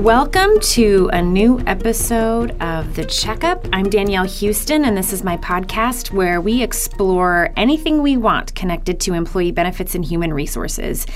Welcome 0.00 0.60
to 0.60 1.10
a 1.12 1.20
new 1.20 1.60
episode 1.66 2.52
of 2.62 2.96
The 2.96 3.04
Checkup. 3.04 3.68
I'm 3.70 3.90
Danielle 3.90 4.24
Houston, 4.24 4.86
and 4.86 4.96
this 4.96 5.12
is 5.12 5.22
my 5.22 5.36
podcast 5.36 6.10
where 6.10 6.40
we 6.40 6.62
explore 6.62 7.52
anything 7.54 8.00
we 8.00 8.16
want 8.16 8.54
connected 8.54 8.98
to 9.00 9.12
employee 9.12 9.52
benefits 9.52 9.94
and 9.94 10.02
human 10.02 10.32
resources. 10.32 11.06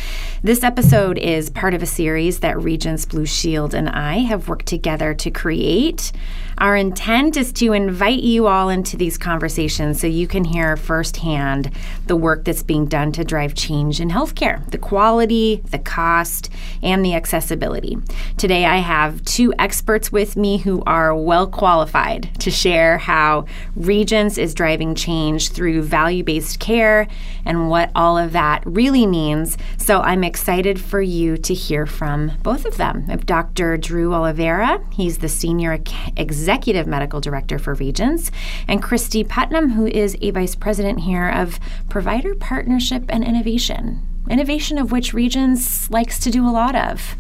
This 0.43 0.63
episode 0.63 1.17
is 1.17 1.49
part 1.49 1.73
of 1.73 1.83
a 1.83 1.87
series 1.87 2.41
that 2.41 2.61
Regence 2.61 3.07
Blue 3.07 3.25
Shield 3.25 3.73
and 3.73 3.89
I 3.89 4.19
have 4.19 4.51
worked 4.51 4.67
together 4.67 5.15
to 5.15 5.31
create. 5.31 6.13
Our 6.59 6.77
intent 6.77 7.37
is 7.37 7.53
to 7.55 7.73
invite 7.73 8.23
you 8.23 8.47
all 8.47 8.69
into 8.69 8.97
these 8.97 9.19
conversations 9.19 10.01
so 10.01 10.07
you 10.07 10.29
can 10.29 10.45
hear 10.45 10.77
firsthand 10.77 11.71
the 12.07 12.17
work 12.17 12.45
that's 12.45 12.63
being 12.63 12.87
done 12.87 13.13
to 13.13 13.25
drive 13.25 13.55
change 13.55 13.99
in 13.99 14.11
healthcare 14.11 14.65
the 14.71 14.79
quality, 14.79 15.63
the 15.71 15.79
cost, 15.79 16.51
and 16.83 17.05
the 17.05 17.15
accessibility. 17.15 17.97
Today, 18.37 18.67
I 18.67 18.74
have 18.77 19.25
two 19.25 19.53
experts 19.59 20.11
with 20.13 20.37
me 20.37 20.59
who 20.59 20.83
are 20.87 21.15
well 21.15 21.47
qualified 21.47 22.31
to 22.41 22.51
share 22.51 22.99
how 22.99 23.47
Regence 23.77 24.39
is 24.39 24.55
driving 24.55 24.95
change 24.95 25.51
through 25.51 25.83
value 25.83 26.25
based 26.25 26.61
care 26.61 27.07
and 27.45 27.69
what 27.69 27.91
all 27.95 28.17
of 28.17 28.33
that 28.33 28.63
really 28.65 29.07
means. 29.07 29.57
So, 29.77 30.01
I'm 30.01 30.25
excited 30.25 30.81
for 30.81 31.01
you 31.01 31.37
to 31.39 31.55
hear 31.55 31.87
from 31.87 32.33
both 32.43 32.65
of 32.65 32.77
them. 32.77 33.07
Dr. 33.25 33.77
Drew 33.77 34.15
Oliveira, 34.15 34.85
he's 34.93 35.19
the 35.19 35.29
senior 35.29 35.79
executive 36.17 36.87
Medical 36.87 37.21
Director 37.21 37.59
for 37.59 37.75
Regence, 37.75 38.31
and 38.69 38.83
Kristie 38.83 39.29
Putnam, 39.29 39.71
who 39.71 39.87
is 39.87 40.17
a 40.21 40.31
Vice 40.31 40.55
President 40.55 41.01
here 41.01 41.29
of 41.29 41.59
Provider 41.89 42.35
Partnership 42.35 43.05
and 43.09 43.25
Innovation. 43.25 44.03
Innovation 44.29 44.79
of 44.79 44.91
which 44.91 45.13
Regence 45.13 45.91
likes 45.91 46.19
to 46.21 46.31
do 46.31 46.47
a 46.47 46.51
lot 46.51 46.75
of 46.75 47.17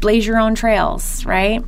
blaze 0.00 0.26
your 0.26 0.38
own 0.38 0.54
trails, 0.54 1.24
right? 1.24 1.62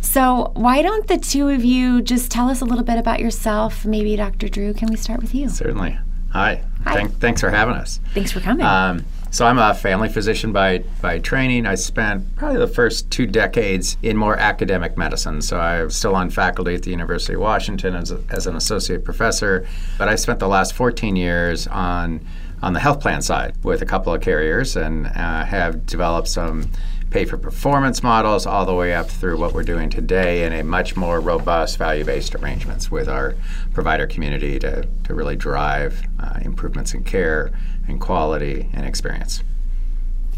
So, 0.00 0.52
why 0.54 0.82
don't 0.82 1.06
the 1.06 1.18
two 1.18 1.48
of 1.48 1.64
you 1.64 2.02
just 2.02 2.30
tell 2.30 2.48
us 2.48 2.60
a 2.60 2.64
little 2.64 2.84
bit 2.84 2.98
about 2.98 3.20
yourself? 3.20 3.84
Maybe 3.84 4.16
Dr. 4.16 4.48
Drew, 4.48 4.74
can 4.74 4.88
we 4.88 4.96
start 4.96 5.20
with 5.20 5.34
you? 5.34 5.48
Certainly. 5.48 5.98
Hi. 6.30 6.62
Hi. 6.84 6.94
Thank, 6.94 7.20
thanks 7.20 7.40
for 7.40 7.50
having 7.50 7.74
us. 7.74 8.00
Thanks 8.12 8.32
for 8.32 8.40
coming. 8.40 8.66
Um, 8.66 9.04
so 9.30 9.46
I'm 9.46 9.58
a 9.58 9.74
family 9.74 10.08
physician 10.08 10.52
by 10.52 10.84
by 11.00 11.18
training. 11.18 11.66
I 11.66 11.74
spent 11.74 12.36
probably 12.36 12.58
the 12.58 12.68
first 12.68 13.10
two 13.10 13.26
decades 13.26 13.96
in 14.02 14.16
more 14.16 14.36
academic 14.36 14.96
medicine. 14.96 15.42
So 15.42 15.58
I'm 15.58 15.90
still 15.90 16.14
on 16.14 16.30
faculty 16.30 16.74
at 16.74 16.82
the 16.82 16.90
University 16.90 17.34
of 17.34 17.40
Washington 17.40 17.96
as, 17.96 18.12
a, 18.12 18.20
as 18.30 18.46
an 18.46 18.54
associate 18.54 19.04
professor, 19.04 19.66
but 19.98 20.08
I 20.08 20.14
spent 20.14 20.38
the 20.38 20.46
last 20.46 20.74
14 20.74 21.16
years 21.16 21.66
on 21.66 22.20
on 22.62 22.72
the 22.72 22.80
health 22.80 23.00
plan 23.00 23.20
side 23.22 23.54
with 23.62 23.82
a 23.82 23.86
couple 23.86 24.14
of 24.14 24.20
carriers 24.22 24.76
and 24.76 25.06
uh, 25.06 25.44
have 25.44 25.84
developed 25.84 26.28
some 26.28 26.70
pay 27.14 27.24
for 27.24 27.38
performance 27.38 28.02
models 28.02 28.44
all 28.44 28.66
the 28.66 28.74
way 28.74 28.92
up 28.92 29.08
through 29.08 29.38
what 29.38 29.54
we're 29.54 29.62
doing 29.62 29.88
today 29.88 30.42
in 30.42 30.52
a 30.52 30.64
much 30.64 30.96
more 30.96 31.20
robust 31.20 31.78
value 31.78 32.04
based 32.04 32.34
arrangements 32.34 32.90
with 32.90 33.08
our 33.08 33.36
provider 33.72 34.04
community 34.04 34.58
to, 34.58 34.84
to 35.04 35.14
really 35.14 35.36
drive 35.36 36.02
uh, 36.18 36.40
improvements 36.42 36.92
in 36.92 37.04
care 37.04 37.52
and 37.86 38.00
quality 38.00 38.68
and 38.72 38.84
experience. 38.84 39.44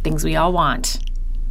Things 0.05 0.23
we 0.23 0.37
all 0.37 0.53
want. 0.53 0.99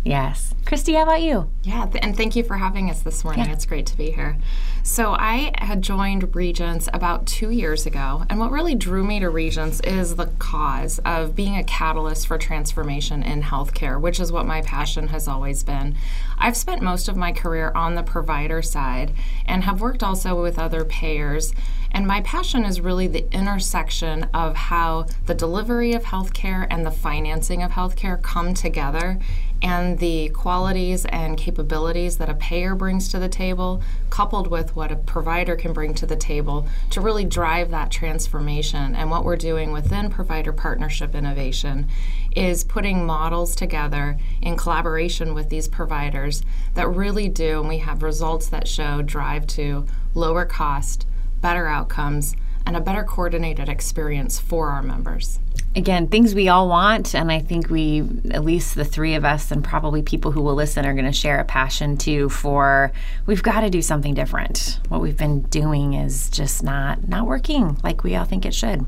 Yes. 0.05 0.53
Kristie, 0.65 0.95
how 0.95 1.01
about 1.03 1.21
you? 1.21 1.49
Yeah, 1.63 1.87
th- 1.87 2.03
and 2.03 2.15
thank 2.15 2.35
you 2.35 2.43
for 2.43 2.57
having 2.57 2.91
us 2.91 3.01
this 3.01 3.23
morning. 3.23 3.45
Yeah. 3.45 3.53
It's 3.53 3.65
great 3.65 3.87
to 3.87 3.97
be 3.97 4.11
here. 4.11 4.37
So, 4.83 5.13
I 5.13 5.51
had 5.57 5.81
joined 5.81 6.35
Regence 6.35 6.87
about 6.93 7.25
two 7.25 7.49
years 7.49 7.87
ago, 7.87 8.23
and 8.29 8.39
what 8.39 8.51
really 8.51 8.75
drew 8.75 9.03
me 9.03 9.19
to 9.19 9.31
Regence 9.31 9.79
is 9.79 10.15
the 10.15 10.27
cause 10.37 10.99
of 10.99 11.35
being 11.35 11.57
a 11.57 11.63
catalyst 11.63 12.27
for 12.27 12.37
transformation 12.37 13.23
in 13.23 13.41
healthcare, 13.41 13.99
which 13.99 14.19
is 14.19 14.31
what 14.31 14.45
my 14.45 14.61
passion 14.61 15.07
has 15.07 15.27
always 15.27 15.63
been. 15.63 15.95
I've 16.37 16.57
spent 16.57 16.83
most 16.83 17.07
of 17.07 17.17
my 17.17 17.31
career 17.31 17.71
on 17.73 17.95
the 17.95 18.03
provider 18.03 18.61
side 18.61 19.11
and 19.47 19.63
have 19.63 19.81
worked 19.81 20.03
also 20.03 20.39
with 20.39 20.59
other 20.59 20.85
payers. 20.85 21.51
And 21.91 22.05
my 22.05 22.21
passion 22.21 22.65
is 22.65 22.81
really 22.81 23.07
the 23.07 23.25
intersection 23.33 24.25
of 24.33 24.55
how 24.55 25.05
the 25.27 25.33
delivery 25.33 25.93
of 25.93 26.03
healthcare 26.03 26.67
and 26.69 26.85
the 26.85 26.91
financing 26.91 27.63
of 27.63 27.71
healthcare 27.71 28.21
come 28.21 28.53
together 28.53 29.17
and 29.65 29.97
the 29.97 30.29
qualities 30.29 31.05
and 31.05 31.39
capabilities 31.39 32.17
that 32.17 32.29
a 32.29 32.35
payer 32.35 32.75
brings 32.75 33.07
to 33.07 33.17
the 33.17 33.27
table, 33.27 33.81
coupled 34.11 34.45
with 34.45 34.75
what 34.75 34.91
a 34.91 34.95
provider 34.95 35.55
can 35.55 35.73
bring 35.73 35.91
to 35.95 36.05
the 36.05 36.15
table 36.15 36.67
to 36.91 37.01
really 37.01 37.25
drive 37.25 37.71
that 37.71 37.89
transformation. 37.89 38.93
And 38.93 39.09
what 39.09 39.25
we're 39.25 39.35
doing 39.35 39.71
within 39.71 40.11
provider 40.11 40.53
partnership 40.53 41.15
innovation 41.15 41.87
is 42.35 42.63
putting 42.63 43.07
models 43.07 43.55
together 43.55 44.19
in 44.39 44.55
collaboration 44.55 45.33
with 45.33 45.49
these 45.49 45.67
providers 45.67 46.43
that 46.75 46.87
really 46.87 47.27
do, 47.27 47.61
and 47.61 47.67
we 47.67 47.79
have 47.79 48.03
results 48.03 48.47
that 48.49 48.67
show 48.67 49.01
drive 49.01 49.47
to 49.47 49.87
lower 50.13 50.45
cost 50.45 51.07
better 51.41 51.65
outcomes, 51.65 52.35
and 52.65 52.75
a 52.75 52.81
better 52.81 53.03
coordinated 53.03 53.69
experience 53.69 54.39
for 54.39 54.69
our 54.69 54.81
members. 54.81 55.39
Again, 55.75 56.07
things 56.07 56.33
we 56.33 56.47
all 56.47 56.69
want, 56.69 57.13
and 57.13 57.29
I 57.29 57.39
think 57.39 57.69
we, 57.69 57.99
at 58.31 58.45
least 58.45 58.75
the 58.75 58.85
three 58.85 59.13
of 59.15 59.25
us, 59.25 59.51
and 59.51 59.61
probably 59.61 60.01
people 60.01 60.31
who 60.31 60.41
will 60.41 60.55
listen, 60.55 60.85
are 60.85 60.93
going 60.93 61.05
to 61.05 61.11
share 61.11 61.39
a 61.39 61.43
passion 61.43 61.97
too 61.97 62.29
for 62.29 62.93
we've 63.25 63.43
got 63.43 63.59
to 63.59 63.69
do 63.69 63.81
something 63.81 64.13
different. 64.13 64.79
What 64.87 65.01
we've 65.01 65.17
been 65.17 65.41
doing 65.41 65.93
is 65.93 66.29
just 66.29 66.63
not 66.63 67.09
not 67.09 67.27
working 67.27 67.77
like 67.83 68.05
we 68.05 68.15
all 68.15 68.23
think 68.23 68.45
it 68.45 68.53
should. 68.53 68.85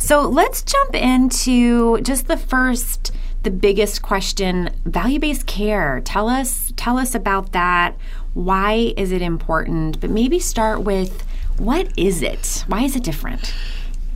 So 0.00 0.28
let's 0.28 0.62
jump 0.62 0.96
into 0.96 2.00
just 2.00 2.26
the 2.26 2.36
first, 2.36 3.12
the 3.44 3.52
biggest 3.52 4.02
question: 4.02 4.70
value-based 4.84 5.46
care. 5.46 6.00
Tell 6.04 6.28
us, 6.28 6.72
tell 6.76 6.98
us 6.98 7.14
about 7.14 7.52
that. 7.52 7.96
Why 8.34 8.94
is 8.96 9.12
it 9.12 9.22
important? 9.22 10.00
But 10.00 10.10
maybe 10.10 10.40
start 10.40 10.82
with 10.82 11.24
what 11.60 11.92
is 11.96 12.22
it? 12.22 12.64
Why 12.66 12.82
is 12.82 12.96
it 12.96 13.04
different? 13.04 13.54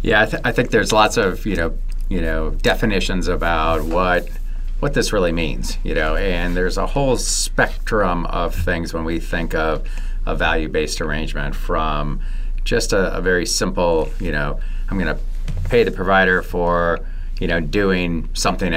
Yeah, 0.03 0.23
I, 0.23 0.27
th- 0.27 0.43
I 0.45 0.53
think 0.53 0.71
there's 0.71 0.93
lots 0.93 1.17
of 1.17 1.47
you 1.47 1.57
know 1.57 1.79
you 2.09 2.21
know 2.21 2.51
definitions 2.51 3.29
about 3.29 3.83
what 3.85 4.29
what 4.81 4.93
this 4.93 5.13
really 5.13 5.33
means, 5.33 5.79
you 5.83 5.95
know, 5.95 6.17
and 6.17 6.57
there's 6.57 6.77
a 6.77 6.87
whole 6.87 7.17
spectrum 7.17 8.27
of 8.27 8.55
things 8.55 8.93
when 8.93 9.05
we 9.05 9.19
think 9.19 9.55
of 9.55 9.89
a 10.27 10.35
value-based 10.35 11.01
arrangement 11.01 11.55
from 11.55 12.21
just 12.65 12.93
a, 12.93 13.15
a 13.15 13.23
very 13.23 13.47
simple, 13.47 14.11
you 14.21 14.31
know, 14.33 14.61
I'm 14.91 14.99
going 14.99 15.15
to 15.15 15.23
pay 15.71 15.85
the 15.85 15.91
provider 15.91 16.43
for, 16.43 17.01
you 17.41 17.47
know, 17.47 17.61
doing 17.61 18.29
something 18.35 18.75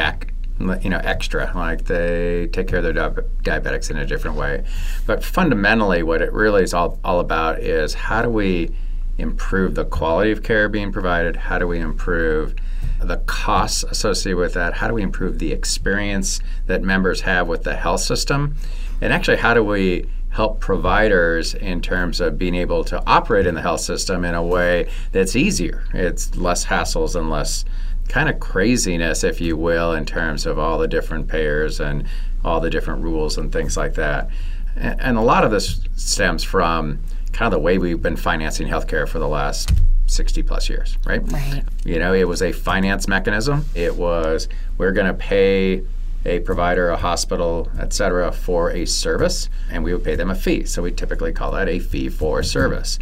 you 0.59 0.89
know 0.89 0.99
extra 1.03 1.51
like 1.55 1.85
they 1.85 2.47
take 2.51 2.67
care 2.67 2.79
of 2.79 2.83
their 2.83 2.93
di- 2.93 3.21
diabetics 3.43 3.91
in 3.91 3.97
a 3.97 4.05
different 4.05 4.37
way. 4.37 4.63
But 5.05 5.23
fundamentally 5.23 6.03
what 6.03 6.21
it 6.21 6.33
really 6.33 6.63
is 6.63 6.73
all, 6.73 6.99
all 7.03 7.19
about 7.19 7.59
is 7.59 7.93
how 7.93 8.21
do 8.21 8.29
we 8.29 8.71
improve 9.17 9.75
the 9.75 9.85
quality 9.85 10.31
of 10.31 10.43
care 10.43 10.69
being 10.69 10.91
provided? 10.91 11.35
How 11.35 11.57
do 11.57 11.67
we 11.67 11.79
improve 11.79 12.55
the 12.99 13.17
costs 13.17 13.83
associated 13.83 14.37
with 14.37 14.53
that? 14.53 14.75
How 14.75 14.87
do 14.87 14.93
we 14.93 15.01
improve 15.01 15.39
the 15.39 15.51
experience 15.51 16.39
that 16.65 16.81
members 16.81 17.21
have 17.21 17.47
with 17.47 17.63
the 17.63 17.75
health 17.75 18.01
system? 18.01 18.55
And 19.01 19.13
actually 19.13 19.37
how 19.37 19.53
do 19.53 19.63
we 19.63 20.05
help 20.29 20.59
providers 20.59 21.55
in 21.55 21.81
terms 21.81 22.19
of 22.19 22.37
being 22.37 22.53
able 22.53 22.83
to 22.83 23.01
operate 23.07 23.47
in 23.47 23.55
the 23.55 23.61
health 23.61 23.81
system 23.81 24.23
in 24.25 24.35
a 24.35 24.43
way 24.43 24.89
that's 25.11 25.35
easier? 25.35 25.83
It's 25.93 26.35
less 26.35 26.65
hassles 26.65 27.15
and 27.15 27.29
less 27.29 27.65
kind 28.07 28.29
of 28.29 28.39
craziness, 28.39 29.23
if 29.23 29.41
you 29.41 29.57
will, 29.57 29.93
in 29.93 30.05
terms 30.05 30.45
of 30.45 30.57
all 30.57 30.77
the 30.77 30.87
different 30.87 31.27
payers 31.27 31.79
and 31.79 32.05
all 32.43 32.59
the 32.59 32.69
different 32.69 33.03
rules 33.03 33.37
and 33.37 33.51
things 33.51 33.75
like 33.77 33.95
that. 33.95 34.29
And, 34.75 34.99
and, 35.01 35.17
a 35.17 35.21
lot 35.21 35.43
of 35.43 35.51
this 35.51 35.81
stems 35.95 36.43
from 36.43 36.99
kind 37.33 37.51
of 37.53 37.59
the 37.59 37.63
way 37.63 37.77
we've 37.77 38.01
been 38.01 38.15
financing 38.15 38.67
healthcare 38.67 39.07
for 39.07 39.19
the 39.19 39.27
last 39.27 39.71
60 40.07 40.43
plus 40.43 40.69
years, 40.69 40.97
right? 41.05 41.21
Right. 41.31 41.63
You 41.83 41.99
know, 41.99 42.13
it 42.13 42.27
was 42.27 42.41
a 42.41 42.51
finance 42.51 43.07
mechanism. 43.07 43.65
It 43.75 43.95
was 43.95 44.47
we're 44.77 44.93
going 44.93 45.07
to 45.07 45.13
pay 45.13 45.83
a 46.25 46.39
provider, 46.39 46.89
a 46.89 46.97
hospital, 46.97 47.71
et 47.79 47.93
cetera, 47.93 48.31
for 48.31 48.71
a 48.71 48.85
service, 48.85 49.49
and 49.71 49.83
we 49.83 49.93
would 49.93 50.03
pay 50.03 50.15
them 50.15 50.29
a 50.29 50.35
fee. 50.35 50.65
So 50.65 50.81
we 50.81 50.91
typically 50.91 51.31
call 51.31 51.51
that 51.53 51.69
a 51.69 51.79
fee 51.79 52.09
for 52.09 52.43
service. 52.43 52.99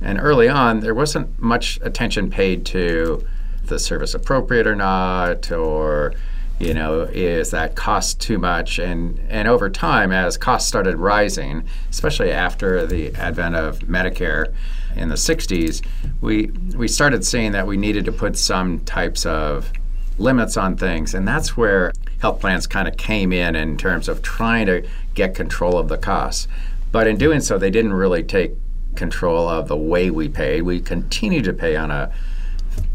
And 0.00 0.18
early 0.20 0.48
on, 0.48 0.80
there 0.80 0.94
wasn't 0.94 1.40
much 1.40 1.78
attention 1.82 2.30
paid 2.30 2.64
to 2.66 3.26
the 3.68 3.78
service 3.78 4.14
appropriate 4.14 4.66
or 4.66 4.76
not, 4.76 5.50
or 5.50 6.14
you 6.58 6.74
know, 6.74 7.02
is 7.02 7.52
that 7.52 7.76
cost 7.76 8.20
too 8.20 8.38
much? 8.38 8.78
And 8.78 9.20
and 9.28 9.46
over 9.46 9.70
time, 9.70 10.10
as 10.10 10.36
costs 10.36 10.68
started 10.68 10.96
rising, 10.96 11.64
especially 11.90 12.32
after 12.32 12.86
the 12.86 13.14
advent 13.14 13.54
of 13.54 13.80
Medicare 13.80 14.52
in 14.96 15.08
the 15.08 15.14
'60s, 15.14 15.86
we 16.20 16.46
we 16.76 16.88
started 16.88 17.24
seeing 17.24 17.52
that 17.52 17.66
we 17.66 17.76
needed 17.76 18.04
to 18.06 18.12
put 18.12 18.36
some 18.36 18.80
types 18.80 19.24
of 19.24 19.72
limits 20.18 20.56
on 20.56 20.76
things, 20.76 21.14
and 21.14 21.26
that's 21.28 21.56
where 21.56 21.92
health 22.20 22.40
plans 22.40 22.66
kind 22.66 22.88
of 22.88 22.96
came 22.96 23.32
in 23.32 23.54
in 23.54 23.76
terms 23.76 24.08
of 24.08 24.20
trying 24.22 24.66
to 24.66 24.84
get 25.14 25.34
control 25.34 25.78
of 25.78 25.88
the 25.88 25.98
costs. 25.98 26.48
But 26.90 27.06
in 27.06 27.18
doing 27.18 27.40
so, 27.40 27.58
they 27.58 27.70
didn't 27.70 27.92
really 27.92 28.24
take 28.24 28.54
control 28.96 29.48
of 29.48 29.68
the 29.68 29.76
way 29.76 30.10
we 30.10 30.28
paid. 30.28 30.62
We 30.62 30.80
continued 30.80 31.44
to 31.44 31.52
pay 31.52 31.76
on 31.76 31.90
a 31.90 32.12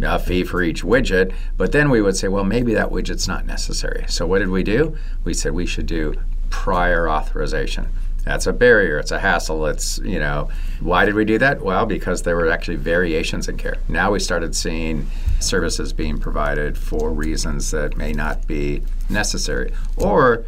a 0.02 0.20
fee 0.20 0.44
for 0.44 0.62
each 0.62 0.84
widget, 0.84 1.34
but 1.58 1.72
then 1.72 1.90
we 1.90 2.02
would 2.02 2.18
say, 2.18 2.28
well, 2.28 2.44
maybe 2.44 2.74
that 2.74 2.90
widget's 2.90 3.28
not 3.28 3.46
necessary. 3.46 4.06
So 4.08 4.26
what 4.26 4.40
did 4.40 4.50
we 4.50 4.64
do? 4.64 4.98
We 5.24 5.34
said 5.34 5.54
we 5.54 5.66
should 5.66 5.86
do 5.86 6.16
prior 6.50 7.10
authorization. 7.10 7.88
That's 8.24 8.48
a 8.48 8.54
barrier. 8.54 9.00
It's 9.00 9.12
a 9.12 9.20
hassle. 9.20 9.66
It's, 9.66 10.00
you 10.00 10.20
know, 10.20 10.50
why 10.80 11.04
did 11.06 11.14
we 11.14 11.26
do 11.26 11.38
that? 11.40 11.62
Well, 11.62 11.86
because 11.86 12.24
there 12.24 12.38
were 12.38 12.50
actually 12.50 12.78
variations 12.78 13.50
in 13.50 13.58
care. 13.58 13.76
Now 13.90 14.12
we 14.12 14.20
started 14.20 14.56
seeing 14.56 15.08
services 15.40 15.92
being 15.92 16.18
provided 16.18 16.78
for 16.78 17.12
reasons 17.12 17.72
that 17.72 17.98
may 17.98 18.14
not 18.14 18.48
be 18.48 18.82
necessary. 19.10 19.74
Or 19.98 20.46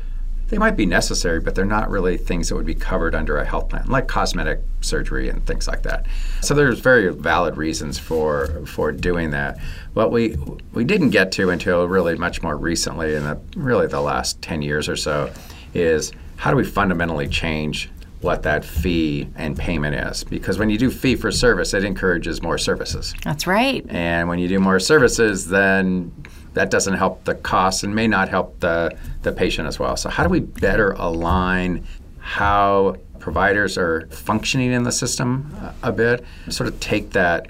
they 0.47 0.57
might 0.57 0.77
be 0.77 0.85
necessary, 0.85 1.39
but 1.39 1.55
they're 1.55 1.65
not 1.65 1.89
really 1.89 2.17
things 2.17 2.49
that 2.49 2.55
would 2.55 2.65
be 2.65 2.75
covered 2.75 3.15
under 3.15 3.37
a 3.37 3.45
health 3.45 3.69
plan, 3.69 3.87
like 3.87 4.07
cosmetic 4.07 4.61
surgery 4.81 5.29
and 5.29 5.45
things 5.45 5.67
like 5.67 5.83
that. 5.83 6.05
So 6.41 6.53
there's 6.53 6.79
very 6.79 7.09
valid 7.09 7.57
reasons 7.57 7.97
for 7.97 8.65
for 8.65 8.91
doing 8.91 9.31
that. 9.31 9.57
What 9.93 10.11
we 10.11 10.37
we 10.73 10.83
didn't 10.83 11.09
get 11.09 11.31
to 11.33 11.49
until 11.49 11.87
really 11.87 12.15
much 12.15 12.43
more 12.43 12.55
recently, 12.55 13.15
in 13.15 13.23
the, 13.23 13.39
really 13.55 13.87
the 13.87 14.01
last 14.01 14.41
10 14.41 14.61
years 14.61 14.87
or 14.87 14.95
so, 14.95 15.31
is 15.73 16.11
how 16.37 16.51
do 16.51 16.57
we 16.57 16.63
fundamentally 16.63 17.27
change 17.27 17.89
what 18.21 18.43
that 18.43 18.65
fee 18.65 19.27
and 19.35 19.57
payment 19.57 19.95
is? 19.95 20.23
Because 20.23 20.57
when 20.57 20.69
you 20.69 20.77
do 20.77 20.89
fee 20.89 21.15
for 21.15 21.31
service, 21.31 21.73
it 21.73 21.83
encourages 21.83 22.41
more 22.41 22.57
services. 22.57 23.13
That's 23.23 23.45
right. 23.45 23.85
And 23.89 24.27
when 24.27 24.39
you 24.39 24.47
do 24.47 24.59
more 24.59 24.79
services, 24.79 25.47
then 25.47 26.11
that 26.55 26.71
doesn't 26.71 26.95
help 26.95 27.23
the 27.25 27.35
cost 27.35 27.83
and 27.83 27.93
may 27.93 28.07
not 28.07 28.29
help 28.29 28.59
the, 28.61 28.97
the 29.21 29.31
patient 29.31 29.67
as 29.67 29.77
well. 29.77 29.95
So, 29.95 30.09
how 30.09 30.23
do 30.23 30.29
we 30.29 30.39
better 30.39 30.91
align 30.93 31.85
how 32.19 32.97
providers 33.19 33.77
are 33.77 34.07
functioning 34.07 34.71
in 34.71 34.83
the 34.83 34.91
system 34.91 35.55
a, 35.83 35.89
a 35.89 35.91
bit? 35.91 36.25
Sort 36.49 36.67
of 36.67 36.79
take 36.79 37.11
that 37.11 37.47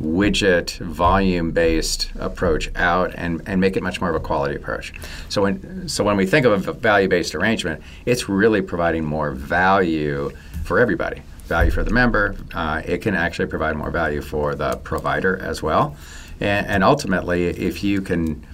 widget 0.00 0.78
volume 0.78 1.52
based 1.52 2.10
approach 2.18 2.68
out 2.74 3.14
and, 3.14 3.40
and 3.46 3.60
make 3.60 3.76
it 3.76 3.82
much 3.82 4.00
more 4.00 4.10
of 4.10 4.16
a 4.16 4.20
quality 4.20 4.56
approach. 4.56 4.92
So 5.28 5.42
when 5.42 5.88
so 5.88 6.02
when 6.02 6.16
we 6.16 6.26
think 6.26 6.44
of 6.44 6.68
a 6.68 6.72
value 6.72 7.08
based 7.08 7.34
arrangement, 7.34 7.82
it's 8.04 8.28
really 8.28 8.60
providing 8.60 9.04
more 9.04 9.30
value 9.30 10.30
for 10.64 10.80
everybody. 10.80 11.22
Value 11.46 11.70
for 11.70 11.84
the 11.84 11.90
member. 11.90 12.34
Uh, 12.54 12.82
it 12.84 12.98
can 12.98 13.14
actually 13.14 13.46
provide 13.46 13.76
more 13.76 13.90
value 13.90 14.22
for 14.22 14.54
the 14.54 14.76
provider 14.78 15.36
as 15.38 15.62
well. 15.62 15.96
And, 16.42 16.66
and 16.66 16.84
ultimately, 16.84 17.46
if 17.46 17.84
you 17.84 18.02
can 18.02 18.44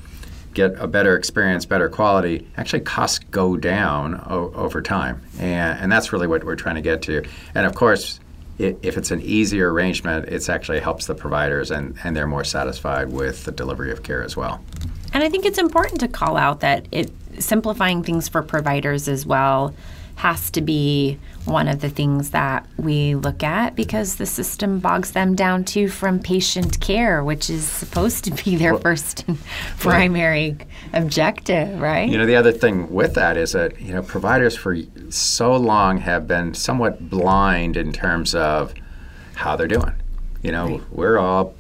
get 0.53 0.79
a 0.79 0.87
better 0.87 1.17
experience, 1.17 1.65
better 1.65 1.89
quality, 1.89 2.47
actually 2.57 2.81
costs 2.81 3.19
go 3.31 3.57
down 3.57 4.23
o- 4.27 4.53
over 4.55 4.83
time. 4.83 5.23
And, 5.39 5.79
and 5.81 5.93
that's 5.93 6.13
really 6.13 6.27
what 6.27 6.45
we're 6.45 6.57
trying 6.57 6.75
to 6.75 6.83
get 6.83 7.01
to. 7.03 7.25
And 7.55 7.67
of 7.67 7.75
course, 7.75 8.21
if 8.59 8.99
it's 8.99 9.11
an 9.11 9.23
easier 9.23 9.73
arrangement, 9.73 10.27
it 10.29 10.49
actually 10.49 10.81
helps 10.81 11.07
the 11.07 11.15
providers 11.15 11.71
and, 11.71 11.97
and 12.03 12.15
they're 12.15 12.27
more 12.27 12.45
satisfied 12.45 13.11
with 13.11 13.45
the 13.45 13.53
delivery 13.53 13.91
of 13.91 14.03
care 14.03 14.23
as 14.23 14.37
well. 14.37 14.63
And 15.15 15.23
I 15.23 15.29
think 15.29 15.47
it's 15.47 15.59
important 15.59 16.01
to 16.01 16.09
call 16.09 16.37
out 16.37 16.61
that 16.61 16.87
it 16.91 17.11
simplifying 17.39 18.03
things 18.03 18.29
for 18.29 18.43
providers 18.43 19.09
as 19.09 19.25
well 19.25 19.75
has 20.19 20.51
to 20.51 20.61
be 20.61 21.17
one 21.45 21.69
of 21.69 21.81
the 21.81 21.89
things 21.89 22.31
that 22.31 22.67
we 22.77 23.15
look 23.15 23.45
at 23.45 23.77
because 23.77 24.17
the 24.17 24.27
system 24.27 24.81
bogs 24.81 25.13
them 25.13 25.37
down 25.37 25.65
to 25.65 25.89
from 25.89 26.19
patient 26.19 26.81
care, 26.81 27.23
which 27.23 27.49
is 27.49 27.65
supposed 27.65 28.25
to 28.25 28.33
be 28.45 28.57
their 28.57 28.73
well, 28.73 28.83
first 28.83 29.25
and 29.29 29.39
primary 29.79 30.57
objective, 30.93 31.81
right? 31.81 32.09
You 32.11 32.19
know, 32.19 32.27
the 32.27 32.35
other 32.35 32.51
thing 32.51 32.93
with 32.93 33.15
that 33.15 33.37
is 33.37 33.53
that, 33.53 33.81
you 33.81 33.95
know, 33.95 34.03
providers 34.03 34.57
for 34.57 34.77
so 35.09 35.55
long 35.55 35.99
have 35.99 36.27
been 36.27 36.53
somewhat 36.53 37.09
blind 37.09 37.77
in 37.77 37.93
terms 37.93 38.35
of 38.35 38.75
how 39.35 39.55
they're 39.55 39.69
doing. 39.69 39.95
You 40.43 40.51
know, 40.51 40.67
right. 40.67 40.83
we're 40.91 41.19
all 41.19 41.55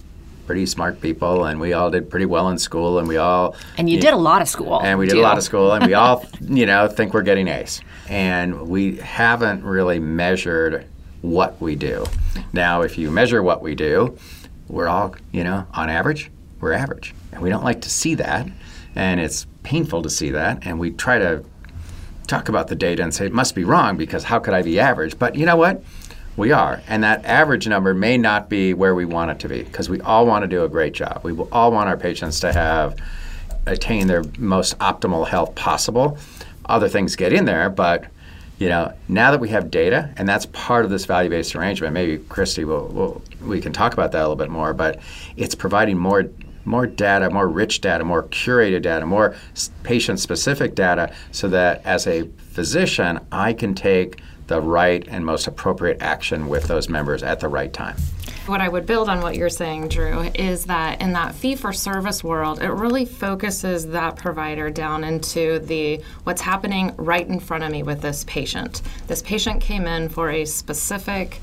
pretty 0.49 0.65
smart 0.65 0.99
people, 1.03 1.45
and 1.45 1.61
we 1.61 1.75
all 1.75 1.91
did 1.91 2.09
pretty 2.09 2.25
well 2.25 2.49
in 2.49 2.56
school, 2.56 2.99
and 2.99 3.06
we 3.06 3.19
all 3.19 3.55
and 3.77 3.89
you, 3.89 3.97
you 3.97 4.00
did 4.00 4.15
a 4.15 4.17
lot 4.17 4.41
of 4.41 4.49
school, 4.49 4.81
and 4.83 4.99
we 4.99 5.05
did 5.05 5.12
too. 5.12 5.21
a 5.21 5.23
lot 5.23 5.37
of 5.37 5.45
school, 5.45 5.75
and 5.75 5.87
we 5.87 5.93
all 5.93 6.25
you 6.41 6.65
know 6.65 6.89
think 6.89 7.12
we're 7.12 7.21
getting 7.21 7.47
A's, 7.49 7.83
and 8.09 8.67
we 8.67 8.97
haven't 8.97 9.62
really 9.62 9.99
measured 9.99 10.87
what 11.21 11.61
we 11.61 11.77
do. 11.77 12.06
Now, 12.55 12.81
if 12.81 12.97
you 12.97 13.11
measure 13.11 13.43
what 13.43 13.61
we 13.61 13.75
do, 13.75 14.17
we're 14.69 14.89
all 14.89 15.15
you 15.33 15.45
know 15.45 15.67
on 15.75 15.91
average, 15.91 16.31
we're 16.61 16.73
average, 16.73 17.15
and 17.31 17.43
we 17.43 17.51
don't 17.51 17.62
like 17.62 17.83
to 17.83 17.91
see 17.91 18.15
that, 18.15 18.49
and 18.94 19.21
it's 19.21 19.47
painful 19.65 20.01
to 20.03 20.09
see 20.09 20.31
that, 20.31 20.61
and 20.62 20.81
we 20.81 20.93
try 20.93 21.19
to 21.19 21.44
talk 22.27 22.49
about 22.49 22.69
the 22.69 22.75
data 22.75 23.03
and 23.03 23.12
say 23.15 23.27
it 23.27 23.35
must 23.35 23.55
be 23.55 23.65
wrong 23.65 23.99
because 23.99 24.25
how 24.25 24.39
could 24.39 24.55
I 24.55 24.62
be 24.62 24.81
average? 24.81 25.19
But 25.19 25.35
you 25.35 25.44
know 25.44 25.56
what? 25.56 25.83
We 26.38 26.52
are. 26.52 26.81
And 26.87 27.02
that 27.02 27.25
average 27.25 27.67
number 27.67 27.93
may 27.94 28.17
not 28.17 28.49
be 28.49 28.73
where 28.73 28.94
we 28.94 29.05
want 29.05 29.32
it 29.32 29.40
to 29.40 29.49
be 29.49 29.64
because 29.64 29.90
we 29.90 30.00
all 30.02 30.25
want 30.25 30.44
to 30.44 30.46
do 30.46 30.62
a 30.62 30.69
great 30.69 30.94
job. 30.94 31.23
We 31.25 31.37
all 31.50 31.73
want 31.73 31.88
our 31.88 31.96
patients 31.96 32.38
to 32.40 32.52
have 32.52 32.96
attain 33.67 34.06
their 34.06 34.23
most 34.38 34.79
optimal 34.79 35.26
health 35.26 35.56
possible. 35.56 36.17
Other 36.67 36.88
things 36.88 37.17
get 37.17 37.32
in 37.32 37.44
there, 37.44 37.69
but 37.69 38.05
you 38.58 38.69
know, 38.69 38.93
now 39.08 39.32
that 39.32 39.40
we 39.40 39.49
have 39.49 39.69
data, 39.69 40.11
and 40.17 40.29
that's 40.29 40.46
part 40.46 40.85
of 40.85 40.93
this 40.93 41.06
value-based 41.06 41.56
arrangement, 41.56 41.93
maybe 41.93 42.19
Kristie 42.19 42.64
will, 42.64 42.87
will 42.87 43.23
we 43.41 43.61
can 43.61 43.73
talk 43.73 43.93
about 43.93 44.12
that 44.12 44.20
a 44.20 44.23
little 44.23 44.37
bit 44.37 44.50
more. 44.50 44.73
But 44.73 45.00
it's 45.37 45.56
providing 45.56 45.99
more 45.99 46.31
more 46.64 46.87
data, 46.87 47.31
more 47.31 47.49
rich 47.49 47.81
data, 47.81 48.05
more 48.05 48.25
curated 48.25 48.82
data, 48.82 49.06
more 49.06 49.34
patient-specific 49.82 50.76
data, 50.76 51.12
so 51.32 51.49
that 51.49 51.84
as 51.84 52.06
a 52.06 52.29
physician, 52.52 53.19
I 53.32 53.55
can 53.55 53.75
take 53.75 54.20
the 54.49 54.61
right 54.61 55.06
and 55.09 55.25
most 55.25 55.47
appropriate 55.47 55.99
action 56.00 56.49
with 56.49 56.65
those 56.65 56.89
members 56.89 57.23
at 57.23 57.41
the 57.41 57.49
right 57.49 57.73
time. 57.73 57.97
What 58.47 58.62
I 58.62 58.69
would 58.69 58.87
build 58.87 59.11
on 59.11 59.21
what 59.21 59.37
you're 59.37 59.50
saying, 59.50 59.89
Drew, 59.89 60.23
is 60.35 60.65
that 60.65 61.03
in 61.03 61.12
that 61.12 61.35
fee 61.35 61.55
for 61.55 61.71
service 61.73 62.25
world, 62.25 62.62
it 62.62 62.71
really 62.71 63.05
focuses 63.05 63.89
that 63.89 64.17
provider 64.17 64.71
down 64.71 65.05
into 65.05 65.59
the 65.59 66.03
what's 66.25 66.41
happening 66.41 66.95
right 66.97 67.29
in 67.29 67.41
front 67.41 67.62
of 67.62 67.71
me 67.71 67.83
with 67.83 68.00
this 68.00 68.25
patient. 68.25 68.81
This 69.06 69.21
patient 69.21 69.61
came 69.61 69.87
in 69.87 70.09
for 70.09 70.31
a 70.31 70.47
specific 70.47 71.43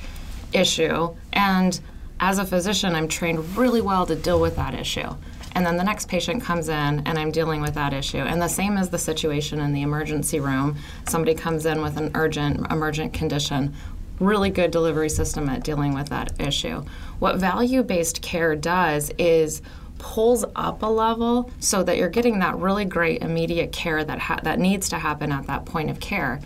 issue, 0.51 1.15
and 1.31 1.79
as 2.19 2.39
a 2.39 2.45
physician, 2.45 2.95
I'm 2.95 3.07
trained 3.07 3.55
really 3.55 3.81
well 3.81 4.07
to 4.07 4.15
deal 4.15 4.39
with 4.39 4.55
that 4.55 4.73
issue 4.73 5.13
and 5.55 5.65
then 5.65 5.77
the 5.77 5.83
next 5.83 6.09
patient 6.09 6.43
comes 6.43 6.67
in 6.67 7.01
and 7.05 7.17
I'm 7.17 7.31
dealing 7.31 7.61
with 7.61 7.73
that 7.75 7.93
issue. 7.93 8.17
And 8.17 8.41
the 8.41 8.47
same 8.49 8.77
is 8.77 8.89
the 8.89 8.99
situation 8.99 9.59
in 9.59 9.71
the 9.71 9.81
emergency 9.81 10.41
room. 10.41 10.77
Somebody 11.07 11.33
comes 11.33 11.65
in 11.65 11.81
with 11.81 11.97
an 11.97 12.11
urgent 12.13 12.69
emergent 12.71 13.13
condition. 13.13 13.73
Really 14.19 14.49
good 14.49 14.71
delivery 14.71 15.09
system 15.09 15.49
at 15.49 15.63
dealing 15.63 15.93
with 15.93 16.09
that 16.09 16.39
issue. 16.39 16.83
What 17.19 17.37
value 17.37 17.83
based 17.83 18.21
care 18.21 18.55
does 18.55 19.11
is 19.17 19.61
pulls 19.97 20.43
up 20.55 20.83
a 20.83 20.85
level 20.85 21.49
so 21.59 21.81
that 21.83 21.97
you're 21.97 22.09
getting 22.09 22.39
that 22.39 22.57
really 22.57 22.85
great 22.85 23.21
immediate 23.21 23.71
care 23.71 24.03
that 24.03 24.19
ha- 24.19 24.41
that 24.43 24.59
needs 24.59 24.89
to 24.89 24.99
happen 24.99 25.31
at 25.31 25.47
that 25.47 25.65
point 25.65 25.89
of 25.89 26.01
care 26.01 26.41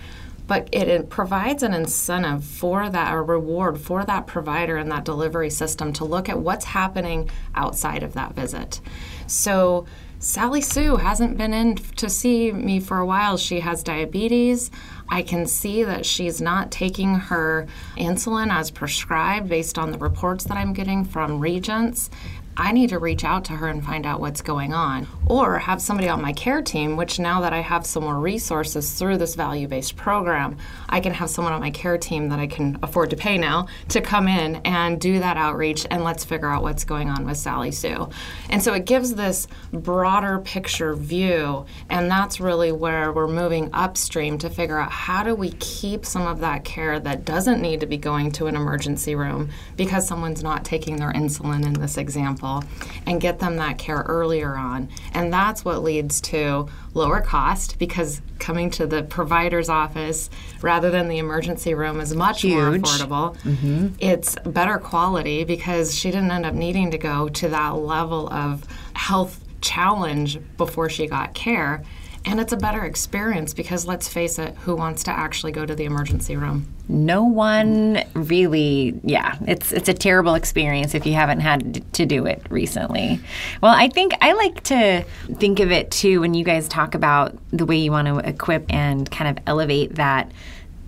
but 0.50 0.68
it, 0.72 0.88
it, 0.88 1.10
provides 1.10 1.62
an 1.62 1.75
incentive 1.75 2.44
for 2.44 2.89
that, 2.89 3.13
a 3.13 3.22
reward 3.22 3.79
for 3.79 4.03
that 4.03 4.25
provider 4.25 4.77
and 4.77 4.91
that 4.91 5.06
delivery 5.06 5.51
system 5.51 5.94
to 5.94 6.03
look 6.03 6.27
at 6.27 6.39
what's 6.39 6.65
happening 6.65 7.29
outside 7.53 8.01
of 8.01 8.13
that 8.13 8.34
visit. 8.34 8.82
So, 9.27 9.86
Sally 10.22 10.60
Sue 10.60 10.98
hasn't 10.98 11.38
been 11.38 11.53
in 11.53 11.75
to 11.75 12.10
see 12.10 12.51
me 12.51 12.82
for 12.82 12.98
a 12.98 13.06
while. 13.06 13.38
She 13.38 13.62
has 13.62 13.84
diabetes. 13.84 14.70
I 15.08 15.22
can 15.22 15.46
see 15.46 15.84
that 15.84 16.06
she's 16.06 16.41
not 16.41 16.72
taking 16.72 17.15
her 17.15 17.68
insulin 17.96 18.51
as 18.51 18.70
prescribed 18.70 19.48
based 19.48 19.77
on 19.77 19.91
the 19.91 19.98
reports 19.98 20.44
that 20.46 20.58
I'm 20.58 20.74
getting 20.74 21.06
from 21.06 21.39
Regence. 21.39 22.10
I 22.58 22.72
need 22.72 22.89
to 22.89 23.00
reach 23.00 23.24
out 23.24 23.46
to 23.46 23.53
her 23.53 23.68
and 23.68 23.84
find 23.84 24.06
out 24.06 24.20
what's 24.20 24.41
going 24.41 24.74
on. 24.74 25.08
Or 25.27 25.60
have 25.60 25.82
somebody 25.82 26.10
on 26.10 26.22
my 26.22 26.34
care 26.34 26.62
team, 26.62 26.98
which 26.98 27.20
now 27.20 27.41
that 27.41 27.53
I 27.53 27.62
have 27.62 27.86
some 27.86 28.03
more 28.03 28.20
resources 28.20 28.91
through 28.94 29.18
this 29.18 29.36
value 29.36 29.68
based 29.68 29.96
program, 29.96 30.58
I 30.89 31.00
can 31.00 31.13
have 31.13 31.29
someone 31.29 31.53
on 31.53 31.62
my 31.62 31.72
care 31.72 31.98
team 31.98 32.29
that 32.29 32.39
I 32.39 32.48
can 32.48 32.77
afford 32.84 33.12
to 33.12 33.15
pay 33.15 33.38
now 33.38 33.68
to 33.89 34.01
come 34.01 34.27
in 34.27 34.58
and 34.65 35.00
do 35.00 35.20
that 35.20 35.38
outreach 35.38 35.86
and 35.89 36.03
let's 36.03 36.25
figure 36.25 36.50
out 36.50 36.63
what's 36.63 36.84
going 36.84 37.10
on 37.10 37.25
with 37.25 37.38
Sally 37.38 37.72
Sue. 37.72 38.10
And 38.50 38.62
so 38.62 38.74
it 38.74 38.86
gives 38.86 39.15
this 39.15 39.48
broader 39.72 40.39
picture 40.39 40.96
view, 40.96 41.65
and 41.89 42.10
that's 42.10 42.39
really 42.39 42.72
where 42.72 43.13
we're 43.13 43.27
moving 43.27 43.70
upstream 43.74 44.38
to 44.39 44.50
figure 44.50 44.79
out 44.79 44.91
how 44.91 45.24
do 45.24 45.36
we 45.36 45.51
keep 45.60 46.06
some 46.06 46.27
of 46.27 46.39
that 46.39 46.65
care 46.65 47.00
that 47.00 47.25
doesn't 47.25 47.62
need 47.62 47.79
to 47.79 47.86
be 47.86 47.98
going 47.98 48.32
to 48.32 48.48
an 48.48 48.56
emergency 48.56 49.15
room 49.15 49.50
because 49.77 50.08
someone's 50.08 50.44
not 50.44 50.65
taking 50.65 50.98
their 50.98 51.13
insulin 51.13 51.65
in 51.65 51.74
this 51.74 51.98
example 51.98 52.38
people 52.39 52.63
and 53.05 53.19
get 53.19 53.39
them 53.39 53.58
that 53.58 53.77
care 53.77 54.03
earlier 54.08 54.55
on. 54.55 54.89
And 55.13 55.31
that's 55.31 55.65
what 55.65 55.84
leads 55.84 56.22
to 56.22 56.67
lower 56.93 57.22
cost 57.22 57.77
because 57.77 58.22
coming 58.39 58.69
to 58.72 58.88
the 58.88 59.03
provider's 59.03 59.67
office 59.67 60.29
rather 60.62 60.89
than 60.89 61.10
the 61.10 61.17
emergency 61.17 61.74
room 61.74 62.00
is 62.00 62.15
much 62.15 62.41
Huge. 62.41 62.53
more 62.53 62.72
affordable. 62.72 63.38
Mm-hmm. 63.39 63.88
It's 64.00 64.36
better 64.46 64.77
quality 64.77 65.43
because 65.43 65.93
she 65.93 66.12
didn't 66.12 66.31
end 66.31 66.46
up 66.46 66.53
needing 66.53 66.91
to 66.91 66.98
go 66.98 67.27
to 67.29 67.50
that 67.50 67.75
level 67.75 68.31
of 68.31 68.63
health 68.93 69.43
challenge 69.62 70.39
before 70.55 70.89
she 70.89 71.05
got 71.05 71.34
care 71.34 71.84
And 72.25 72.39
it's 72.39 72.51
a 72.51 72.57
better 72.57 72.83
experience 72.83 73.53
because 73.53 73.85
let's 73.85 74.07
face 74.07 74.39
it, 74.39 74.55
who 74.57 74.75
wants 74.75 75.03
to 75.03 75.11
actually 75.11 75.51
go 75.51 75.65
to 75.65 75.73
the 75.73 75.85
emergency 75.85 76.35
room? 76.35 76.67
No 76.89 77.23
one 77.23 78.03
really, 78.13 78.99
yeah, 79.03 79.38
it's 79.47 79.71
it's 79.71 79.88
a 79.88 79.93
terrible 79.93 80.33
experience 80.33 80.95
if 80.95 81.05
you 81.05 81.13
haven't 81.13 81.39
had 81.39 81.93
to 81.93 82.05
do 82.05 82.25
it 82.25 82.45
recently. 82.49 83.19
Well, 83.61 83.73
I 83.75 83.89
think 83.89 84.13
I 84.21 84.33
like 84.33 84.63
to 84.65 85.05
think 85.35 85.59
of 85.59 85.71
it 85.71 85.91
too 85.91 86.19
when 86.19 86.33
you 86.33 86.43
guys 86.43 86.67
talk 86.67 86.95
about 86.95 87.38
the 87.51 87.65
way 87.65 87.77
you 87.77 87.91
want 87.91 88.07
to 88.07 88.17
equip 88.17 88.65
and 88.73 89.09
kind 89.09 89.38
of 89.38 89.43
elevate 89.47 89.95
that 89.95 90.31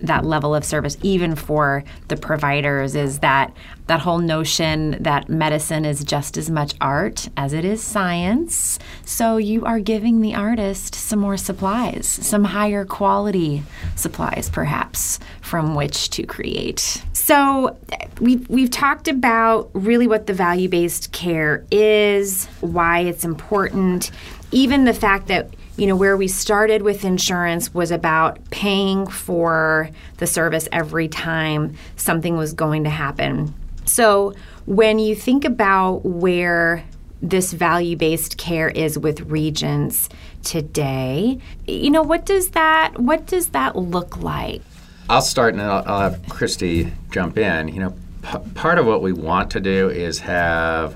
that 0.01 0.25
level 0.25 0.55
of 0.55 0.65
service 0.65 0.97
even 1.01 1.35
for 1.35 1.83
the 2.07 2.17
providers 2.17 2.95
is 2.95 3.19
that 3.19 3.55
that 3.87 3.99
whole 3.99 4.19
notion 4.19 5.01
that 5.03 5.29
medicine 5.29 5.85
is 5.85 6.03
just 6.03 6.37
as 6.37 6.49
much 6.49 6.73
art 6.79 7.27
as 7.35 7.51
it 7.53 7.65
is 7.65 7.83
science. 7.83 8.79
So 9.05 9.37
you 9.37 9.65
are 9.65 9.79
giving 9.79 10.21
the 10.21 10.35
artist 10.35 10.95
some 10.95 11.19
more 11.19 11.37
supplies 11.37 12.07
some 12.07 12.43
higher 12.43 12.85
quality 12.85 13.63
supplies 13.95 14.49
perhaps 14.49 15.19
from 15.41 15.75
which 15.75 16.09
to 16.11 16.23
create. 16.23 17.03
So 17.13 17.77
we've, 18.19 18.47
we've 18.49 18.69
talked 18.69 19.07
about 19.07 19.69
really 19.73 20.07
what 20.07 20.27
the 20.27 20.33
value-based 20.33 21.11
care 21.11 21.65
is 21.71 22.45
why 22.61 22.99
it's 22.99 23.25
important 23.25 24.11
even 24.51 24.83
the 24.83 24.93
fact 24.93 25.27
that 25.27 25.49
you 25.81 25.87
know, 25.87 25.95
where 25.95 26.15
we 26.15 26.27
started 26.27 26.83
with 26.83 27.03
insurance 27.03 27.73
was 27.73 27.89
about 27.89 28.37
paying 28.51 29.07
for 29.07 29.89
the 30.17 30.27
service 30.27 30.67
every 30.71 31.07
time 31.07 31.75
something 31.95 32.37
was 32.37 32.53
going 32.53 32.83
to 32.83 32.89
happen. 32.91 33.51
So 33.85 34.35
when 34.67 34.99
you 34.99 35.15
think 35.15 35.43
about 35.43 36.05
where 36.05 36.83
this 37.23 37.51
value 37.51 37.97
based 37.97 38.37
care 38.37 38.69
is 38.69 38.99
with 38.99 39.21
Regence 39.21 40.07
today, 40.43 41.39
you 41.65 41.89
know, 41.89 42.03
what 42.03 42.27
does 42.27 42.51
that 42.51 42.99
what 42.99 43.25
does 43.25 43.47
that 43.47 43.75
look 43.75 44.17
like? 44.17 44.61
I'll 45.09 45.23
start 45.23 45.55
and 45.55 45.63
I'll, 45.63 45.83
I'll 45.87 46.11
have 46.11 46.21
Kristie 46.27 46.91
jump 47.09 47.39
in. 47.39 47.69
You 47.69 47.79
know, 47.79 47.95
p- 48.21 48.51
part 48.53 48.77
of 48.77 48.85
what 48.85 49.01
we 49.01 49.13
want 49.13 49.49
to 49.51 49.59
do 49.59 49.89
is 49.89 50.19
have 50.19 50.95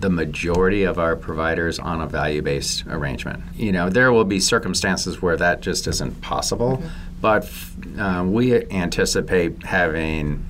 the 0.00 0.10
majority 0.10 0.84
of 0.84 0.98
our 0.98 1.16
providers 1.16 1.78
on 1.78 2.00
a 2.00 2.06
value-based 2.06 2.84
arrangement. 2.88 3.42
You 3.54 3.72
know, 3.72 3.88
there 3.88 4.12
will 4.12 4.24
be 4.24 4.40
circumstances 4.40 5.22
where 5.22 5.36
that 5.36 5.60
just 5.60 5.86
isn't 5.86 6.20
possible, 6.20 6.78
mm-hmm. 6.78 6.88
but 7.20 7.50
uh, 7.98 8.24
we 8.24 8.64
anticipate 8.70 9.62
having, 9.64 10.44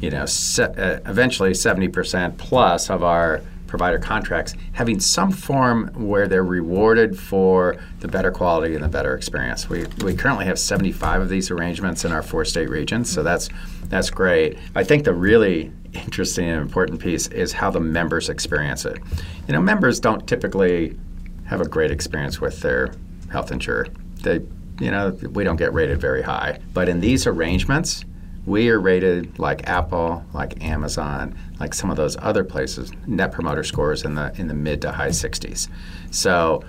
you 0.00 0.10
know, 0.10 0.26
se- 0.26 0.74
uh, 0.76 1.00
eventually 1.10 1.52
70% 1.52 2.38
plus 2.38 2.88
of 2.90 3.02
our 3.02 3.42
provider 3.68 3.98
contracts 3.98 4.54
having 4.72 4.98
some 4.98 5.30
form 5.30 5.88
where 5.94 6.26
they're 6.26 6.44
rewarded 6.44 7.16
for 7.16 7.76
the 8.00 8.08
better 8.08 8.32
quality 8.32 8.74
and 8.74 8.82
the 8.82 8.88
better 8.88 9.14
experience. 9.14 9.68
We, 9.68 9.84
we 10.02 10.16
currently 10.16 10.46
have 10.46 10.58
75 10.58 11.22
of 11.22 11.28
these 11.28 11.50
arrangements 11.50 12.04
in 12.04 12.10
our 12.10 12.22
four 12.22 12.44
state 12.44 12.68
regions, 12.68 13.10
so 13.10 13.22
that's 13.22 13.48
that's 13.84 14.10
great. 14.10 14.58
I 14.74 14.84
think 14.84 15.04
the 15.04 15.14
really 15.14 15.72
interesting 15.94 16.48
and 16.48 16.60
important 16.60 17.00
piece 17.00 17.28
is 17.28 17.52
how 17.52 17.70
the 17.70 17.80
members 17.80 18.28
experience 18.28 18.84
it. 18.84 18.98
You 19.46 19.54
know, 19.54 19.60
members 19.60 20.00
don't 20.00 20.26
typically 20.26 20.98
have 21.46 21.60
a 21.60 21.68
great 21.68 21.90
experience 21.90 22.40
with 22.40 22.60
their 22.60 22.92
health 23.30 23.50
insurer. 23.50 23.86
They, 24.22 24.40
you 24.80 24.90
know, 24.90 25.10
we 25.30 25.44
don't 25.44 25.56
get 25.56 25.72
rated 25.72 26.00
very 26.00 26.22
high. 26.22 26.58
But 26.74 26.88
in 26.88 27.00
these 27.00 27.26
arrangements, 27.26 28.04
we 28.48 28.70
are 28.70 28.80
rated 28.80 29.38
like 29.38 29.68
Apple, 29.68 30.24
like 30.32 30.64
Amazon, 30.64 31.38
like 31.60 31.74
some 31.74 31.90
of 31.90 31.96
those 31.96 32.16
other 32.16 32.42
places. 32.42 32.90
Net 33.06 33.30
Promoter 33.30 33.62
scores 33.62 34.04
in 34.04 34.14
the 34.14 34.32
in 34.36 34.48
the 34.48 34.54
mid 34.54 34.82
to 34.82 34.92
high 34.92 35.10
60s. 35.10 35.68
So 36.10 36.64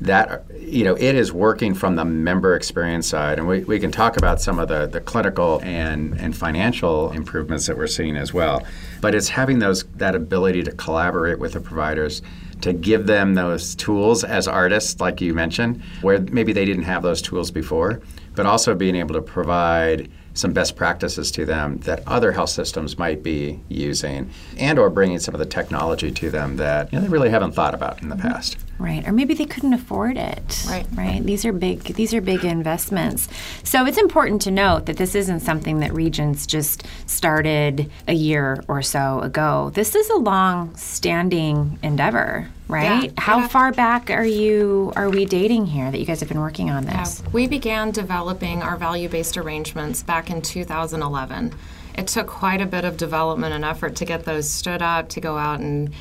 that 0.00 0.44
you 0.58 0.82
know 0.82 0.94
it 0.94 1.14
is 1.14 1.32
working 1.32 1.74
from 1.74 1.94
the 1.94 2.04
member 2.04 2.56
experience 2.56 3.06
side 3.06 3.38
and 3.38 3.46
we, 3.46 3.62
we 3.64 3.78
can 3.78 3.90
talk 3.92 4.16
about 4.16 4.40
some 4.40 4.58
of 4.58 4.68
the, 4.68 4.86
the 4.86 5.00
clinical 5.00 5.60
and, 5.62 6.18
and 6.18 6.34
financial 6.34 7.10
improvements 7.12 7.66
that 7.66 7.76
we're 7.76 7.86
seeing 7.86 8.16
as 8.16 8.32
well 8.32 8.64
but 9.02 9.14
it's 9.14 9.28
having 9.28 9.58
those 9.58 9.84
that 9.96 10.14
ability 10.14 10.62
to 10.62 10.72
collaborate 10.72 11.38
with 11.38 11.52
the 11.52 11.60
providers 11.60 12.22
to 12.62 12.72
give 12.72 13.06
them 13.06 13.34
those 13.34 13.74
tools 13.74 14.24
as 14.24 14.48
artists 14.48 15.00
like 15.00 15.20
you 15.20 15.34
mentioned 15.34 15.82
where 16.00 16.18
maybe 16.18 16.54
they 16.54 16.64
didn't 16.64 16.84
have 16.84 17.02
those 17.02 17.20
tools 17.20 17.50
before 17.50 18.00
but 18.34 18.46
also 18.46 18.74
being 18.74 18.96
able 18.96 19.14
to 19.14 19.20
provide 19.20 20.10
some 20.40 20.52
best 20.52 20.76
practices 20.76 21.30
to 21.32 21.44
them 21.44 21.78
that 21.78 22.02
other 22.06 22.32
health 22.32 22.50
systems 22.50 22.98
might 22.98 23.22
be 23.22 23.60
using 23.68 24.30
and 24.58 24.78
or 24.78 24.90
bringing 24.90 25.18
some 25.18 25.34
of 25.34 25.38
the 25.38 25.46
technology 25.46 26.10
to 26.10 26.30
them 26.30 26.56
that 26.56 26.92
you 26.92 26.98
know, 26.98 27.04
they 27.04 27.10
really 27.10 27.30
haven't 27.30 27.52
thought 27.52 27.74
about 27.74 28.02
in 28.02 28.08
the 28.08 28.16
mm-hmm. 28.16 28.28
past 28.28 28.56
Right, 28.80 29.06
or 29.06 29.12
maybe 29.12 29.34
they 29.34 29.44
couldn't 29.44 29.74
afford 29.74 30.16
it. 30.16 30.64
Right, 30.66 30.86
right. 30.94 31.22
These 31.22 31.44
are 31.44 31.52
big. 31.52 31.82
These 31.82 32.14
are 32.14 32.22
big 32.22 32.46
investments. 32.46 33.28
So 33.62 33.84
it's 33.84 33.98
important 33.98 34.40
to 34.42 34.50
note 34.50 34.86
that 34.86 34.96
this 34.96 35.14
isn't 35.14 35.40
something 35.40 35.80
that 35.80 35.92
Regence 35.92 36.46
just 36.46 36.86
started 37.04 37.90
a 38.08 38.14
year 38.14 38.64
or 38.68 38.80
so 38.80 39.20
ago. 39.20 39.70
This 39.74 39.94
is 39.94 40.08
a 40.08 40.16
long-standing 40.16 41.78
endeavor, 41.82 42.48
right? 42.70 43.04
Yeah, 43.04 43.10
How 43.18 43.48
far 43.48 43.72
back 43.72 44.10
are 44.10 44.24
you? 44.24 44.92
Are 44.96 45.10
we 45.10 45.24
dating 45.24 45.66
here 45.66 45.90
that 45.90 45.98
you 45.98 46.06
guys 46.06 46.20
have 46.20 46.28
been 46.28 46.40
working 46.40 46.70
on 46.70 46.84
this? 46.84 47.22
Yeah. 47.22 47.30
We 47.32 47.46
began 47.46 47.90
developing 47.90 48.62
our 48.62 48.76
value-based 48.76 49.36
arrangements 49.36 50.02
back 50.02 50.30
in 50.30 50.40
2011. 50.40 51.52
It 51.94 52.06
took 52.06 52.28
quite 52.28 52.60
a 52.60 52.66
bit 52.66 52.84
of 52.84 52.96
development 52.96 53.54
and 53.54 53.64
effort 53.64 53.96
to 53.96 54.04
get 54.04 54.24
those 54.24 54.48
stood 54.48 54.80
up, 54.80 55.08
to 55.10 55.20
go 55.20 55.36
out 55.36 55.60
and 55.60 55.92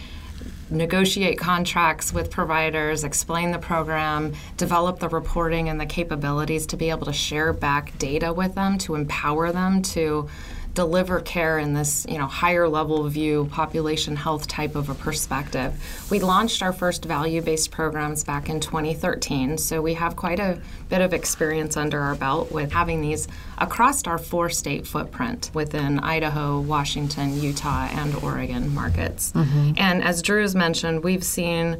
negotiate 0.69 1.39
contracts 1.39 2.13
with 2.13 2.29
providers, 2.29 3.03
explain 3.03 3.51
the 3.51 3.57
program, 3.57 4.33
develop 4.57 4.99
the 4.99 5.09
reporting 5.09 5.67
and 5.67 5.79
the 5.79 5.85
capabilities 5.85 6.67
to 6.67 6.77
be 6.77 6.89
able 6.91 7.05
to 7.05 7.13
share 7.13 7.51
back 7.53 7.97
data 7.97 8.31
with 8.31 8.53
them, 8.55 8.77
to 8.77 8.95
empower 8.95 9.51
them 9.51 9.81
to 9.81 10.29
deliver 10.79 11.19
care 11.19 11.59
in 11.59 11.73
this 11.73 12.05
you 12.07 12.17
know 12.17 12.25
higher 12.25 12.65
level 12.69 13.03
view 13.09 13.49
population 13.51 14.15
health 14.15 14.47
type 14.47 14.77
of 14.77 14.87
a 14.87 14.95
perspective 14.95 15.73
we 16.09 16.21
launched 16.21 16.63
our 16.63 16.71
first 16.71 17.03
value-based 17.03 17.69
programs 17.69 18.23
back 18.23 18.47
in 18.47 18.61
2013 18.61 19.57
so 19.57 19.81
we 19.81 19.93
have 19.93 20.15
quite 20.15 20.39
a 20.39 20.57
bit 20.87 21.01
of 21.01 21.13
experience 21.13 21.75
under 21.75 21.99
our 21.99 22.15
belt 22.15 22.49
with 22.53 22.71
having 22.71 23.01
these 23.01 23.27
across 23.57 24.07
our 24.07 24.17
four 24.17 24.49
state 24.49 24.87
footprint 24.87 25.51
within 25.53 25.99
idaho 25.99 26.61
washington 26.61 27.37
utah 27.41 27.89
and 27.91 28.15
oregon 28.23 28.73
markets 28.73 29.33
mm-hmm. 29.33 29.73
and 29.75 30.01
as 30.01 30.21
drew's 30.21 30.55
mentioned 30.55 31.03
we've 31.03 31.25
seen 31.25 31.77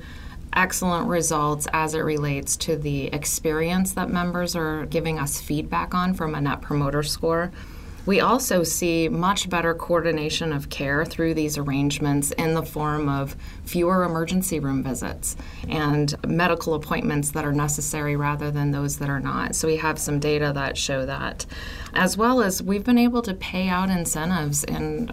excellent 0.51 1.07
results 1.07 1.67
as 1.71 1.93
it 1.93 1.99
relates 1.99 2.57
to 2.57 2.75
the 2.75 3.05
experience 3.13 3.93
that 3.93 4.09
members 4.09 4.57
are 4.57 4.85
giving 4.87 5.17
us 5.17 5.39
feedback 5.39 5.93
on 5.93 6.13
from 6.13 6.35
a 6.35 6.41
net 6.41 6.59
promoter 6.61 7.01
score 7.01 7.49
we 8.05 8.19
also 8.19 8.63
see 8.63 9.09
much 9.09 9.49
better 9.49 9.73
coordination 9.73 10.51
of 10.53 10.69
care 10.69 11.05
through 11.05 11.33
these 11.33 11.57
arrangements 11.57 12.31
in 12.31 12.53
the 12.53 12.63
form 12.63 13.07
of 13.09 13.35
fewer 13.65 14.03
emergency 14.03 14.59
room 14.59 14.83
visits 14.83 15.35
and 15.67 16.15
medical 16.27 16.73
appointments 16.73 17.31
that 17.31 17.45
are 17.45 17.51
necessary 17.51 18.15
rather 18.15 18.51
than 18.51 18.71
those 18.71 18.97
that 18.97 19.09
are 19.09 19.19
not. 19.19 19.55
So 19.55 19.67
we 19.67 19.77
have 19.77 19.99
some 19.99 20.19
data 20.19 20.51
that 20.55 20.77
show 20.77 21.05
that. 21.05 21.45
As 21.93 22.17
well 22.17 22.41
as 22.41 22.63
we've 22.63 22.83
been 22.83 22.97
able 22.97 23.21
to 23.23 23.33
pay 23.33 23.67
out 23.67 23.89
incentives 23.89 24.63
in 24.63 25.11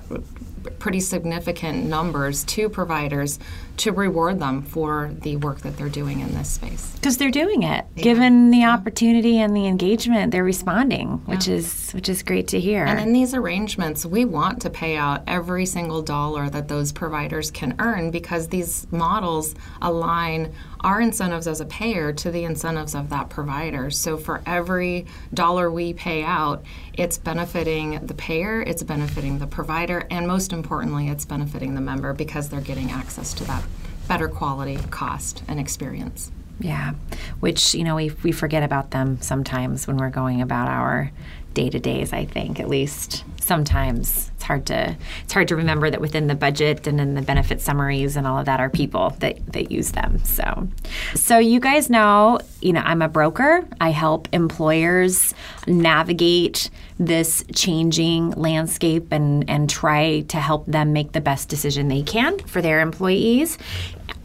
pretty 0.79 1.01
significant 1.01 1.85
numbers 1.85 2.45
to 2.45 2.69
providers 2.69 3.39
to 3.79 3.93
reward 3.93 4.41
them 4.41 4.63
for 4.63 5.11
the 5.23 5.37
work 5.37 5.61
that 5.61 5.77
they're 5.77 5.89
doing 5.89 6.21
in 6.21 6.35
this 6.35 6.49
space. 6.49 6.93
Because 6.95 7.19
they're 7.19 7.31
doing 7.31 7.63
it. 7.63 7.85
Yeah. 7.95 8.03
Given 8.03 8.51
the 8.51 8.65
opportunity 8.65 9.39
and 9.39 9.57
the 9.57 9.67
engagement, 9.67 10.33
they're 10.33 10.45
responding, 10.45 11.19
which 11.27 11.49
is 11.49 11.93
which 11.93 12.09
is 12.09 12.23
great 12.23 12.49
to 12.49 12.61
hear. 12.61 12.85
And 12.85 13.01
in 13.01 13.13
these 13.13 13.35
arrangements, 13.35 14.05
we 14.07 14.25
want 14.25 14.63
to 14.63 14.71
pay 14.71 14.97
out 14.97 15.23
every 15.27 15.67
single 15.67 16.03
dollar 16.03 16.49
that 16.51 16.69
those 16.69 16.93
providers 16.93 17.51
can 17.51 17.75
earn 17.79 18.11
because 18.11 18.49
these 18.49 18.87
models 18.91 19.55
align 19.83 20.53
our 20.81 21.01
incentives 21.01 21.47
as 21.47 21.61
a 21.61 21.65
payer 21.65 22.13
to 22.13 22.31
the 22.31 22.45
incentives 22.45 22.95
of 22.95 23.11
that 23.11 23.29
provider. 23.29 23.91
So 23.91 24.17
for 24.17 24.43
every 24.47 25.07
dollar 25.35 25.71
we 25.71 25.93
pay 25.93 26.23
out, 26.23 26.65
it's 26.95 27.19
benefiting 27.19 28.07
the 28.07 28.15
payer, 28.15 28.63
it's 28.63 28.83
benefiting 28.83 29.39
the 29.39 29.47
provider, 29.47 30.07
and 30.11 30.27
most 30.27 30.53
importantly, 30.53 31.09
it's 31.09 31.25
benefiting 31.25 31.75
the 31.75 31.81
member 31.81 32.13
because 32.13 32.49
they're 32.49 32.61
getting 32.61 32.91
access 32.91 33.35
to 33.35 33.45
that 33.45 33.65
better 34.09 34.29
quality, 34.29 34.77
cost, 34.91 35.43
and 35.49 35.61
experience. 35.61 36.31
Yeah, 36.59 36.95
which 37.41 37.75
you 37.75 37.85
know 37.85 37.97
we 37.97 38.11
we 38.23 38.33
forget 38.33 38.63
about 38.63 38.91
them 38.91 39.21
sometimes 39.21 39.87
when 39.87 39.99
we're 39.99 40.11
going 40.11 40.41
about 40.41 40.69
our 40.69 41.11
day 41.55 41.69
to 41.71 41.79
days. 41.79 42.13
I 42.13 42.25
think 42.25 42.61
at 42.61 42.69
least 42.69 43.25
sometimes 43.47 44.31
it's 44.35 44.45
hard 44.45 44.67
to 44.67 44.97
it's 45.25 45.33
hard 45.33 45.49
to 45.49 45.57
remember 45.57 45.91
that 45.91 46.01
within 46.01 46.27
the 46.27 46.35
budget 46.35 46.87
and 46.87 47.01
in 47.01 47.15
the 47.15 47.23
benefit 47.23 47.61
summaries 47.61 48.17
and 48.17 48.27
all 48.27 48.39
of 48.39 48.47
that 48.47 48.61
are 48.61 48.71
people 48.71 49.11
that 49.21 49.45
that 49.53 49.71
use 49.71 49.93
them. 49.93 50.23
So, 50.25 50.69
so 51.15 51.39
you 51.39 51.61
guys 51.61 51.89
know, 51.89 52.41
you 52.61 52.73
know, 52.73 52.83
I'm 52.85 53.03
a 53.03 53.09
broker. 53.09 53.67
I 53.81 53.91
help 53.91 54.29
employers 54.33 55.35
navigate 55.67 56.71
this 56.99 57.45
changing 57.55 58.31
landscape 58.33 59.13
and 59.13 59.49
and 59.49 59.71
try 59.71 60.21
to 60.23 60.39
help 60.39 60.67
them 60.67 60.93
make 60.93 61.13
the 61.13 61.21
best 61.21 61.49
decision 61.49 61.89
they 61.89 62.03
can 62.03 62.39
for 62.41 62.61
their 62.61 62.81
employees. 62.81 63.59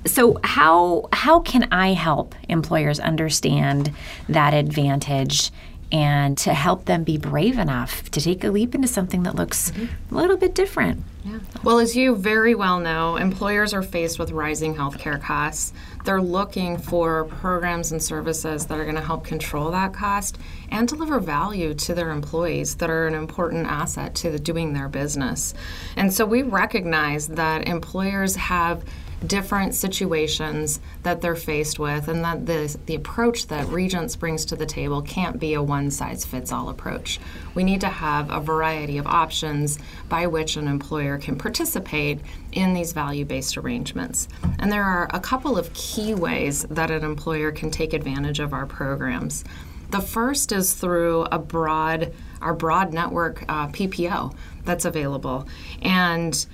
So 0.05 0.39
how 0.43 1.07
how 1.13 1.41
can 1.41 1.67
I 1.71 1.93
help 1.93 2.33
employers 2.49 2.99
understand 2.99 3.93
that 4.29 4.53
advantage 4.53 5.51
and 5.91 6.37
to 6.37 6.53
help 6.53 6.85
them 6.85 7.03
be 7.03 7.17
brave 7.17 7.57
enough 7.57 8.09
to 8.11 8.21
take 8.21 8.43
a 8.43 8.49
leap 8.49 8.73
into 8.73 8.87
something 8.87 9.23
that 9.23 9.35
looks 9.35 9.71
mm-hmm. 9.71 10.15
a 10.15 10.17
little 10.17 10.37
bit 10.37 10.55
different? 10.55 11.03
Yeah. 11.23 11.39
Well, 11.63 11.77
as 11.77 11.95
you 11.95 12.15
very 12.15 12.55
well 12.55 12.79
know, 12.79 13.17
employers 13.17 13.73
are 13.73 13.83
faced 13.83 14.17
with 14.17 14.31
rising 14.31 14.73
healthcare 14.73 15.21
costs. 15.21 15.71
They're 16.03 16.21
looking 16.21 16.77
for 16.77 17.25
programs 17.25 17.91
and 17.91 18.01
services 18.01 18.65
that 18.65 18.79
are 18.79 18.83
going 18.83 18.95
to 18.95 19.01
help 19.01 19.23
control 19.23 19.69
that 19.71 19.93
cost 19.93 20.39
and 20.69 20.87
deliver 20.87 21.19
value 21.19 21.75
to 21.75 21.93
their 21.93 22.09
employees 22.09 22.75
that 22.75 22.89
are 22.89 23.05
an 23.05 23.13
important 23.13 23.67
asset 23.67 24.15
to 24.15 24.31
the, 24.31 24.39
doing 24.39 24.73
their 24.73 24.89
business. 24.89 25.53
And 25.95 26.11
so 26.11 26.25
we 26.25 26.41
recognize 26.41 27.27
that 27.27 27.67
employers 27.67 28.35
have 28.37 28.83
different 29.25 29.75
situations 29.75 30.79
that 31.03 31.21
they're 31.21 31.35
faced 31.35 31.79
with, 31.79 32.07
and 32.07 32.23
that 32.23 32.45
the, 32.45 32.77
the 32.85 32.95
approach 32.95 33.47
that 33.47 33.67
Regence 33.67 34.15
brings 34.15 34.45
to 34.45 34.55
the 34.55 34.65
table 34.65 35.01
can't 35.01 35.39
be 35.39 35.53
a 35.53 35.61
one 35.61 35.91
size 35.91 36.25
fits 36.25 36.51
all 36.51 36.69
approach. 36.69 37.19
We 37.53 37.63
need 37.63 37.81
to 37.81 37.89
have 37.89 38.31
a 38.31 38.39
variety 38.39 38.97
of 38.97 39.05
options 39.05 39.77
by 40.09 40.27
which 40.27 40.57
an 40.57 40.67
employer 40.67 41.17
can 41.17 41.37
participate 41.37 42.19
in 42.51 42.73
these 42.73 42.93
value 42.93 43.25
based 43.25 43.57
arrangements. 43.57 44.27
And 44.59 44.71
there 44.71 44.83
are 44.83 45.09
a 45.13 45.19
couple 45.19 45.57
of 45.57 45.73
key 45.73 46.13
ways 46.13 46.63
that 46.63 46.91
an 46.91 47.03
employer 47.03 47.51
can 47.51 47.71
take 47.71 47.93
advantage 47.93 48.39
of 48.39 48.53
our 48.53 48.65
programs. 48.65 49.43
The 49.91 50.01
first 50.01 50.53
is 50.53 50.73
through 50.73 51.23
a 51.31 51.37
broad, 51.37 52.13
our 52.41 52.53
broad 52.53 52.93
network 52.93 53.43
uh, 53.49 53.67
PPO 53.67 54.33
that's 54.63 54.85
available. 54.85 55.47
And 55.81 56.45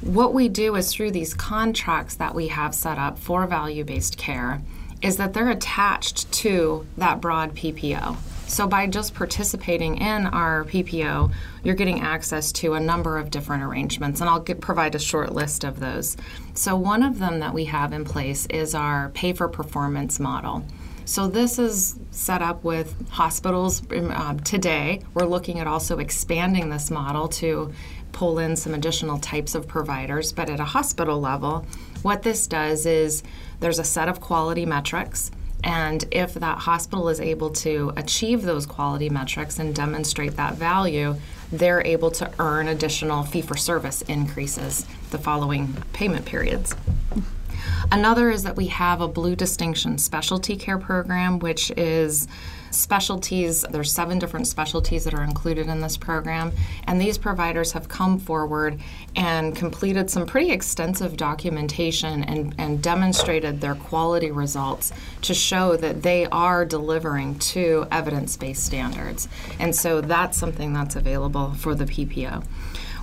what 0.00 0.32
we 0.32 0.48
do 0.48 0.76
is 0.76 0.92
through 0.92 1.10
these 1.10 1.34
contracts 1.34 2.14
that 2.16 2.34
we 2.34 2.48
have 2.48 2.74
set 2.74 2.98
up 2.98 3.18
for 3.18 3.46
value 3.46 3.84
based 3.84 4.16
care, 4.16 4.60
is 5.02 5.16
that 5.16 5.32
they're 5.32 5.50
attached 5.50 6.30
to 6.32 6.86
that 6.96 7.20
broad 7.20 7.54
PPO. 7.54 8.16
So, 8.48 8.66
by 8.66 8.86
just 8.86 9.14
participating 9.14 9.98
in 9.98 10.26
our 10.26 10.64
PPO, 10.64 11.30
you're 11.62 11.74
getting 11.74 12.00
access 12.00 12.50
to 12.52 12.74
a 12.74 12.80
number 12.80 13.18
of 13.18 13.30
different 13.30 13.62
arrangements, 13.62 14.22
and 14.22 14.30
I'll 14.30 14.40
get, 14.40 14.60
provide 14.60 14.94
a 14.94 14.98
short 14.98 15.34
list 15.34 15.64
of 15.64 15.80
those. 15.80 16.16
So, 16.54 16.74
one 16.74 17.02
of 17.02 17.18
them 17.18 17.40
that 17.40 17.52
we 17.52 17.66
have 17.66 17.92
in 17.92 18.06
place 18.06 18.46
is 18.46 18.74
our 18.74 19.10
pay 19.10 19.34
for 19.34 19.48
performance 19.48 20.18
model. 20.18 20.64
So, 21.04 21.28
this 21.28 21.58
is 21.58 21.98
set 22.10 22.40
up 22.40 22.64
with 22.64 22.94
hospitals 23.10 23.82
um, 23.92 24.40
today. 24.40 25.02
We're 25.12 25.26
looking 25.26 25.58
at 25.58 25.66
also 25.66 25.98
expanding 25.98 26.70
this 26.70 26.90
model 26.90 27.28
to 27.28 27.72
pull 28.18 28.40
in 28.40 28.56
some 28.56 28.74
additional 28.74 29.16
types 29.20 29.54
of 29.54 29.68
providers. 29.68 30.32
But 30.32 30.50
at 30.50 30.58
a 30.58 30.64
hospital 30.64 31.20
level, 31.20 31.64
what 32.02 32.22
this 32.22 32.48
does 32.48 32.84
is 32.84 33.22
there's 33.60 33.78
a 33.78 33.84
set 33.84 34.08
of 34.08 34.20
quality 34.20 34.66
metrics. 34.66 35.30
And 35.62 36.04
if 36.10 36.34
that 36.34 36.58
hospital 36.58 37.08
is 37.10 37.20
able 37.20 37.50
to 37.50 37.92
achieve 37.96 38.42
those 38.42 38.66
quality 38.66 39.08
metrics 39.08 39.60
and 39.60 39.72
demonstrate 39.72 40.34
that 40.34 40.54
value, 40.54 41.14
they're 41.52 41.86
able 41.86 42.10
to 42.10 42.28
earn 42.40 42.66
additional 42.66 43.22
fee 43.22 43.42
for 43.42 43.56
service 43.56 44.02
increases 44.02 44.84
the 45.10 45.18
following 45.18 45.76
payment 45.92 46.26
periods. 46.26 46.74
Another 47.90 48.30
is 48.30 48.42
that 48.42 48.56
we 48.56 48.66
have 48.66 49.00
a 49.00 49.08
Blue 49.08 49.36
Distinction 49.36 49.98
specialty 49.98 50.56
care 50.56 50.78
program, 50.78 51.38
which 51.38 51.70
is 51.76 52.28
specialties. 52.70 53.62
There's 53.62 53.92
seven 53.92 54.18
different 54.18 54.46
specialties 54.46 55.04
that 55.04 55.14
are 55.14 55.22
included 55.22 55.68
in 55.68 55.80
this 55.80 55.96
program, 55.96 56.52
and 56.84 57.00
these 57.00 57.18
providers 57.18 57.72
have 57.72 57.88
come 57.88 58.18
forward 58.18 58.80
and 59.16 59.56
completed 59.56 60.10
some 60.10 60.26
pretty 60.26 60.50
extensive 60.50 61.16
documentation 61.16 62.24
and, 62.24 62.54
and 62.58 62.82
demonstrated 62.82 63.60
their 63.60 63.74
quality 63.74 64.30
results 64.30 64.92
to 65.22 65.34
show 65.34 65.76
that 65.76 66.02
they 66.02 66.26
are 66.26 66.64
delivering 66.64 67.38
to 67.38 67.86
evidence-based 67.90 68.64
standards. 68.64 69.28
And 69.58 69.74
so 69.74 70.00
that's 70.00 70.36
something 70.36 70.72
that's 70.72 70.96
available 70.96 71.54
for 71.54 71.74
the 71.74 71.84
PPO. 71.84 72.44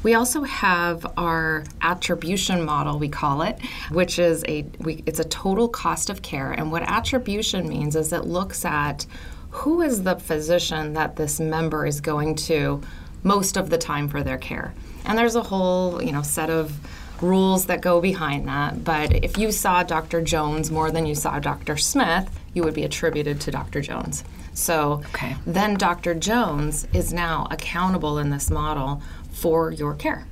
We 0.05 0.13
also 0.13 0.43
have 0.43 1.03
our 1.17 1.63
attribution 1.81 2.63
model, 2.63 2.99
we 2.99 3.09
call 3.09 3.41
it, 3.41 3.57
which 3.89 4.19
is 4.19 4.45
a 4.47 4.61
we, 4.77 5.01
it's 5.07 5.17
a 5.19 5.23
total 5.23 5.67
cost 5.67 6.11
of 6.11 6.21
care. 6.21 6.51
And 6.51 6.71
what 6.71 6.83
attribution 6.83 7.67
means 7.67 7.95
is 7.95 8.13
it 8.13 8.25
looks 8.25 8.65
at 8.65 9.07
who 9.49 9.81
is 9.81 10.03
the 10.03 10.15
physician 10.15 10.93
that 10.93 11.15
this 11.15 11.39
member 11.39 11.87
is 11.87 12.01
going 12.01 12.35
to 12.35 12.83
most 13.23 13.57
of 13.57 13.71
the 13.71 13.79
time 13.79 14.07
for 14.07 14.21
their 14.21 14.37
care. 14.37 14.75
And 15.05 15.17
there's 15.17 15.33
a 15.33 15.41
whole, 15.41 15.99
you 15.99 16.11
know, 16.11 16.21
set 16.21 16.51
of 16.51 16.71
rules 17.19 17.65
that 17.65 17.81
go 17.81 17.99
behind 17.99 18.47
that. 18.47 18.83
But 18.83 19.11
if 19.23 19.39
you 19.39 19.51
saw 19.51 19.81
Dr. 19.81 20.21
Jones 20.21 20.69
more 20.69 20.91
than 20.91 21.07
you 21.07 21.15
saw 21.15 21.39
Dr. 21.39 21.77
Smith, 21.77 22.29
you 22.53 22.61
would 22.61 22.75
be 22.75 22.83
attributed 22.83 23.41
to 23.41 23.49
Dr. 23.49 23.81
Jones. 23.81 24.23
So 24.53 25.03
okay. 25.09 25.35
then 25.45 25.75
Dr. 25.75 26.13
Jones 26.13 26.87
is 26.93 27.11
now 27.11 27.47
accountable 27.51 28.19
in 28.19 28.29
this 28.29 28.49
model 28.49 29.01
for 29.35 29.71
your 29.71 29.93
care. 29.95 30.25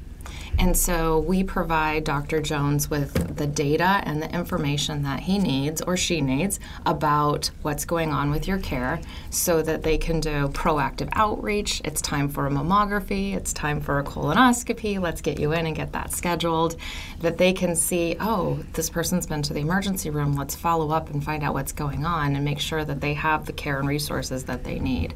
And 0.60 0.78
so 0.78 1.20
we 1.20 1.44
provide 1.44 2.04
Dr. 2.04 2.42
Jones 2.42 2.90
with 2.90 3.36
the 3.36 3.48
data 3.48 4.02
and 4.04 4.22
the 4.22 4.34
information 4.34 5.04
that 5.04 5.22
he 5.22 5.40
needs 5.40 5.82
or 5.82 5.98
she 5.98 6.22
needs 6.22 6.60
about 6.86 7.50
what's 7.64 7.86
going 7.86 8.12
on 8.12 8.30
with 8.30 8.48
your 8.48 8.60
care 8.60 9.02
so 9.30 9.62
that 9.64 9.84
they 9.84 9.98
can 9.98 10.20
do 10.20 10.48
proactive 10.50 11.10
outreach. 11.14 11.82
It's 11.84 12.02
time 12.02 12.30
for 12.30 12.46
a 12.46 12.50
mammography, 12.50 13.36
it's 13.36 13.52
time 13.52 13.82
for 13.82 14.00
a 14.00 14.04
colonoscopy. 14.04 15.00
Let's 15.00 15.22
get 15.22 15.40
you 15.40 15.54
in 15.54 15.66
and 15.66 15.76
get 15.76 15.92
that 15.94 16.14
scheduled. 16.14 16.76
That 17.20 17.38
they 17.38 17.54
can 17.54 17.76
see, 17.76 18.16
oh, 18.20 18.60
this 18.74 18.90
person's 18.90 19.28
been 19.28 19.42
to 19.44 19.54
the 19.54 19.62
emergency 19.62 20.10
room. 20.10 20.36
Let's 20.36 20.56
follow 20.56 20.92
up 20.92 21.10
and 21.10 21.24
find 21.24 21.44
out 21.44 21.54
what's 21.54 21.72
going 21.72 22.06
on 22.06 22.36
and 22.36 22.46
make 22.46 22.60
sure 22.60 22.86
that 22.86 23.02
they 23.02 23.14
have 23.16 23.46
the 23.46 23.54
care 23.54 23.80
and 23.80 23.88
resources 23.88 24.44
that 24.46 24.64
they 24.64 24.80
need. 24.80 25.16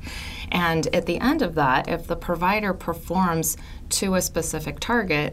And 0.51 0.87
at 0.95 1.05
the 1.05 1.19
end 1.19 1.41
of 1.41 1.55
that, 1.55 1.87
if 1.87 2.07
the 2.07 2.15
provider 2.15 2.73
performs 2.73 3.57
to 3.89 4.15
a 4.15 4.21
specific 4.21 4.79
target 4.79 5.26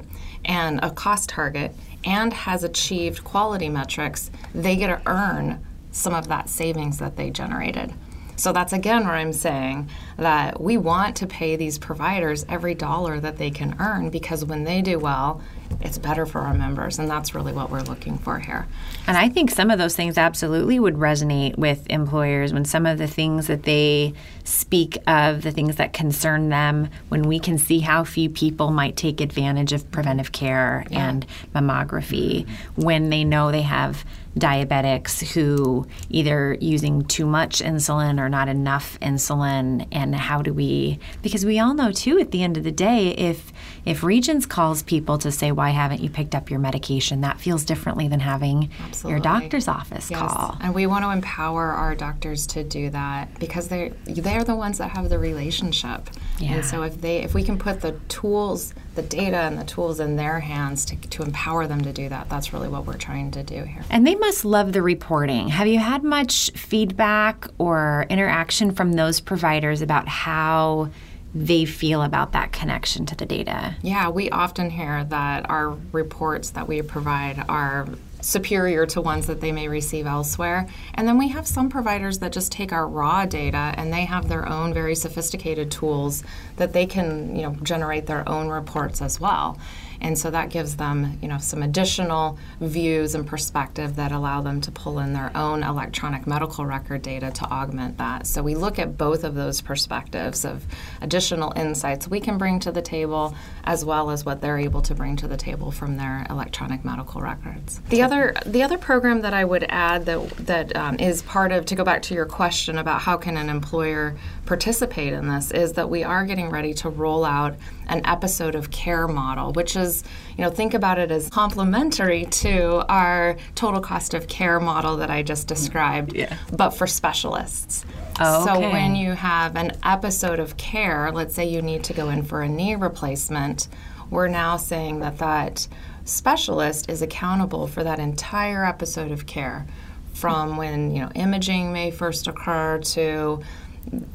and 0.44 0.80
a 0.82 0.90
cost 0.90 1.28
target 1.28 1.74
and 2.04 2.32
has 2.32 2.64
achieved 2.64 3.24
quality 3.24 3.68
metrics, 3.68 4.30
they 4.54 4.76
get 4.76 4.88
to 4.88 5.00
earn 5.10 5.64
some 5.90 6.14
of 6.14 6.28
that 6.28 6.48
savings 6.48 6.98
that 6.98 7.16
they 7.16 7.30
generated. 7.30 7.92
So 8.36 8.52
that's 8.52 8.72
again 8.72 9.04
where 9.04 9.14
I'm 9.14 9.32
saying 9.32 9.88
that 10.16 10.60
we 10.60 10.76
want 10.76 11.16
to 11.16 11.26
pay 11.26 11.54
these 11.54 11.78
providers 11.78 12.44
every 12.48 12.74
dollar 12.74 13.20
that 13.20 13.38
they 13.38 13.50
can 13.50 13.76
earn 13.78 14.10
because 14.10 14.44
when 14.44 14.64
they 14.64 14.82
do 14.82 14.98
well, 14.98 15.40
it's 15.80 15.98
better 15.98 16.26
for 16.26 16.40
our 16.40 16.54
members, 16.54 16.98
and 16.98 17.10
that's 17.10 17.34
really 17.34 17.52
what 17.52 17.70
we're 17.70 17.82
looking 17.82 18.18
for 18.18 18.38
here. 18.38 18.66
And 19.06 19.16
I 19.16 19.28
think 19.28 19.50
some 19.50 19.70
of 19.70 19.78
those 19.78 19.94
things 19.94 20.16
absolutely 20.16 20.80
would 20.80 20.94
resonate 20.94 21.58
with 21.58 21.86
employers 21.90 22.52
when 22.52 22.64
some 22.64 22.86
of 22.86 22.98
the 22.98 23.06
things 23.06 23.46
that 23.48 23.64
they 23.64 24.14
speak 24.44 24.98
of, 25.06 25.42
the 25.42 25.50
things 25.50 25.76
that 25.76 25.92
concern 25.92 26.48
them, 26.48 26.88
when 27.08 27.22
we 27.22 27.38
can 27.38 27.58
see 27.58 27.80
how 27.80 28.04
few 28.04 28.30
people 28.30 28.70
might 28.70 28.96
take 28.96 29.20
advantage 29.20 29.72
of 29.72 29.90
preventive 29.90 30.32
care 30.32 30.86
yeah. 30.90 31.08
and 31.08 31.26
mammography, 31.54 32.48
when 32.76 33.10
they 33.10 33.24
know 33.24 33.50
they 33.50 33.62
have 33.62 34.04
diabetics 34.38 35.22
who 35.34 35.86
either 36.10 36.56
using 36.60 37.04
too 37.04 37.24
much 37.24 37.60
insulin 37.60 38.18
or 38.18 38.28
not 38.28 38.48
enough 38.48 38.98
insulin 39.00 39.86
and 39.92 40.14
how 40.14 40.42
do 40.42 40.52
we 40.52 40.98
because 41.22 41.44
we 41.46 41.60
all 41.60 41.72
know 41.72 41.92
too 41.92 42.18
at 42.18 42.32
the 42.32 42.42
end 42.42 42.56
of 42.56 42.64
the 42.64 42.72
day 42.72 43.10
if 43.10 43.52
if 43.84 44.02
Regence 44.02 44.46
calls 44.46 44.82
people 44.82 45.18
to 45.18 45.30
say 45.32 45.52
why 45.52 45.70
haven't 45.70 46.00
you 46.00 46.10
picked 46.10 46.34
up 46.34 46.50
your 46.50 46.60
medication 46.60 47.22
that 47.22 47.40
feels 47.40 47.64
differently 47.64 48.08
than 48.08 48.20
having 48.20 48.70
Absolutely. 48.84 49.10
your 49.10 49.20
doctor's 49.20 49.68
office 49.68 50.10
yes. 50.10 50.20
call 50.20 50.56
and 50.60 50.74
we 50.74 50.86
want 50.86 51.04
to 51.04 51.10
empower 51.10 51.72
our 51.72 51.94
doctors 51.94 52.46
to 52.48 52.64
do 52.64 52.90
that 52.90 53.38
because 53.38 53.68
they 53.68 53.92
they're 54.06 54.44
the 54.44 54.56
ones 54.56 54.78
that 54.78 54.90
have 54.90 55.08
the 55.08 55.18
relationship 55.18 56.08
yeah. 56.38 56.54
and 56.54 56.64
so 56.64 56.82
if 56.82 57.00
they 57.00 57.22
if 57.22 57.34
we 57.34 57.42
can 57.42 57.58
put 57.58 57.80
the 57.80 57.92
tools 58.08 58.74
the 58.94 59.02
data 59.02 59.38
and 59.38 59.58
the 59.58 59.64
tools 59.64 59.98
in 59.98 60.14
their 60.14 60.38
hands 60.38 60.84
to, 60.84 60.96
to 60.96 61.22
empower 61.22 61.66
them 61.66 61.82
to 61.82 61.92
do 61.92 62.08
that 62.08 62.28
that's 62.28 62.52
really 62.52 62.68
what 62.68 62.86
we're 62.86 62.96
trying 62.96 63.30
to 63.30 63.42
do 63.42 63.64
here 63.64 63.82
and 63.90 64.06
they 64.06 64.14
must 64.14 64.44
love 64.44 64.72
the 64.72 64.82
reporting. 64.82 65.48
Have 65.48 65.66
you 65.66 65.78
had 65.78 66.02
much 66.02 66.50
feedback 66.52 67.48
or 67.58 68.06
interaction 68.08 68.74
from 68.74 68.92
those 68.92 69.20
providers 69.20 69.82
about 69.82 70.08
how 70.08 70.90
they 71.34 71.64
feel 71.64 72.02
about 72.02 72.32
that 72.32 72.52
connection 72.52 73.06
to 73.06 73.16
the 73.16 73.26
data? 73.26 73.74
Yeah, 73.82 74.08
we 74.08 74.30
often 74.30 74.70
hear 74.70 75.04
that 75.04 75.50
our 75.50 75.76
reports 75.92 76.50
that 76.50 76.68
we 76.68 76.80
provide 76.82 77.44
are 77.48 77.88
superior 78.24 78.86
to 78.86 79.00
ones 79.00 79.26
that 79.26 79.40
they 79.40 79.52
may 79.52 79.68
receive 79.68 80.06
elsewhere. 80.06 80.66
And 80.94 81.06
then 81.06 81.18
we 81.18 81.28
have 81.28 81.46
some 81.46 81.68
providers 81.68 82.20
that 82.20 82.32
just 82.32 82.50
take 82.50 82.72
our 82.72 82.88
raw 82.88 83.26
data 83.26 83.74
and 83.76 83.92
they 83.92 84.06
have 84.06 84.28
their 84.28 84.48
own 84.48 84.72
very 84.72 84.94
sophisticated 84.94 85.70
tools 85.70 86.24
that 86.56 86.72
they 86.72 86.86
can, 86.86 87.36
you 87.36 87.42
know, 87.42 87.56
generate 87.62 88.06
their 88.06 88.26
own 88.26 88.48
reports 88.48 89.02
as 89.02 89.20
well. 89.20 89.58
And 90.00 90.18
so 90.18 90.30
that 90.30 90.50
gives 90.50 90.76
them, 90.76 91.18
you 91.22 91.28
know, 91.28 91.38
some 91.38 91.62
additional 91.62 92.38
views 92.60 93.14
and 93.14 93.26
perspective 93.26 93.96
that 93.96 94.12
allow 94.12 94.40
them 94.40 94.60
to 94.62 94.70
pull 94.70 94.98
in 94.98 95.12
their 95.12 95.30
own 95.36 95.62
electronic 95.62 96.26
medical 96.26 96.66
record 96.66 97.02
data 97.02 97.30
to 97.30 97.44
augment 97.44 97.98
that. 97.98 98.26
So 98.26 98.42
we 98.42 98.54
look 98.54 98.78
at 98.78 98.96
both 98.96 99.24
of 99.24 99.34
those 99.34 99.60
perspectives 99.60 100.44
of 100.44 100.64
additional 101.00 101.52
insights 101.56 102.08
we 102.08 102.20
can 102.20 102.38
bring 102.38 102.60
to 102.60 102.72
the 102.72 102.82
table 102.82 103.34
as 103.64 103.84
well 103.84 104.10
as 104.10 104.24
what 104.24 104.40
they're 104.40 104.58
able 104.58 104.82
to 104.82 104.94
bring 104.94 105.16
to 105.16 105.28
the 105.28 105.36
table 105.36 105.70
from 105.70 105.96
their 105.96 106.26
electronic 106.30 106.84
medical 106.84 107.20
records. 107.20 107.80
The 107.88 108.02
other 108.02 108.34
the 108.46 108.62
other 108.62 108.78
program 108.78 109.22
that 109.22 109.34
I 109.34 109.44
would 109.44 109.64
add 109.68 110.06
that 110.06 110.30
that 110.46 110.76
um, 110.76 110.96
is 110.98 111.22
part 111.22 111.52
of 111.52 111.66
to 111.66 111.74
go 111.74 111.84
back 111.84 112.02
to 112.02 112.14
your 112.14 112.26
question 112.26 112.78
about 112.78 113.00
how 113.00 113.16
can 113.16 113.36
an 113.36 113.48
employer 113.48 114.16
participate 114.46 115.12
in 115.12 115.28
this 115.28 115.50
is 115.50 115.72
that 115.74 115.88
we 115.88 116.04
are 116.04 116.24
getting 116.24 116.50
ready 116.50 116.74
to 116.74 116.88
roll 116.88 117.24
out 117.24 117.54
an 117.88 118.02
episode 118.04 118.54
of 118.54 118.70
care 118.70 119.08
model, 119.08 119.52
which 119.52 119.76
is 119.76 120.04
you 120.36 120.44
know 120.44 120.50
think 120.50 120.74
about 120.74 120.98
it 120.98 121.10
as 121.10 121.28
complementary 121.30 122.24
to 122.26 122.84
our 122.90 123.36
total 123.54 123.80
cost 123.80 124.14
of 124.14 124.26
care 124.28 124.60
model 124.60 124.96
that 124.98 125.10
I 125.10 125.22
just 125.22 125.48
described, 125.48 126.14
Yeah. 126.14 126.36
but 126.56 126.70
for 126.70 126.86
specialists. 126.86 127.84
Oh, 128.20 128.46
So 128.46 128.60
when 128.60 128.94
you 128.94 129.12
have 129.12 129.56
an 129.56 129.72
episode 129.84 130.38
of 130.38 130.56
care, 130.56 131.10
let's 131.12 131.34
say 131.34 131.44
you 131.46 131.62
need 131.62 131.82
to 131.84 131.92
go 131.92 132.10
in 132.10 132.22
for 132.22 132.42
a 132.42 132.48
knee 132.48 132.74
replacement, 132.74 133.68
we're 134.10 134.28
now 134.28 134.56
saying 134.56 135.00
that 135.00 135.18
that 135.18 135.66
specialist 136.04 136.90
is 136.90 137.02
accountable 137.02 137.66
for 137.66 137.82
that 137.82 137.98
entire 137.98 138.64
episode 138.64 139.10
of 139.10 139.26
care 139.26 139.66
from 140.12 140.56
when, 140.56 140.94
you 140.94 141.00
know, 141.00 141.10
imaging 141.16 141.72
may 141.72 141.90
first 141.90 142.28
occur 142.28 142.78
to 142.78 143.40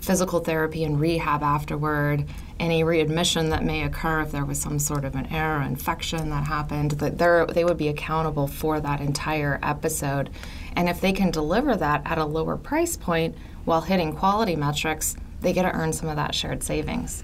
physical 0.02 0.40
therapy 0.40 0.84
and 0.84 1.00
rehab 1.00 1.44
afterward, 1.44 2.26
any 2.60 2.84
readmission 2.84 3.50
that 3.50 3.64
may 3.64 3.84
occur 3.84 4.22
if 4.22 4.32
there 4.32 4.46
was 4.46 4.60
some 4.60 4.80
sort 4.80 5.06
of 5.06 5.16
an 5.16 5.28
error 5.28 5.60
or 5.60 5.64
infection 5.64 6.30
that 6.30 6.48
happened, 6.48 6.92
that 6.92 7.18
they 7.54 7.64
would 7.64 7.78
be 7.78 7.88
accountable 7.88 8.48
for 8.48 8.80
that 8.80 9.02
entire 9.02 9.60
episode. 9.64 10.30
And 10.76 10.90
if 10.90 11.02
they 11.02 11.14
can 11.14 11.32
deliver 11.32 11.76
that 11.76 12.02
at 12.06 12.18
a 12.18 12.26
lower 12.26 12.58
price 12.58 12.98
point 12.98 13.36
while 13.66 13.82
hitting 13.82 14.14
quality 14.14 14.56
metrics, 14.56 15.16
they 15.42 15.54
get 15.54 15.64
to 15.64 15.74
earn 15.74 15.94
some 15.94 16.10
of 16.10 16.16
that 16.18 16.36
shared 16.36 16.64
savings. 16.64 17.24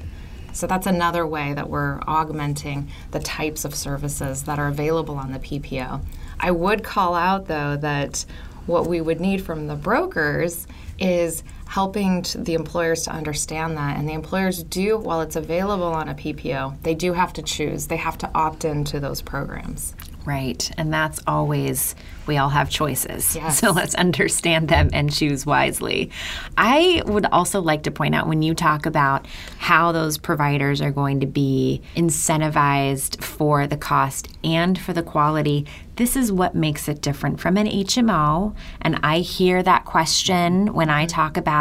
So 0.53 0.67
that's 0.67 0.87
another 0.87 1.27
way 1.27 1.53
that 1.53 1.69
we're 1.69 1.99
augmenting 2.07 2.89
the 3.11 3.19
types 3.19 3.65
of 3.65 3.75
services 3.75 4.43
that 4.43 4.57
are 4.57 4.69
available 4.69 5.15
on 5.15 5.33
the 5.33 5.39
PPO. 5.39 6.01
I 6.39 6.51
would 6.51 6.81
call 6.81 7.13
out 7.13 7.47
though 7.47 7.75
that 7.77 8.25
what 8.65 8.87
we 8.87 9.01
would 9.01 9.19
need 9.19 9.43
from 9.43 9.67
the 9.67 9.75
brokers 9.75 10.65
is 10.97 11.43
helping 11.67 12.23
the 12.35 12.53
employers 12.53 13.03
to 13.03 13.11
understand 13.11 13.77
that 13.77 13.97
and 13.97 14.07
the 14.07 14.13
employers 14.13 14.63
do 14.63 14.97
while 14.97 15.21
it's 15.21 15.35
available 15.35 15.83
on 15.83 16.09
a 16.09 16.15
PPO 16.15 16.81
they 16.83 16.95
do 16.95 17.13
have 17.13 17.33
to 17.33 17.41
choose 17.41 17.87
they 17.87 17.97
have 17.97 18.17
to 18.17 18.29
opt 18.35 18.65
into 18.65 18.99
those 18.99 19.21
programs 19.21 19.95
Right. 20.25 20.71
And 20.77 20.91
that's 20.91 21.21
always, 21.27 21.95
we 22.25 22.37
all 22.37 22.49
have 22.49 22.69
choices. 22.69 23.35
Yes. 23.45 23.59
So 23.59 23.71
let's 23.71 23.93
understand 23.95 24.69
them 24.69 24.89
and 24.93 25.11
choose 25.11 25.45
wisely. 25.45 26.09
I 26.57 27.03
would 27.05 27.25
also 27.27 27.61
like 27.61 27.83
to 27.83 27.91
point 27.91 28.15
out 28.15 28.27
when 28.27 28.41
you 28.41 28.55
talk 28.55 28.85
about 28.85 29.27
how 29.57 29.91
those 29.91 30.17
providers 30.17 30.81
are 30.81 30.91
going 30.91 31.19
to 31.19 31.27
be 31.27 31.81
incentivized 31.95 33.21
for 33.21 33.67
the 33.67 33.77
cost 33.77 34.29
and 34.43 34.79
for 34.79 34.93
the 34.93 35.03
quality, 35.03 35.67
this 35.97 36.15
is 36.15 36.31
what 36.31 36.55
makes 36.55 36.87
it 36.87 37.01
different 37.01 37.39
from 37.39 37.57
an 37.57 37.67
HMO. 37.67 38.55
And 38.81 38.99
I 39.03 39.19
hear 39.19 39.61
that 39.61 39.85
question 39.85 40.73
when 40.73 40.89
I 40.89 41.03
mm-hmm. 41.03 41.15
talk 41.15 41.37
about 41.37 41.54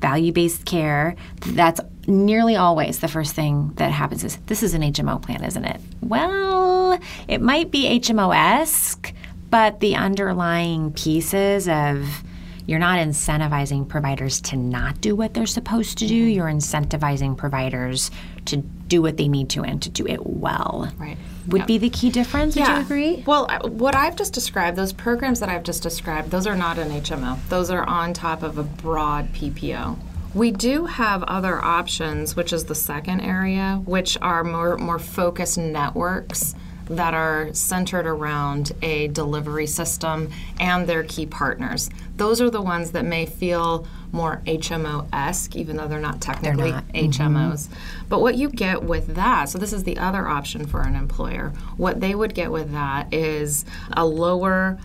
value 0.00 0.32
based 0.32 0.64
care. 0.64 1.16
That's 1.40 1.80
nearly 2.06 2.56
always 2.56 2.98
the 2.98 3.08
first 3.08 3.34
thing 3.34 3.72
that 3.76 3.90
happens 3.90 4.24
is 4.24 4.36
this 4.46 4.62
is 4.62 4.74
an 4.74 4.82
HMO 4.82 5.20
plan, 5.22 5.44
isn't 5.44 5.64
it? 5.64 5.80
Well, 6.00 6.98
it 7.28 7.40
might 7.40 7.70
be 7.70 8.00
HMO 8.00 8.34
esque, 8.34 9.12
but 9.50 9.80
the 9.80 9.96
underlying 9.96 10.92
pieces 10.92 11.68
of 11.68 12.24
you're 12.66 12.78
not 12.78 12.98
incentivizing 12.98 13.88
providers 13.88 14.40
to 14.42 14.56
not 14.56 15.00
do 15.00 15.16
what 15.16 15.34
they're 15.34 15.46
supposed 15.46 15.98
to 15.98 16.06
do. 16.06 16.22
Mm-hmm. 16.22 16.30
You're 16.30 16.46
incentivizing 16.46 17.36
providers 17.36 18.10
to 18.46 18.56
do 18.56 19.02
what 19.02 19.16
they 19.16 19.28
need 19.28 19.48
to 19.50 19.62
and 19.62 19.80
to 19.82 19.88
do 19.88 20.06
it 20.06 20.26
well. 20.26 20.92
right 20.98 21.16
Would 21.48 21.66
be 21.66 21.78
the 21.78 21.90
key 21.90 22.10
difference. 22.10 22.56
Would 22.56 22.66
you 22.66 22.74
agree? 22.74 23.24
Well, 23.26 23.48
what 23.64 23.94
I've 23.94 24.16
just 24.16 24.32
described, 24.32 24.76
those 24.76 24.92
programs 24.92 25.40
that 25.40 25.48
I've 25.48 25.62
just 25.62 25.82
described, 25.82 26.30
those 26.30 26.46
are 26.46 26.56
not 26.56 26.78
an 26.78 26.90
HMO. 26.90 27.38
Those 27.48 27.70
are 27.70 27.84
on 27.84 28.12
top 28.12 28.42
of 28.42 28.58
a 28.58 28.62
broad 28.62 29.32
PPO. 29.32 29.98
We 30.34 30.50
do 30.50 30.86
have 30.86 31.22
other 31.24 31.62
options, 31.62 32.36
which 32.36 32.52
is 32.52 32.64
the 32.64 32.74
second 32.74 33.20
area, 33.20 33.82
which 33.84 34.16
are 34.22 34.42
more 34.44 34.78
more 34.78 34.98
focused 34.98 35.58
networks 35.58 36.54
that 36.86 37.14
are 37.14 37.52
centered 37.54 38.06
around 38.06 38.72
a 38.82 39.08
delivery 39.08 39.66
system 39.66 40.30
and 40.60 40.86
their 40.86 41.04
key 41.04 41.26
partners. 41.26 41.90
Those 42.16 42.40
are 42.40 42.50
the 42.50 42.62
ones 42.62 42.92
that 42.92 43.04
may 43.04 43.26
feel 43.26 43.86
more 44.12 44.42
HMO 44.46 45.08
esque, 45.12 45.56
even 45.56 45.76
though 45.76 45.88
they're 45.88 45.98
not 45.98 46.20
technically 46.20 46.72
not. 46.72 46.88
Mm-hmm. 46.88 47.36
HMOs. 47.36 47.68
But 48.08 48.20
what 48.20 48.36
you 48.36 48.50
get 48.50 48.82
with 48.82 49.14
that, 49.14 49.48
so 49.48 49.58
this 49.58 49.72
is 49.72 49.84
the 49.84 49.98
other 49.98 50.28
option 50.28 50.66
for 50.66 50.82
an 50.82 50.94
employer, 50.94 51.52
what 51.76 52.00
they 52.00 52.14
would 52.14 52.34
get 52.34 52.52
with 52.52 52.72
that 52.72 53.12
is 53.12 53.64
a 53.92 54.04
lower 54.04 54.78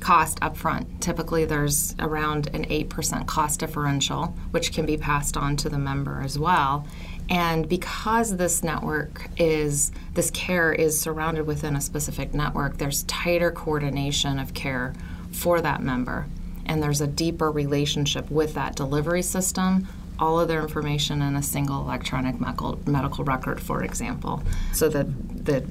cost 0.00 0.38
upfront. 0.40 1.00
Typically, 1.00 1.46
there's 1.46 1.96
around 1.98 2.48
an 2.48 2.66
8% 2.66 3.26
cost 3.26 3.60
differential, 3.60 4.36
which 4.50 4.72
can 4.72 4.84
be 4.84 4.98
passed 4.98 5.34
on 5.36 5.56
to 5.56 5.70
the 5.70 5.78
member 5.78 6.20
as 6.22 6.38
well. 6.38 6.86
And 7.30 7.68
because 7.68 8.36
this 8.36 8.62
network 8.62 9.28
is, 9.38 9.92
this 10.12 10.30
care 10.30 10.72
is 10.72 11.00
surrounded 11.00 11.46
within 11.46 11.74
a 11.76 11.80
specific 11.80 12.34
network, 12.34 12.76
there's 12.78 13.02
tighter 13.04 13.50
coordination 13.50 14.38
of 14.38 14.52
care 14.54 14.94
for 15.32 15.60
that 15.60 15.82
member. 15.82 16.26
And 16.66 16.82
there's 16.82 17.00
a 17.00 17.06
deeper 17.06 17.50
relationship 17.50 18.30
with 18.30 18.54
that 18.54 18.76
delivery 18.76 19.22
system, 19.22 19.88
all 20.18 20.38
of 20.38 20.48
their 20.48 20.62
information 20.62 21.22
in 21.22 21.36
a 21.36 21.42
single 21.42 21.80
electronic 21.80 22.40
medical, 22.40 22.78
medical 22.86 23.24
record, 23.24 23.60
for 23.60 23.82
example. 23.82 24.42
So 24.72 24.88
that 24.90 25.44
the 25.44 25.66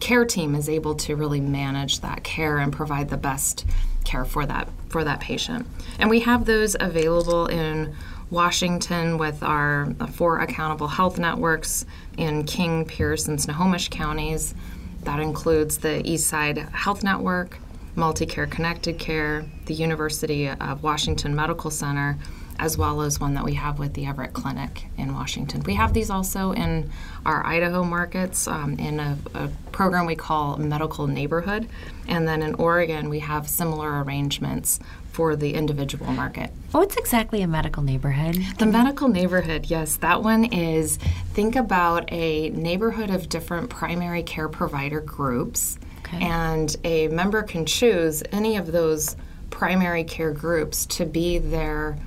care 0.00 0.24
team 0.24 0.54
is 0.54 0.68
able 0.68 0.94
to 0.94 1.14
really 1.14 1.40
manage 1.40 2.00
that 2.00 2.24
care 2.24 2.58
and 2.58 2.72
provide 2.72 3.10
the 3.10 3.16
best 3.16 3.66
care 4.04 4.24
for 4.24 4.46
that 4.46 4.68
for 4.88 5.04
that 5.04 5.20
patient. 5.20 5.66
And 5.98 6.10
we 6.10 6.20
have 6.20 6.46
those 6.46 6.74
available 6.80 7.46
in 7.46 7.94
Washington 8.30 9.18
with 9.18 9.42
our 9.42 9.92
four 10.12 10.38
accountable 10.38 10.88
health 10.88 11.18
networks 11.18 11.84
in 12.16 12.44
King, 12.44 12.84
Pierce, 12.84 13.26
and 13.28 13.40
Snohomish 13.40 13.88
counties. 13.88 14.54
That 15.02 15.20
includes 15.20 15.78
the 15.78 16.02
Eastside 16.04 16.70
Health 16.72 17.02
Network, 17.02 17.58
Multicare 17.96 18.50
Connected 18.50 18.98
Care, 18.98 19.44
the 19.66 19.74
University 19.74 20.48
of 20.48 20.82
Washington 20.82 21.34
Medical 21.34 21.70
Center, 21.70 22.18
as 22.60 22.76
well 22.76 23.00
as 23.00 23.18
one 23.18 23.32
that 23.34 23.42
we 23.42 23.54
have 23.54 23.78
with 23.78 23.94
the 23.94 24.04
Everett 24.06 24.34
Clinic 24.34 24.84
in 24.98 25.14
Washington. 25.14 25.62
We 25.62 25.74
have 25.74 25.94
these 25.94 26.10
also 26.10 26.52
in 26.52 26.90
our 27.24 27.44
Idaho 27.44 27.82
markets 27.82 28.46
um, 28.46 28.78
in 28.78 29.00
a, 29.00 29.16
a 29.34 29.48
program 29.72 30.04
we 30.04 30.14
call 30.14 30.58
Medical 30.58 31.06
Neighborhood. 31.06 31.66
And 32.06 32.28
then 32.28 32.42
in 32.42 32.54
Oregon, 32.56 33.08
we 33.08 33.20
have 33.20 33.48
similar 33.48 34.02
arrangements 34.02 34.78
for 35.10 35.36
the 35.36 35.54
individual 35.54 36.12
market. 36.12 36.50
What's 36.72 36.96
exactly 36.96 37.40
a 37.40 37.48
medical 37.48 37.82
neighborhood? 37.82 38.36
The 38.58 38.66
medical 38.66 39.08
neighborhood, 39.08 39.66
yes, 39.66 39.96
that 39.96 40.22
one 40.22 40.44
is 40.44 40.98
think 41.32 41.56
about 41.56 42.12
a 42.12 42.50
neighborhood 42.50 43.08
of 43.10 43.30
different 43.30 43.70
primary 43.70 44.22
care 44.22 44.50
provider 44.50 45.00
groups. 45.00 45.78
Okay. 46.00 46.22
And 46.22 46.76
a 46.84 47.08
member 47.08 47.42
can 47.42 47.64
choose 47.64 48.22
any 48.32 48.56
of 48.56 48.70
those 48.70 49.16
primary 49.48 50.04
care 50.04 50.32
groups 50.32 50.84
to 50.86 51.06
be 51.06 51.38
their 51.38 51.98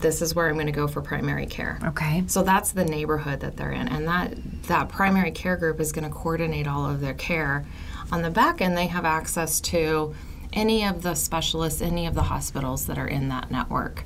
this 0.00 0.22
is 0.22 0.34
where 0.34 0.48
I'm 0.48 0.54
going 0.54 0.66
to 0.66 0.72
go 0.72 0.86
for 0.88 1.00
primary 1.02 1.46
care. 1.46 1.78
Okay. 1.84 2.24
So 2.26 2.42
that's 2.42 2.72
the 2.72 2.84
neighborhood 2.84 3.40
that 3.40 3.56
they're 3.56 3.72
in, 3.72 3.88
and 3.88 4.06
that 4.08 4.34
that 4.64 4.88
primary 4.88 5.30
care 5.30 5.56
group 5.56 5.80
is 5.80 5.92
going 5.92 6.04
to 6.08 6.14
coordinate 6.14 6.66
all 6.66 6.88
of 6.88 7.00
their 7.00 7.14
care. 7.14 7.66
On 8.12 8.22
the 8.22 8.30
back 8.30 8.60
end, 8.60 8.76
they 8.76 8.86
have 8.86 9.04
access 9.04 9.60
to 9.62 10.14
any 10.52 10.84
of 10.84 11.02
the 11.02 11.14
specialists, 11.14 11.82
any 11.82 12.06
of 12.06 12.14
the 12.14 12.22
hospitals 12.22 12.86
that 12.86 12.96
are 12.98 13.06
in 13.08 13.28
that 13.28 13.50
network. 13.50 14.04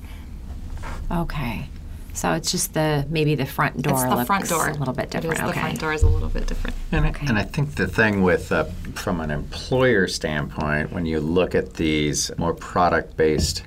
Okay. 1.11 1.68
So 2.14 2.33
it's 2.33 2.50
just 2.50 2.74
the 2.74 3.07
maybe 3.09 3.35
the 3.35 3.46
front 3.46 3.81
door 3.81 3.94
it's 3.94 4.02
the 4.02 4.11
looks 4.16 4.26
front 4.26 4.48
door. 4.48 4.68
a 4.68 4.74
little 4.74 4.92
bit 4.92 5.11
different. 5.11 5.38
It 5.38 5.42
is, 5.44 5.48
okay. 5.50 5.55
The 5.55 5.61
front 5.61 5.81
door 5.81 5.92
is 5.94 6.02
a 6.02 6.09
little 6.09 6.28
bit 6.28 6.46
different. 6.46 6.76
And, 6.90 7.07
I- 7.07 7.09
Okay. 7.11 7.26
and 7.26 7.38
I 7.38 7.42
think 7.44 7.74
the 7.76 7.87
thing 7.87 8.22
with, 8.22 8.52
uh, 8.52 8.64
from 8.94 9.20
an 9.20 9.31
employer 9.31 10.07
standpoint, 10.09 10.92
when 10.92 11.07
you 11.07 11.20
look 11.20 11.55
at 11.55 11.74
these 11.74 12.31
more 12.37 12.52
product 12.52 13.16
based 13.16 13.62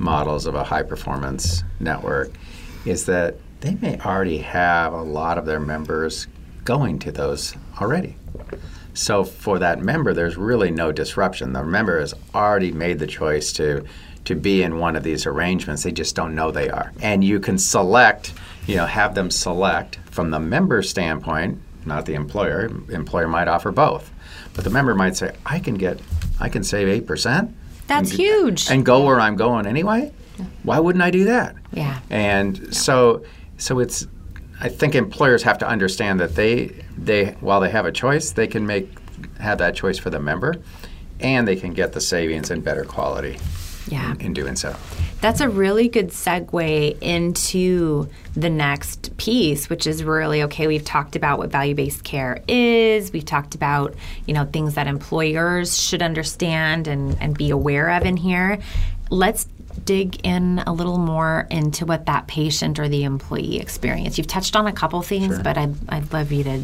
models 0.00 0.46
of 0.46 0.54
a 0.54 0.64
high 0.64 0.82
performance 0.82 1.62
network, 1.78 2.32
is 2.84 3.06
that 3.06 3.36
they 3.60 3.74
may 3.74 3.98
already 4.00 4.38
have 4.38 4.92
a 4.92 5.02
lot 5.02 5.38
of 5.38 5.44
their 5.44 5.60
members 5.60 6.26
going 6.64 6.98
to 6.98 7.12
those 7.12 7.54
already. 7.80 8.16
So 8.94 9.22
for 9.24 9.58
that 9.58 9.80
member, 9.80 10.14
there's 10.14 10.36
really 10.36 10.70
no 10.70 10.90
disruption. 10.90 11.52
The 11.52 11.62
member 11.62 12.00
has 12.00 12.14
already 12.34 12.72
made 12.72 12.98
the 12.98 13.06
choice 13.06 13.52
to 13.54 13.84
to 14.26 14.34
be 14.34 14.62
in 14.62 14.78
one 14.78 14.96
of 14.96 15.02
these 15.02 15.26
arrangements. 15.26 15.82
They 15.82 15.92
just 15.92 16.14
don't 16.14 16.34
know 16.34 16.50
they 16.50 16.68
are. 16.68 16.92
And 17.00 17.24
you 17.24 17.40
can 17.40 17.56
select, 17.56 18.34
you 18.66 18.76
know, 18.76 18.84
have 18.84 19.14
them 19.14 19.30
select 19.30 19.98
from 20.10 20.30
the 20.30 20.38
member 20.38 20.82
standpoint, 20.82 21.58
not 21.86 22.04
the 22.04 22.14
employer. 22.14 22.70
Employer 22.90 23.28
might 23.28 23.48
offer 23.48 23.72
both. 23.72 24.10
But 24.54 24.64
the 24.64 24.70
member 24.70 24.94
might 24.94 25.16
say, 25.16 25.34
I 25.46 25.58
can 25.58 25.74
get 25.74 26.00
I 26.38 26.48
can 26.48 26.64
save 26.64 26.88
eight 26.88 27.06
percent. 27.06 27.54
That's 27.90 28.10
huge. 28.10 28.70
And 28.70 28.86
go 28.86 29.04
where 29.04 29.20
I'm 29.20 29.36
going 29.36 29.66
anyway. 29.66 30.12
Why 30.62 30.78
wouldn't 30.78 31.02
I 31.02 31.10
do 31.10 31.24
that? 31.24 31.54
Yeah. 31.72 31.98
And 32.08 32.74
so 32.74 33.24
so 33.58 33.78
it's 33.80 34.06
I 34.60 34.68
think 34.68 34.94
employers 34.94 35.42
have 35.42 35.58
to 35.58 35.68
understand 35.68 36.20
that 36.20 36.34
they 36.36 36.68
they 36.96 37.32
while 37.40 37.60
they 37.60 37.70
have 37.70 37.84
a 37.86 37.92
choice, 37.92 38.30
they 38.32 38.46
can 38.46 38.66
make 38.66 38.86
have 39.38 39.58
that 39.58 39.74
choice 39.74 39.98
for 39.98 40.10
the 40.10 40.20
member. 40.20 40.54
and 41.22 41.46
they 41.46 41.56
can 41.56 41.74
get 41.74 41.92
the 41.92 42.00
savings 42.00 42.50
and 42.50 42.64
better 42.64 42.82
quality 42.84 43.36
Yeah. 43.88 44.12
in, 44.12 44.20
in 44.26 44.32
doing 44.32 44.56
so. 44.56 44.74
That's 45.20 45.40
a 45.40 45.48
really 45.48 45.88
good 45.88 46.08
segue 46.08 46.98
into 47.02 48.08
the 48.34 48.48
next 48.48 49.16
piece, 49.18 49.68
which 49.68 49.86
is 49.86 50.02
really 50.02 50.42
okay. 50.44 50.66
We've 50.66 50.84
talked 50.84 51.14
about 51.14 51.38
what 51.38 51.50
value 51.50 51.74
based 51.74 52.04
care 52.04 52.42
is. 52.48 53.12
We've 53.12 53.24
talked 53.24 53.54
about 53.54 53.94
you 54.26 54.34
know 54.34 54.44
things 54.46 54.74
that 54.74 54.86
employers 54.86 55.78
should 55.78 56.02
understand 56.02 56.88
and, 56.88 57.16
and 57.20 57.36
be 57.36 57.50
aware 57.50 57.90
of 57.90 58.04
in 58.04 58.16
here. 58.16 58.58
Let's 59.10 59.46
dig 59.84 60.24
in 60.24 60.62
a 60.66 60.72
little 60.72 60.98
more 60.98 61.46
into 61.50 61.86
what 61.86 62.06
that 62.06 62.26
patient 62.26 62.78
or 62.78 62.88
the 62.88 63.04
employee 63.04 63.58
experience. 63.60 64.18
You've 64.18 64.26
touched 64.26 64.56
on 64.56 64.66
a 64.66 64.72
couple 64.72 65.00
things, 65.02 65.38
but 65.38 65.56
I'd, 65.56 65.74
I'd 65.88 66.12
love 66.12 66.32
you 66.32 66.44
to 66.44 66.62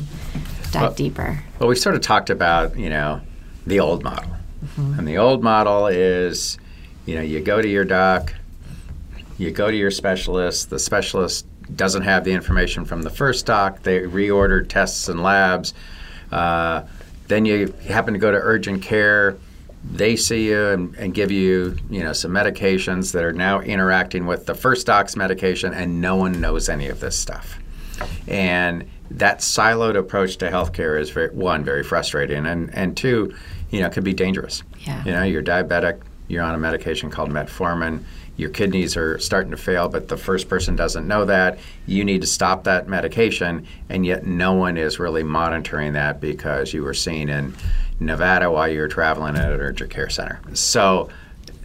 dive 0.73 0.83
Well- 0.83 0.95
deeper. 0.95 1.43
Well, 1.59 1.69
we've 1.69 1.79
sort 1.79 1.95
of 1.95 2.03
talked 2.03 2.31
about, 2.31 2.77
you 2.77 2.91
know, 2.91 3.21
the 3.67 3.81
old 3.81 4.03
model. 4.03 4.31
Mm-hmm. 4.65 4.99
And 4.99 5.09
the 5.09 5.19
old 5.19 5.43
model 5.43 5.87
is, 5.87 6.59
you 7.05 7.15
know, 7.15 7.21
you 7.21 7.41
go 7.41 7.61
to 7.61 7.69
your 7.69 7.85
doc, 7.85 8.35
you 9.39 9.51
go 9.51 9.71
to 9.71 9.77
your 9.77 9.91
specialist, 9.91 10.71
the 10.71 10.79
specialist 10.79 11.47
doesn't 11.75 12.03
have 12.03 12.25
the 12.25 12.33
information 12.33 12.85
from 12.85 13.03
the 13.03 13.11
first 13.11 13.47
doc, 13.47 13.83
they 13.83 14.01
reorder 14.01 14.67
tests 14.67 15.09
and 15.09 15.23
labs. 15.23 15.75
Uh, 16.31 16.83
then 17.29 17.45
you 17.45 17.75
happen 17.89 18.15
to 18.15 18.21
go 18.21 18.31
to 18.31 18.39
urgent 18.39 18.83
care, 18.83 19.37
they 19.93 20.17
see 20.17 20.49
you 20.49 20.67
and, 20.67 20.95
and 20.97 21.15
give 21.15 21.31
you, 21.31 21.77
you 21.91 22.03
know, 22.03 22.13
some 22.13 22.33
medications 22.33 23.13
that 23.13 23.25
are 23.25 23.33
now 23.33 23.61
interacting 23.61 24.27
with 24.27 24.47
the 24.47 24.55
first 24.55 24.87
doc's 24.87 25.17
medication, 25.17 25.73
and 25.73 26.01
no 26.01 26.17
one 26.17 26.41
knows 26.41 26.69
any 26.69 26.89
of 26.89 27.01
this 27.01 27.19
stuff. 27.19 27.59
And 28.27 28.89
that 29.13 29.39
siloed 29.39 29.97
approach 29.97 30.37
to 30.39 30.51
healthcare 30.51 31.01
is 31.01 31.11
very, 31.11 31.31
one 31.31 31.65
very 31.65 31.83
frustrating, 31.83 32.47
and 32.47 32.75
and 32.75 32.97
two, 32.97 33.35
you 33.71 33.81
know, 33.81 33.89
can 33.89 34.03
be 34.03 34.13
dangerous. 34.13 34.63
Yeah. 34.81 35.05
You 35.05 35.13
know, 35.13 35.23
you're 35.23 35.43
diabetic, 35.43 36.01
you're 36.29 36.43
on 36.43 36.55
a 36.55 36.59
medication 36.59 37.11
called 37.11 37.31
metformin. 37.31 38.03
Your 38.37 38.51
kidneys 38.51 38.97
are 38.97 39.19
starting 39.19 39.51
to 39.51 39.57
fail, 39.57 39.89
but 39.89 40.09
the 40.09 40.17
first 40.17 40.49
person 40.49 40.77
doesn't 40.77 41.07
know 41.07 41.25
that. 41.25 41.59
You 41.87 42.05
need 42.05 42.21
to 42.21 42.27
stop 42.27 42.65
that 42.65 42.89
medication, 42.89 43.67
and 43.89 44.05
yet 44.05 44.27
no 44.27 44.53
one 44.53 44.77
is 44.77 44.99
really 44.99 45.23
monitoring 45.23 45.95
that 45.95 46.21
because 46.21 46.75
you 46.75 46.83
were 46.83 46.95
seen 46.95 47.29
in 47.29 47.55
Nevada 47.99 48.51
while 48.51 48.69
you 48.69 48.81
were 48.81 48.89
traveling 48.89 49.37
at 49.37 49.53
an 49.53 49.61
urgent 49.61 49.91
care 49.91 50.11
center. 50.11 50.41
So 50.53 51.09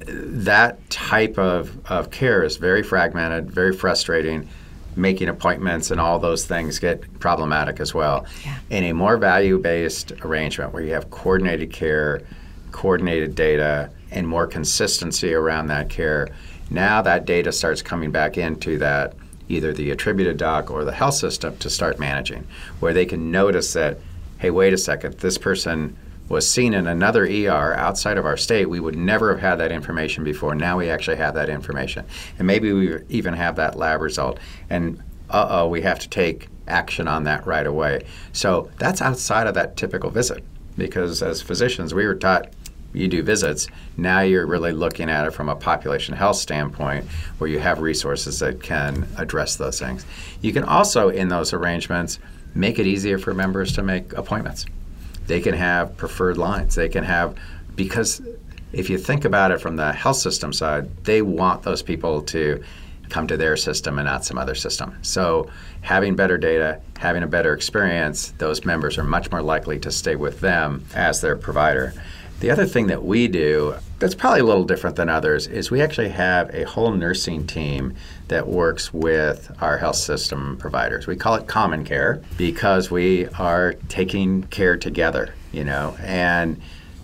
that 0.06 0.90
type 0.90 1.38
of, 1.38 1.78
of 1.92 2.10
care 2.12 2.44
is 2.44 2.58
very 2.58 2.84
fragmented, 2.84 3.52
very 3.52 3.74
frustrating. 3.74 4.48
Making 4.94 5.30
appointments 5.30 5.90
and 5.90 6.02
all 6.02 6.20
those 6.20 6.46
things 6.46 6.78
get 6.78 7.20
problematic 7.20 7.80
as 7.80 7.94
well. 7.94 8.26
Yeah. 8.44 8.58
In 8.70 8.84
a 8.84 8.94
more 8.94 9.16
value 9.16 9.58
based 9.58 10.12
arrangement 10.22 10.74
where 10.74 10.84
you 10.84 10.92
have 10.92 11.10
coordinated 11.10 11.72
care, 11.72 12.24
coordinated 12.72 13.34
data, 13.34 13.90
and 14.12 14.28
more 14.28 14.46
consistency 14.48 15.34
around 15.34 15.68
that 15.68 15.90
care, 15.90 16.28
now 16.72 17.02
that 17.02 17.26
data 17.26 17.52
starts 17.52 17.82
coming 17.82 18.12
back 18.12 18.38
into 18.38 18.78
that 18.80 19.14
either 19.50 19.74
the 19.74 19.92
attributed 19.92 20.38
doc 20.38 20.72
or 20.72 20.86
the 20.86 20.94
health 20.94 21.16
system 21.16 21.58
to 21.58 21.70
start 21.70 22.00
managing, 22.00 22.48
where 22.80 22.94
they 22.94 23.06
can 23.06 23.30
notice 23.30 23.74
that, 23.74 23.98
hey, 24.40 24.50
wait 24.50 24.74
a 24.74 24.78
second, 24.78 25.16
this 25.16 25.38
person 25.38 25.98
was 26.30 26.50
seen 26.50 26.74
in 26.74 26.88
another 26.88 27.26
ER 27.26 27.76
outside 27.76 28.18
of 28.18 28.26
our 28.26 28.38
state, 28.38 28.70
we 28.70 28.80
would 28.80 28.96
never 28.96 29.32
have 29.32 29.42
had 29.42 29.56
that 29.58 29.72
information 29.72 30.24
before. 30.24 30.56
Now 30.56 30.78
we 30.78 30.90
actually 30.90 31.18
have 31.18 31.34
that 31.34 31.50
information. 31.50 32.06
And 32.38 32.48
maybe 32.48 32.72
we 32.72 33.00
even 33.10 33.34
have 33.34 33.58
that 33.58 33.76
lab 33.76 34.00
result. 34.00 34.40
And 34.70 35.04
uh 35.30 35.48
oh, 35.50 35.68
we 35.68 35.82
have 35.82 36.00
to 36.00 36.10
take 36.10 36.48
action 36.68 37.08
on 37.08 37.26
that 37.26 37.46
right 37.46 37.68
away. 37.68 38.06
So 38.32 38.72
that's 38.80 39.02
outside 39.02 39.48
of 39.48 39.56
that 39.56 39.76
typical 39.76 40.10
visit. 40.10 40.44
Because 40.78 41.22
as 41.22 41.42
physicians, 41.42 41.94
we 41.94 42.06
were 42.06 42.16
taught 42.16 42.54
you 42.94 43.08
do 43.08 43.24
visits. 43.24 43.68
Now 43.98 44.22
you're 44.22 44.46
really 44.46 44.72
looking 44.72 45.10
at 45.10 45.28
it 45.28 45.32
from 45.32 45.50
a 45.50 45.56
population 45.56 46.16
health 46.16 46.38
standpoint 46.38 47.06
where 47.38 47.50
you 47.50 47.60
have 47.60 47.80
resources 47.80 48.40
that 48.40 48.62
can 48.62 49.08
address 49.18 49.56
those 49.56 49.80
things. 49.80 50.06
You 50.42 50.54
can 50.54 50.64
also, 50.64 51.10
in 51.10 51.30
those 51.30 51.54
arrangements, 51.54 52.20
make 52.54 52.80
it 52.80 52.88
easier 52.88 53.18
for 53.18 53.34
members 53.34 53.74
to 53.74 53.84
make 53.84 54.14
appointments 54.14 54.66
they 55.32 55.40
can 55.40 55.54
have 55.54 55.96
preferred 55.96 56.38
lines. 56.38 56.76
They 56.76 56.90
can 56.90 57.06
have, 57.06 57.38
because 57.76 58.22
if 58.74 58.90
you 58.90 58.98
think 58.98 59.24
about 59.26 59.52
it 59.52 59.62
from 59.62 59.78
the 59.78 59.94
health 59.94 60.18
system 60.18 60.52
side, 60.52 60.90
they 61.06 61.22
want 61.22 61.64
those 61.64 61.82
people 61.82 62.22
to 62.24 62.62
come 63.10 63.28
to 63.28 63.38
their 63.38 63.58
system 63.58 63.98
and 63.98 64.06
not 64.06 64.26
some 64.26 64.38
other 64.38 64.56
system. 64.56 64.98
So 65.02 65.50
having 65.82 66.16
better 66.16 66.38
data, 66.38 66.82
having 66.98 67.24
a 67.24 67.28
better 67.28 67.54
experience, 67.54 68.32
those 68.40 68.66
members 68.66 68.98
are 68.98 69.04
much 69.04 69.32
more 69.32 69.42
likely 69.42 69.80
to 69.80 69.92
stay 69.92 70.16
with 70.16 70.40
them 70.42 70.86
as 70.96 71.22
their 71.22 71.36
provider. 71.36 71.94
The 72.42 72.50
other 72.50 72.66
thing 72.66 72.88
that 72.88 73.04
we 73.04 73.28
do 73.28 73.76
that's 74.00 74.16
probably 74.16 74.40
a 74.40 74.44
little 74.44 74.64
different 74.64 74.96
than 74.96 75.10
others 75.10 75.46
is 75.46 75.70
we 75.70 75.80
actually 75.80 76.10
have 76.10 76.50
a 76.56 76.64
whole 76.64 76.92
nursing 76.92 77.46
team 77.46 77.94
that 78.30 78.48
works 78.48 78.92
with 78.92 79.56
our 79.62 79.78
health 79.78 79.98
system 79.98 80.58
providers. 80.58 81.06
We 81.06 81.16
call 81.16 81.36
it 81.36 81.46
common 81.46 81.86
care 81.86 82.20
because 82.40 82.90
we 82.90 83.28
are 83.38 83.74
taking 83.90 84.42
care 84.46 84.76
together, 84.76 85.36
you 85.52 85.64
know. 85.64 85.96
And 86.02 86.60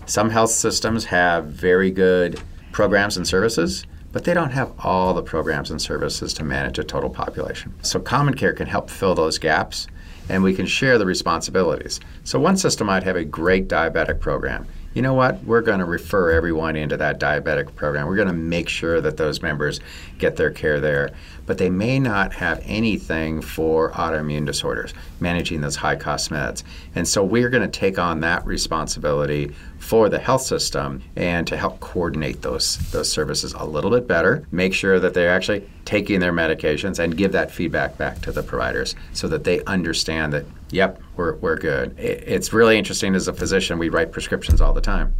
some 0.06 0.28
health 0.28 0.50
systems 0.50 1.04
have 1.04 1.44
very 1.44 1.92
good 1.92 2.40
programs 2.72 3.16
and 3.16 3.24
services, 3.24 3.86
but 4.10 4.24
they 4.24 4.34
don't 4.34 4.50
have 4.50 4.72
all 4.80 5.14
the 5.14 5.22
programs 5.22 5.70
and 5.70 5.80
services 5.80 6.34
to 6.34 6.42
manage 6.42 6.80
a 6.80 6.84
total 6.84 7.10
population. 7.10 7.72
So 7.82 8.00
common 8.00 8.34
care 8.34 8.54
can 8.54 8.66
help 8.66 8.90
fill 8.90 9.14
those 9.14 9.38
gaps 9.38 9.86
and 10.28 10.42
we 10.42 10.52
can 10.52 10.66
share 10.66 10.98
the 10.98 11.06
responsibilities. 11.06 12.00
So 12.24 12.40
one 12.40 12.56
system 12.56 12.88
might 12.88 13.04
have 13.04 13.14
a 13.14 13.24
great 13.24 13.68
diabetic 13.68 14.18
program 14.18 14.66
you 14.98 15.02
know 15.02 15.14
what? 15.14 15.44
We're 15.44 15.60
going 15.60 15.78
to 15.78 15.84
refer 15.84 16.32
everyone 16.32 16.74
into 16.74 16.96
that 16.96 17.20
diabetic 17.20 17.72
program. 17.76 18.08
We're 18.08 18.16
going 18.16 18.26
to 18.26 18.34
make 18.34 18.68
sure 18.68 19.00
that 19.00 19.16
those 19.16 19.40
members 19.40 19.78
get 20.18 20.34
their 20.34 20.50
care 20.50 20.80
there. 20.80 21.12
But 21.46 21.58
they 21.58 21.70
may 21.70 22.00
not 22.00 22.32
have 22.32 22.60
anything 22.64 23.40
for 23.40 23.92
autoimmune 23.92 24.44
disorders, 24.44 24.94
managing 25.20 25.60
those 25.60 25.76
high 25.76 25.94
cost 25.94 26.30
meds. 26.30 26.64
And 26.96 27.06
so 27.06 27.22
we're 27.22 27.48
going 27.48 27.62
to 27.62 27.68
take 27.68 27.96
on 27.96 28.22
that 28.22 28.44
responsibility 28.44 29.54
for 29.88 30.10
the 30.10 30.18
health 30.18 30.42
system 30.42 31.02
and 31.16 31.46
to 31.46 31.56
help 31.56 31.80
coordinate 31.80 32.42
those, 32.42 32.76
those 32.90 33.10
services 33.10 33.54
a 33.54 33.64
little 33.64 33.90
bit 33.90 34.06
better, 34.06 34.46
make 34.52 34.74
sure 34.74 35.00
that 35.00 35.14
they're 35.14 35.30
actually 35.34 35.66
taking 35.86 36.20
their 36.20 36.32
medications 36.32 36.98
and 36.98 37.16
give 37.16 37.32
that 37.32 37.50
feedback 37.50 37.96
back 37.96 38.20
to 38.20 38.30
the 38.30 38.42
providers 38.42 38.94
so 39.14 39.26
that 39.28 39.44
they 39.44 39.64
understand 39.64 40.34
that 40.34 40.44
Yep, 40.70 41.00
we're, 41.16 41.36
we're 41.36 41.56
good. 41.56 41.98
It's 41.98 42.52
really 42.52 42.76
interesting 42.76 43.14
as 43.14 43.26
a 43.26 43.32
physician, 43.32 43.78
we 43.78 43.88
write 43.88 44.12
prescriptions 44.12 44.60
all 44.60 44.74
the 44.74 44.82
time. 44.82 45.14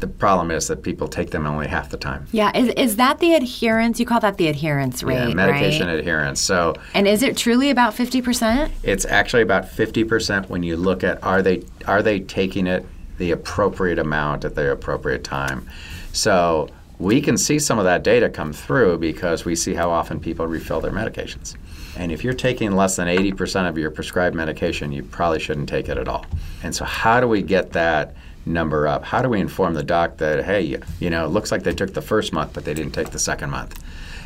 The 0.00 0.08
problem 0.08 0.50
is 0.50 0.66
that 0.66 0.82
people 0.82 1.06
take 1.06 1.30
them 1.30 1.46
only 1.46 1.68
half 1.68 1.90
the 1.90 1.96
time. 1.96 2.26
Yeah, 2.32 2.50
is, 2.56 2.68
is 2.70 2.96
that 2.96 3.20
the 3.20 3.34
adherence? 3.34 4.00
You 4.00 4.06
call 4.06 4.18
that 4.18 4.36
the 4.36 4.48
adherence 4.48 5.04
rate, 5.04 5.28
yeah, 5.28 5.34
medication 5.34 5.86
right? 5.86 5.98
adherence. 5.98 6.40
So 6.40 6.74
And 6.94 7.06
is 7.06 7.22
it 7.22 7.36
truly 7.36 7.70
about 7.70 7.94
50%? 7.94 8.70
it's 8.82 9.04
actually 9.04 9.42
about 9.42 9.66
50% 9.66 10.48
when 10.48 10.64
you 10.64 10.76
look 10.76 11.04
at 11.04 11.22
are 11.22 11.42
they 11.42 11.62
are 11.86 12.02
they 12.02 12.18
taking 12.18 12.66
it 12.66 12.84
the 13.18 13.32
appropriate 13.32 13.98
amount 13.98 14.44
at 14.44 14.54
the 14.54 14.72
appropriate 14.72 15.24
time. 15.24 15.68
So 16.12 16.68
we 16.98 17.20
can 17.20 17.38
see 17.38 17.58
some 17.58 17.78
of 17.78 17.84
that 17.84 18.02
data 18.02 18.28
come 18.28 18.52
through 18.52 18.98
because 18.98 19.44
we 19.44 19.54
see 19.54 19.74
how 19.74 19.90
often 19.90 20.18
people 20.18 20.46
refill 20.46 20.80
their 20.80 20.92
medications. 20.92 21.54
And 21.96 22.10
if 22.10 22.24
you're 22.24 22.34
taking 22.34 22.72
less 22.72 22.96
than 22.96 23.08
80% 23.08 23.68
of 23.68 23.78
your 23.78 23.90
prescribed 23.90 24.34
medication, 24.34 24.92
you 24.92 25.02
probably 25.02 25.38
shouldn't 25.38 25.68
take 25.68 25.88
it 25.88 25.98
at 25.98 26.08
all. 26.08 26.26
And 26.62 26.74
so, 26.74 26.84
how 26.84 27.20
do 27.20 27.28
we 27.28 27.42
get 27.42 27.72
that 27.72 28.16
number 28.46 28.86
up? 28.88 29.04
How 29.04 29.22
do 29.22 29.28
we 29.28 29.40
inform 29.40 29.74
the 29.74 29.82
doc 29.82 30.16
that, 30.18 30.44
hey, 30.44 30.62
you, 30.62 30.82
you 31.00 31.10
know, 31.10 31.24
it 31.24 31.28
looks 31.28 31.52
like 31.52 31.62
they 31.62 31.74
took 31.74 31.94
the 31.94 32.02
first 32.02 32.32
month, 32.32 32.52
but 32.52 32.64
they 32.64 32.74
didn't 32.74 32.92
take 32.92 33.10
the 33.10 33.18
second 33.18 33.50
month? 33.50 33.82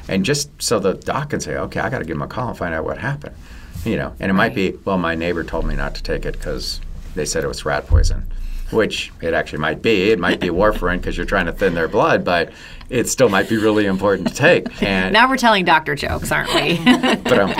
And 0.08 0.24
just 0.24 0.50
so 0.60 0.78
the 0.78 0.94
doc 0.94 1.30
can 1.30 1.40
say, 1.40 1.56
okay, 1.56 1.80
I 1.80 1.88
got 1.88 1.98
to 1.98 2.04
give 2.04 2.16
them 2.16 2.22
a 2.22 2.28
call 2.28 2.48
and 2.48 2.58
find 2.58 2.74
out 2.74 2.84
what 2.84 2.98
happened. 2.98 3.36
You 3.84 3.96
know, 3.96 4.14
and 4.20 4.30
it 4.30 4.34
might 4.34 4.54
be, 4.54 4.72
well, 4.84 4.98
my 4.98 5.14
neighbor 5.14 5.44
told 5.44 5.66
me 5.66 5.74
not 5.74 5.94
to 5.96 6.02
take 6.02 6.24
it 6.24 6.32
because 6.32 6.80
they 7.14 7.24
said 7.24 7.44
it 7.44 7.48
was 7.48 7.64
rat 7.64 7.86
poison 7.86 8.26
which 8.72 9.12
it 9.20 9.34
actually 9.34 9.58
might 9.58 9.82
be. 9.82 10.10
It 10.10 10.18
might 10.18 10.40
be 10.40 10.48
warfarin 10.48 10.96
because 10.98 11.16
you're 11.16 11.26
trying 11.26 11.46
to 11.46 11.52
thin 11.52 11.74
their 11.74 11.88
blood, 11.88 12.24
but 12.24 12.52
it 12.88 13.08
still 13.08 13.28
might 13.28 13.48
be 13.48 13.56
really 13.56 13.86
important 13.86 14.28
to 14.28 14.34
take. 14.34 14.82
And 14.82 15.12
Now 15.14 15.28
we're 15.28 15.36
telling 15.36 15.64
doctor 15.64 15.94
jokes, 15.94 16.32
aren't 16.32 16.52
we? 16.54 16.78
but 17.22 17.38
um, 17.38 17.54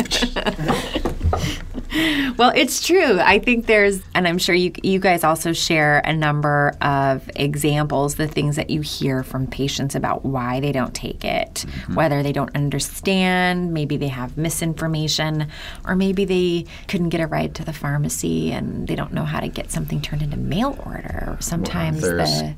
well, 2.39 2.53
it's 2.55 2.87
true. 2.87 3.21
I 3.21 3.39
think 3.39 3.67
there's, 3.67 4.01
and 4.15 4.27
I'm 4.27 4.39
sure 4.39 4.55
you 4.55 4.73
you 4.83 4.99
guys 4.99 5.25
also 5.25 5.53
share 5.53 5.99
a 5.99 6.13
number 6.13 6.75
of 6.81 7.29
examples, 7.37 8.15
the 8.15 8.27
things 8.27 8.57
that 8.57 8.71
you 8.71 8.81
hear 8.81 9.23
from 9.23 9.47
patients 9.47 9.95
about 9.95 10.25
why 10.25 10.61
they 10.61 10.73
don't 10.73 10.95
take 10.95 11.25
it, 11.25 11.55
mm-hmm. 11.55 11.95
whether 11.95 12.23
they 12.23 12.33
don't 12.33 12.55
understand, 12.57 13.75
maybe 13.75 13.97
they 13.99 14.09
have 14.09 14.39
misinformation, 14.39 15.49
or 15.85 15.95
maybe 15.95 16.25
they 16.25 16.65
couldn't 16.89 17.11
get 17.11 17.21
a 17.21 17.27
ride 17.27 17.55
to 17.57 17.65
the 17.65 17.73
pharmacy 17.73 18.53
and 18.53 18.89
they 18.89 18.95
don't 18.95 19.13
know 19.13 19.25
how 19.25 19.41
to 19.41 19.49
get 19.49 19.71
something 19.71 20.01
turned 20.01 20.23
into 20.23 20.39
mail 20.39 20.79
order. 20.87 21.25
Or 21.29 21.37
sometimes 21.41 22.01
there's 22.01 22.41
the 22.41 22.55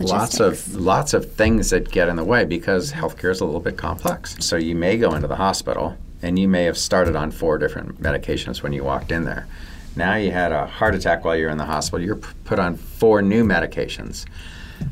lots 0.00 0.38
of 0.38 0.74
lots 0.74 1.14
of 1.14 1.32
things 1.32 1.70
that 1.70 1.90
get 1.90 2.08
in 2.08 2.16
the 2.16 2.24
way 2.24 2.44
because 2.44 2.92
healthcare 2.92 3.30
is 3.30 3.40
a 3.40 3.46
little 3.46 3.60
bit 3.60 3.78
complex. 3.78 4.36
So 4.40 4.56
you 4.56 4.74
may 4.74 4.98
go 4.98 5.14
into 5.14 5.28
the 5.28 5.36
hospital 5.36 5.96
and 6.26 6.40
you 6.40 6.48
may 6.48 6.64
have 6.64 6.76
started 6.76 7.14
on 7.14 7.30
four 7.30 7.56
different 7.56 8.02
medications 8.02 8.60
when 8.60 8.72
you 8.72 8.82
walked 8.82 9.12
in 9.12 9.24
there. 9.24 9.46
Now 9.94 10.16
you 10.16 10.32
had 10.32 10.50
a 10.50 10.66
heart 10.66 10.96
attack 10.96 11.24
while 11.24 11.36
you're 11.36 11.50
in 11.50 11.56
the 11.56 11.64
hospital. 11.64 12.04
You're 12.04 12.16
put 12.16 12.58
on 12.58 12.74
four 12.74 13.22
new 13.22 13.44
medications. 13.44 14.26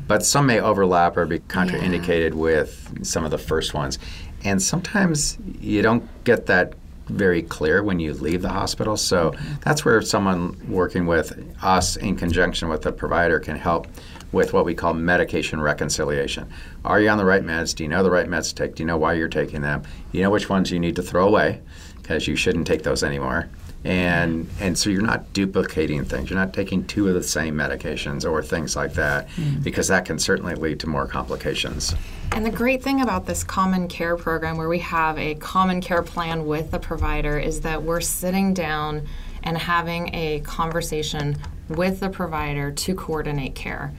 but 0.07 0.25
some 0.25 0.47
may 0.47 0.61
overlap 0.61 1.17
or 1.17 1.27
be 1.27 1.41
contraindicated 1.41 2.31
yeah. 2.31 2.37
with 2.37 3.05
some 3.05 3.25
of 3.25 3.33
the 3.33 3.39
first 3.39 3.75
ones. 3.75 3.99
And 4.45 4.63
sometimes 4.63 5.37
you 5.61 5.83
don't 5.83 6.09
get 6.23 6.47
that 6.47 6.75
very 7.07 7.43
clear 7.43 7.83
when 7.83 7.99
you 7.99 8.15
leave 8.15 8.41
the 8.41 8.49
hospital. 8.49 8.97
So 8.97 9.33
mm-hmm. 9.33 9.55
that's 9.61 9.85
where 9.85 10.01
someone 10.03 10.57
working 10.69 11.05
with 11.05 11.37
us 11.63 11.97
in 11.97 12.17
conjunction 12.17 12.69
with 12.69 12.83
the 12.83 12.93
provider 12.93 13.41
can 13.41 13.57
help 13.57 13.89
with 14.35 14.53
what 14.53 14.65
we 14.65 14.75
call 14.75 14.93
medication 14.93 15.61
reconciliation. 15.61 16.51
Are 16.85 17.01
you 17.01 17.09
on 17.09 17.19
the 17.19 17.25
right 17.25 17.43
meds? 17.43 17.75
Do 17.75 17.85
you 17.85 17.89
know 17.89 18.03
the 18.03 18.11
right 18.11 18.29
meds 18.29 18.49
to 18.51 18.55
take? 18.55 18.75
Do 18.75 18.83
you 18.83 18.87
know 18.87 18.99
why 18.99 19.15
you're 19.15 19.29
taking 19.29 19.63
them? 19.63 19.83
You 20.13 20.23
know 20.23 20.31
which 20.31 20.49
ones 20.49 20.71
you 20.71 20.79
need 20.79 20.97
to 20.97 21.03
throw 21.03 21.27
away 21.27 21.61
because 21.97 22.27
you 22.29 22.37
shouldn't 22.37 22.67
take 22.67 22.83
those 22.83 23.03
anymore 23.03 23.49
and 23.85 24.49
and 24.61 24.79
so 24.79 24.89
you're 24.89 25.03
not 25.03 25.33
duplicating 25.33 26.05
things. 26.05 26.31
You're 26.31 26.39
not 26.39 26.55
taking 26.55 26.87
two 26.87 27.07
of 27.07 27.15
the 27.15 27.23
same 27.23 27.55
medications 27.55 28.29
or 28.29 28.43
things 28.43 28.75
like 28.75 28.95
that, 28.95 29.29
mm. 29.31 29.63
because 29.63 29.89
that 29.89 30.07
can 30.07 30.19
certainly 30.19 30.55
lead 30.55 30.81
to 30.81 30.89
more 30.89 31.07
complications. 31.07 31.95
And 32.33 32.45
the 32.45 32.51
great 32.51 32.83
thing 32.83 33.03
about 33.03 33.27
this 33.27 33.45
common 33.45 33.89
care 33.89 34.17
program, 34.17 34.57
where 34.57 34.69
we 34.69 34.79
have 34.81 35.19
a 35.19 35.35
common 35.35 35.81
care 35.83 36.03
plan 36.03 36.47
with 36.47 36.71
the 36.71 36.79
provider, 36.79 37.39
is 37.39 37.61
that 37.61 37.83
we're 37.83 38.01
sitting 38.01 38.55
down 38.55 39.07
and 39.43 39.59
having 39.59 40.15
a 40.15 40.41
conversation 40.41 41.37
with 41.69 42.01
the 42.01 42.09
provider 42.09 42.73
to 42.73 42.95
coordinate 42.95 43.55
care. 43.55 43.93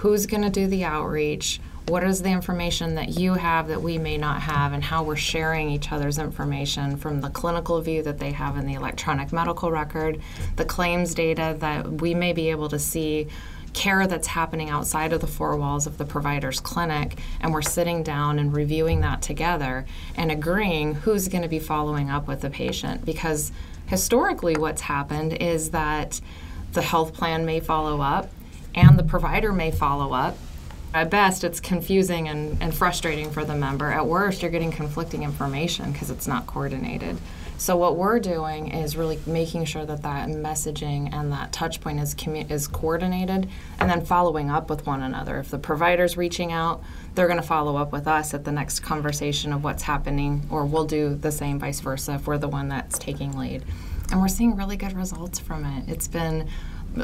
Who's 0.00 0.26
going 0.26 0.42
to 0.42 0.50
do 0.50 0.66
the 0.66 0.84
outreach? 0.84 1.60
what 1.90 2.04
is 2.04 2.22
the 2.22 2.30
information 2.30 2.94
that 2.94 3.18
you 3.18 3.34
have 3.34 3.66
that 3.66 3.82
we 3.82 3.98
may 3.98 4.16
not 4.16 4.40
have 4.40 4.72
and 4.72 4.84
how 4.84 5.02
we're 5.02 5.16
sharing 5.16 5.68
each 5.70 5.90
other's 5.90 6.18
information 6.18 6.96
from 6.96 7.20
the 7.20 7.28
clinical 7.30 7.80
view 7.80 8.00
that 8.00 8.18
they 8.18 8.30
have 8.30 8.56
in 8.56 8.64
the 8.64 8.74
electronic 8.74 9.32
medical 9.32 9.72
record, 9.72 10.20
the 10.54 10.64
claims 10.64 11.14
data 11.14 11.56
that 11.58 12.00
we 12.00 12.14
may 12.14 12.32
be 12.32 12.50
able 12.50 12.68
to 12.68 12.78
see 12.78 13.26
care 13.72 14.06
that's 14.06 14.28
happening 14.28 14.70
outside 14.70 15.12
of 15.12 15.20
the 15.20 15.26
four 15.26 15.56
walls 15.56 15.84
of 15.86 15.98
the 15.98 16.04
provider's 16.04 16.60
clinic, 16.60 17.18
and 17.40 17.52
we're 17.52 17.60
sitting 17.60 18.04
down 18.04 18.38
and 18.38 18.54
reviewing 18.54 19.00
that 19.00 19.20
together 19.20 19.84
and 20.14 20.30
agreeing 20.30 20.94
who's 20.94 21.26
going 21.26 21.42
to 21.42 21.48
be 21.48 21.58
following 21.58 22.08
up 22.08 22.28
with 22.28 22.40
the 22.40 22.50
patient. 22.50 23.04
Because 23.04 23.50
historically, 23.86 24.54
what's 24.54 24.82
happened 24.82 25.32
is 25.34 25.70
that 25.70 26.20
the 26.72 26.82
health 26.82 27.14
plan 27.14 27.44
may 27.44 27.58
follow 27.58 28.00
up 28.00 28.30
and 28.74 28.98
the 28.98 29.02
provider 29.04 29.52
may 29.52 29.70
follow 29.70 30.12
up 30.12 30.36
at 30.92 31.08
best, 31.08 31.44
it's 31.44 31.60
confusing 31.60 32.28
and, 32.28 32.60
and 32.60 32.74
frustrating 32.74 33.30
for 33.30 33.44
the 33.44 33.54
member. 33.54 33.86
At 33.86 34.06
worst, 34.06 34.42
you're 34.42 34.50
getting 34.50 34.72
conflicting 34.72 35.22
information 35.22 35.92
because 35.92 36.10
it's 36.10 36.26
not 36.26 36.46
coordinated. 36.46 37.16
So 37.58 37.76
what 37.76 37.96
we're 37.96 38.18
doing 38.18 38.72
is 38.72 38.96
really 38.96 39.20
making 39.26 39.66
sure 39.66 39.84
that 39.84 40.02
that 40.02 40.28
messaging 40.30 41.12
and 41.12 41.30
that 41.30 41.52
touch 41.52 41.80
point 41.80 42.00
is 42.00 42.14
commu- 42.14 42.50
is 42.50 42.66
coordinated, 42.66 43.48
and 43.78 43.90
then 43.90 44.04
following 44.04 44.50
up 44.50 44.70
with 44.70 44.86
one 44.86 45.02
another. 45.02 45.38
If 45.38 45.50
the 45.50 45.58
provider's 45.58 46.16
reaching 46.16 46.52
out, 46.52 46.82
they're 47.14 47.28
going 47.28 47.40
to 47.40 47.46
follow 47.46 47.76
up 47.76 47.92
with 47.92 48.08
us 48.08 48.32
at 48.32 48.44
the 48.44 48.52
next 48.52 48.80
conversation 48.80 49.52
of 49.52 49.62
what's 49.62 49.82
happening, 49.82 50.46
or 50.50 50.64
we'll 50.64 50.86
do 50.86 51.14
the 51.14 51.30
same, 51.30 51.58
vice 51.58 51.80
versa, 51.80 52.14
if 52.14 52.26
we're 52.26 52.38
the 52.38 52.48
one 52.48 52.68
that's 52.68 52.98
taking 52.98 53.36
lead. 53.36 53.62
And 54.10 54.20
we're 54.20 54.28
seeing 54.28 54.56
really 54.56 54.78
good 54.78 54.94
results 54.94 55.38
from 55.38 55.64
it. 55.66 55.86
It's 55.86 56.08
been 56.08 56.48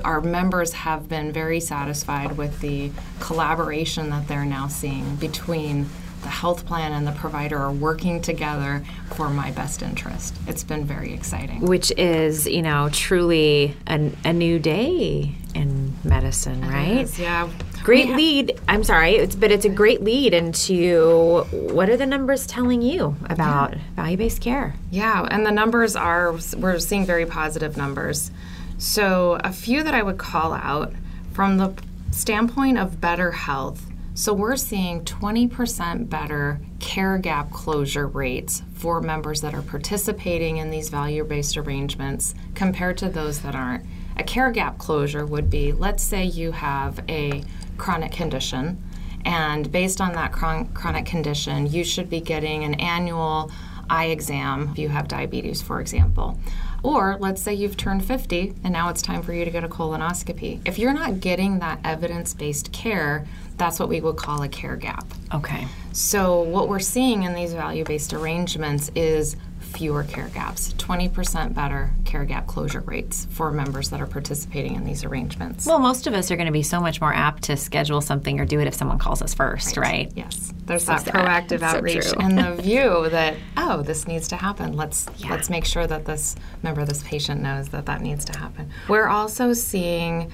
our 0.05 0.21
members 0.21 0.73
have 0.73 1.09
been 1.09 1.33
very 1.33 1.61
satisfied 1.61 2.37
with 2.37 2.61
the 2.61 2.91
collaboration 3.21 4.11
that 4.11 4.29
they're 4.29 4.45
now 4.45 4.69
seeing 4.69 5.17
between 5.17 5.87
the 6.23 6.29
health 6.29 6.67
plan 6.67 6.93
and 6.93 7.07
the 7.07 7.13
provider 7.13 7.57
are 7.59 7.73
working 7.73 8.21
together 8.21 8.85
for 9.15 9.29
my 9.29 9.53
best 9.53 9.83
interest. 9.83 10.35
It's 10.49 10.65
been 10.65 10.85
very 10.85 11.13
exciting. 11.13 11.61
Which 11.61 11.93
is, 11.93 12.47
you 12.47 12.63
know, 12.63 12.89
truly 12.91 13.77
a, 13.87 14.11
a 14.25 14.33
new 14.33 14.59
day 14.59 15.35
in 15.55 15.95
medicine, 16.03 16.65
it 16.65 16.69
right? 16.69 16.99
Is, 16.99 17.19
yeah. 17.19 17.49
Great 17.85 18.09
lead. 18.09 18.59
I'm 18.67 18.83
sorry, 18.83 19.13
it's, 19.15 19.37
but 19.37 19.53
it's 19.53 19.65
a 19.65 19.69
great 19.69 20.03
lead 20.03 20.35
into 20.35 21.45
what 21.53 21.89
are 21.89 21.97
the 21.97 22.07
numbers 22.07 22.47
telling 22.47 22.83
you 22.83 23.15
about 23.27 23.75
yeah. 23.75 23.81
value 23.95 24.17
based 24.17 24.41
care? 24.41 24.75
Yeah, 24.91 25.29
and 25.31 25.47
the 25.47 25.53
numbers 25.53 25.95
are, 25.95 26.37
we're 26.57 26.81
seeing 26.81 27.07
very 27.07 27.27
positive 27.27 27.77
numbers. 27.77 28.33
So, 28.79 29.39
a 29.43 29.53
few 29.53 29.83
that 29.83 29.95
I 29.95 30.03
would 30.03 30.19
call 30.19 30.53
out 30.53 30.93
from 31.33 31.57
the 31.57 31.73
standpoint 32.11 32.79
of 32.79 33.01
better 33.01 33.31
health. 33.31 33.87
So, 34.13 34.35
we're 34.35 34.57
seeing 34.57 35.03
20% 35.05 36.11
better 36.11 36.61
care 36.79 37.17
gap 37.17 37.51
closure 37.51 38.07
rates 38.07 38.63
for 38.75 39.01
members 39.01 39.41
that 39.41 39.55
are 39.55 39.63
participating 39.63 40.59
in 40.59 40.71
these 40.71 40.91
value 40.91 41.25
based 41.25 41.57
arrangements 41.57 42.35
compared 42.55 42.99
to 42.99 43.09
those 43.09 43.41
that 43.41 43.55
aren't. 43.55 43.87
A 44.19 44.25
care 44.25 44.51
gap 44.51 44.77
closure 44.77 45.25
would 45.25 45.49
be 45.49 45.73
let's 45.73 46.03
say 46.03 46.25
you 46.25 46.53
have 46.53 47.03
a 47.09 47.43
chronic 47.79 48.13
condition, 48.13 48.83
and 49.25 49.73
based 49.73 50.03
on 50.03 50.13
that 50.13 50.33
chron- 50.33 50.69
chronic 50.75 51.07
condition, 51.07 51.67
you 51.67 51.83
should 51.83 52.11
be 52.11 52.21
getting 52.21 52.65
an 52.65 52.75
annual 52.75 53.51
eye 53.89 54.07
exam 54.07 54.69
if 54.73 54.79
you 54.79 54.89
have 54.89 55.09
diabetes, 55.09 55.63
for 55.63 55.81
example. 55.81 56.39
Or 56.87 57.17
let's 57.19 57.43
say 57.43 57.53
you've 57.53 57.77
turned 57.77 58.05
50 58.05 58.55
and 58.63 58.73
now 58.73 58.91
it's 58.91 59.03
time 59.03 59.21
for 59.21 59.33
you 59.33 59.45
to 59.45 59.51
get 59.51 59.65
a 59.65 59.69
colonoscopy. 59.69 60.61
If 60.65 60.79
you're 60.79 60.93
not 60.93 61.19
getting 61.19 61.59
that 61.59 61.81
evidence 61.83 62.33
based 62.33 62.71
care, 62.71 63.27
that's 63.57 63.81
what 63.81 63.89
we 63.89 64.01
would 64.01 64.15
call 64.15 64.45
a 64.45 64.49
care 64.49 64.77
gap. 64.77 65.05
Okay. 65.35 65.67
So, 65.93 66.43
what 66.43 66.69
we're 66.69 66.79
seeing 66.79 67.25
in 67.25 67.35
these 67.35 67.55
value 67.55 67.83
based 67.83 68.13
arrangements 68.13 68.93
is 68.95 69.35
fewer 69.77 70.05
care 70.05 70.29
gaps, 70.29 70.73
20% 70.75 71.53
better 71.53 71.91
care 72.07 72.25
gap 72.25 72.47
closure 72.47 72.81
rates 72.81 73.27
for 73.31 73.53
members 73.53 73.91
that 73.91 74.01
are 74.01 74.07
participating 74.07 74.75
in 74.75 74.85
these 74.85 75.05
arrangements. 75.05 75.67
Well, 75.67 75.79
most 75.79 76.07
of 76.07 76.15
us 76.15 76.31
are 76.31 76.37
going 76.37 76.47
to 76.47 76.53
be 76.53 76.63
so 76.63 76.81
much 76.81 76.99
more 77.03 77.13
apt 77.13 77.43
to 77.45 77.59
schedule 77.59 78.01
something 78.01 78.41
or 78.41 78.47
do 78.47 78.59
it 78.59 78.67
if 78.67 78.73
someone 78.73 78.99
calls 78.99 79.21
us 79.21 79.35
first, 79.35 79.77
right? 79.77 79.87
right? 79.87 80.13
Yes. 80.15 80.55
There's 80.65 80.85
so 80.85 80.93
that 80.93 81.03
sad. 81.03 81.15
proactive 81.15 81.61
outreach 81.61 82.05
so 82.05 82.17
and 82.19 82.39
the 82.39 82.55
view 82.63 83.11
that 83.11 83.37
oh, 83.59 83.83
this 83.83 84.09
needs 84.09 84.29
to 84.29 84.37
happen. 84.37 84.73
Let's 84.73 85.07
yeah. 85.19 85.31
let's 85.31 85.51
make 85.51 85.67
sure 85.67 85.87
that 85.87 86.07
this 86.07 86.37
member, 86.63 86.87
this 86.87 87.03
patient 87.03 87.43
knows 87.43 87.69
that 87.69 87.85
that 87.85 88.01
needs 88.01 88.25
to 88.25 88.39
happen. 88.39 88.71
We're 88.89 89.09
also 89.09 89.53
seeing 89.53 90.33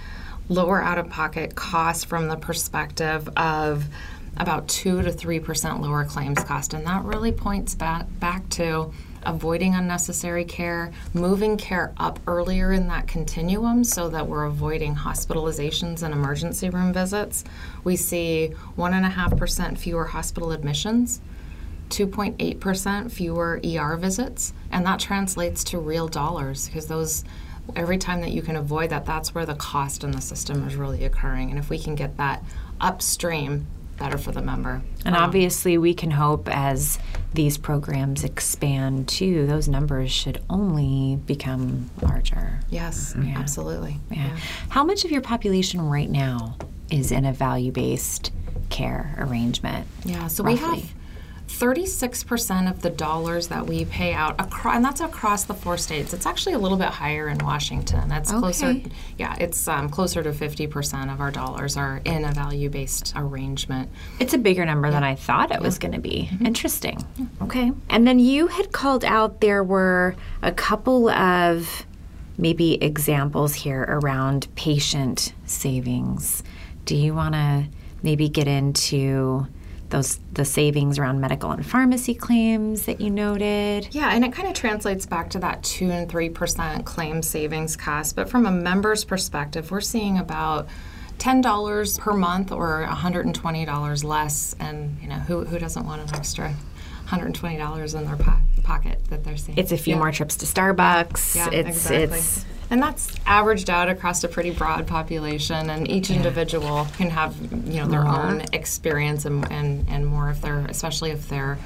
lower 0.49 0.81
out 0.81 0.99
of 0.99 1.09
pocket 1.11 1.57
costs 1.57 2.05
from 2.05 2.29
the 2.29 2.37
perspective 2.37 3.29
of 3.37 3.87
about 4.37 4.69
2 4.69 5.03
to 5.03 5.11
3% 5.11 5.81
lower 5.81 6.05
claims 6.05 6.43
cost 6.45 6.75
and 6.75 6.87
that 6.87 7.05
really 7.05 7.33
points 7.33 7.75
back 7.75 8.07
back 8.19 8.49
to 8.49 8.93
avoiding 9.25 9.75
unnecessary 9.75 10.45
care, 10.45 10.93
moving 11.15 11.57
care 11.57 11.93
up 11.97 12.19
earlier 12.27 12.73
in 12.73 12.89
that 12.89 13.07
continuum 13.07 13.85
so 13.85 14.09
that 14.09 14.27
we're 14.27 14.45
avoiding 14.45 14.95
hospitalizations 14.95 16.03
and 16.03 16.13
emergency 16.13 16.71
room 16.71 16.93
visits. 16.93 17.45
We 17.85 17.97
see 17.97 18.55
1.5% 18.77 19.79
fewer 19.79 20.07
hospital 20.07 20.53
admissions. 20.53 21.21
2.8% 21.91 23.13
fewer 23.13 23.61
ER 23.63 23.97
visits, 23.99 24.55
and 24.71 24.87
that 24.87 24.99
translates 24.99 25.63
to 25.63 25.79
real 25.79 26.09
dollars 26.09 26.67
because 26.67 26.87
those 26.87 27.23
every 27.77 27.99
time 27.99 28.23
that 28.23 28.31
you 28.31 28.43
can 28.43 28.57
avoid 28.57 28.91
that 28.91 29.05
that's 29.05 29.35
where 29.35 29.47
the 29.47 29.55
cost 29.55 30.03
in 30.03 30.11
the 30.11 30.21
system 30.21 30.67
is 30.67 30.75
really 30.75 31.05
occurring 31.05 31.51
and 31.51 31.59
if 31.59 31.71
we 31.71 31.79
can 31.79 31.95
get 31.95 32.17
that 32.17 32.43
upstream 32.81 33.67
better 33.99 34.19
for 34.19 34.33
the 34.33 34.43
member. 34.43 34.83
And 35.05 35.15
um, 35.15 35.23
obviously, 35.23 35.79
we 35.79 35.95
can 35.95 36.11
hope 36.11 36.49
as 36.49 36.99
these 37.35 37.57
programs 37.59 38.25
expand 38.25 39.09
too, 39.09 39.47
those 39.47 39.69
numbers 39.69 40.11
should 40.11 40.43
only 40.51 41.17
become 41.27 41.91
larger. 42.01 42.61
Yes, 42.69 43.15
yeah. 43.21 43.39
absolutely. 43.39 43.99
Yeah. 44.11 44.27
yeah. 44.27 44.37
How 44.69 44.85
much 44.85 45.05
of 45.05 45.11
your 45.11 45.23
population 45.23 45.81
right 45.81 46.11
now 46.11 46.57
is 46.91 47.11
in 47.11 47.25
a 47.25 47.33
value 47.33 47.73
based 47.73 48.33
care 48.71 49.15
arrangement? 49.19 49.87
Yeah, 50.05 50.27
so 50.27 50.45
roughly? 50.45 50.55
we 50.55 50.81
have 50.81 50.95
36% 51.49 52.71
of 52.71 52.83
the 52.83 52.91
dollars 52.91 53.49
that 53.49 53.67
we 53.67 53.85
pay 53.85 54.13
out 54.13 54.41
across, 54.41 54.77
and 54.77 54.85
that's 54.85 55.01
across 55.01 55.45
the 55.45 55.55
four 55.55 55.77
states. 55.77 56.13
It's 56.13 56.27
actually 56.27 56.55
a 56.55 56.59
little 56.59 56.79
bit 56.79 56.89
higher 56.89 57.29
in 57.29 57.39
Washington. 57.39 58.09
That's 58.09 58.31
okay. 58.31 58.41
closer, 58.41 58.81
yeah, 59.19 59.37
it's 59.39 59.69
um, 59.69 59.89
closer 59.89 60.23
to 60.23 60.31
50% 60.33 61.13
of 61.13 61.21
our 61.21 61.31
dollars 61.31 61.77
are 61.77 62.01
in 62.05 62.25
a 62.25 62.33
value 62.33 62.71
based 62.71 63.13
arrangement. 63.17 63.91
It's 64.19 64.35
a 64.35 64.39
bigger 64.39 64.65
number 64.65 64.89
yeah. 64.89 64.95
than 64.95 65.05
I 65.05 65.15
thought 65.15 65.51
it 65.51 65.55
yeah. 65.55 65.61
was 65.61 65.79
going 65.79 65.93
to 65.93 66.01
be. 66.01 66.29
Mm-hmm. 66.33 66.47
Interesting. 66.47 67.05
Okay. 67.43 67.73
And 67.91 68.07
then 68.07 68.19
you 68.19 68.47
had 68.47 68.73
called 68.73 69.05
out 69.05 69.41
there 69.41 69.63
were 69.63 70.17
a 70.43 70.53
couple 70.53 71.11
of 71.11 71.87
maybe 72.39 72.83
examples 72.83 73.55
here 73.55 73.85
around 73.89 74.49
patient 74.57 75.33
savings. 75.47 76.43
Do 76.87 76.97
you 76.97 77.15
want 77.15 77.35
to 77.35 77.67
maybe 78.03 78.29
get 78.29 78.49
into? 78.49 79.47
Those 79.93 80.19
the 80.33 80.45
savings 80.45 80.99
around 80.99 81.21
medical 81.21 81.53
and 81.53 81.65
pharmacy 81.65 82.15
claims 82.15 82.87
that 82.87 83.01
you 83.01 83.11
noted. 83.11 83.89
Yeah, 83.93 84.11
and 84.13 84.25
it 84.25 84.33
kind 84.33 84.49
of 84.49 84.55
translates 84.55 85.07
back 85.07 85.31
to 85.31 85.39
that 85.39 85.63
two 85.63 85.91
and 85.91 86.11
three 86.11 86.29
percent 86.29 86.85
claim 86.85 87.23
savings 87.23 87.77
cost. 87.77 88.17
But 88.17 88.29
from 88.29 88.45
a 88.47 88.51
member's 88.51 89.05
perspective, 89.05 89.71
we're 89.71 89.81
seeing 89.81 90.19
about 90.19 90.67
$10 91.19 91.99
per 92.01 92.13
month 92.15 92.51
or 92.51 92.85
$120 92.89 94.05
less 94.05 94.57
and 94.59 94.99
you 95.01 95.09
know 95.09 95.15
who, 95.17 95.45
who 95.45 95.57
doesn't 95.57 95.87
want 95.87 96.03
an 96.03 96.17
extra 96.17 96.53
$120 97.07 97.95
in 97.95 98.05
their 98.05 98.17
po- 98.17 98.41
pocket 98.65 99.01
that 99.09 99.23
they're 99.23 99.37
seeing 99.37 99.57
it's 99.57 99.71
a 99.71 99.77
few 99.77 99.95
yeah. 99.95 100.01
more 100.01 100.11
trips 100.11 100.37
to 100.37 100.47
starbucks 100.47 101.37
yeah, 101.37 101.49
it's 101.53 101.69
exactly. 101.69 102.19
it's 102.19 102.45
And 102.73 102.83
that's 102.83 103.15
averaged 103.27 103.69
out 103.69 103.91
across 103.91 104.25
a 104.25 104.29
pretty 104.29 104.51
broad 104.51 104.87
population, 104.87 105.69
and 105.69 105.91
each 105.91 106.11
individual 106.11 106.87
can 106.97 107.11
have 107.11 107.37
you 107.67 107.81
know 107.83 107.87
their 107.87 108.07
own 108.07 108.47
experience 108.55 109.27
and, 109.27 109.47
and, 109.53 109.87
and 109.91 110.07
more 110.07 110.31
if 110.31 110.41
they're, 110.41 110.65
especially 110.71 111.11
if 111.11 111.29
they're 111.29 111.59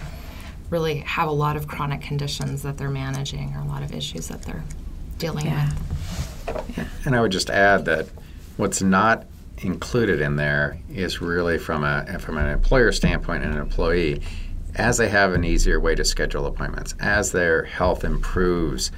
really 0.68 0.96
have 0.96 1.28
a 1.28 1.32
lot 1.32 1.56
of 1.56 1.68
chronic 1.68 2.00
conditions 2.00 2.62
that 2.62 2.76
they're 2.76 2.90
managing 2.90 3.54
or 3.54 3.60
a 3.60 3.64
lot 3.66 3.84
of 3.84 3.94
issues 3.94 4.26
that 4.26 4.42
they're 4.42 4.64
dealing 5.18 5.46
Yeah. 5.46 5.70
with. 6.48 7.06
And 7.06 7.14
I 7.14 7.20
would 7.20 7.30
just 7.30 7.50
add 7.50 7.84
that 7.84 8.08
what's 8.56 8.82
not 8.82 9.26
included 9.58 10.20
in 10.20 10.34
there 10.34 10.76
is 10.90 11.22
really 11.22 11.56
from 11.56 11.84
a 11.84 12.18
from 12.18 12.36
an 12.36 12.48
employer 12.48 12.90
standpoint 12.90 13.44
and 13.44 13.54
an 13.54 13.60
employee, 13.60 14.22
as 14.74 14.98
they 14.98 15.08
have 15.08 15.34
an 15.34 15.44
easier 15.44 15.78
way 15.78 15.94
to 15.94 16.04
schedule 16.04 16.46
appointments, 16.46 16.96
as 16.98 17.30
their 17.30 17.62
health 17.62 18.02
improves, 18.02 18.90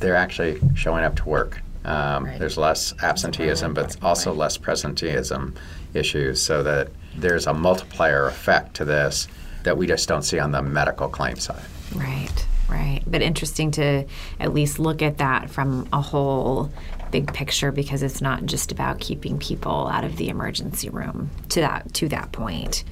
they're 0.00 0.16
actually 0.16 0.60
showing 0.74 1.04
up 1.04 1.16
to 1.16 1.24
work. 1.28 1.60
Um, 1.84 2.24
Right. 2.24 2.38
There's 2.38 2.56
less 2.56 2.94
absenteeism, 3.02 3.74
but 3.74 3.96
also 4.02 4.32
less 4.32 4.56
presenteeism 4.56 5.54
issues, 5.92 6.40
so 6.40 6.62
that 6.62 6.88
there's 7.16 7.46
a 7.46 7.52
multiplier 7.52 8.26
effect 8.26 8.74
to 8.76 8.84
this 8.84 9.28
that 9.64 9.76
we 9.76 9.86
just 9.86 10.08
don't 10.08 10.22
see 10.22 10.38
on 10.38 10.52
the 10.52 10.62
medical 10.62 11.08
claim 11.08 11.36
side. 11.36 11.62
Right, 11.94 12.46
right. 12.68 13.02
But 13.06 13.22
interesting 13.22 13.70
to 13.72 14.04
at 14.40 14.54
least 14.54 14.78
look 14.78 15.02
at 15.02 15.18
that 15.18 15.50
from 15.50 15.88
a 15.92 16.00
whole 16.00 16.70
big 17.10 17.32
picture 17.32 17.70
because 17.70 18.02
it's 18.02 18.20
not 18.20 18.44
just 18.46 18.72
about 18.72 18.98
keeping 18.98 19.38
people 19.38 19.86
out 19.88 20.04
of 20.04 20.16
the 20.16 20.28
emergency 20.28 20.88
room 20.88 21.30
to 21.50 21.60
that 21.60 21.92
to 21.94 22.08
that 22.08 22.32
point. 22.32 22.82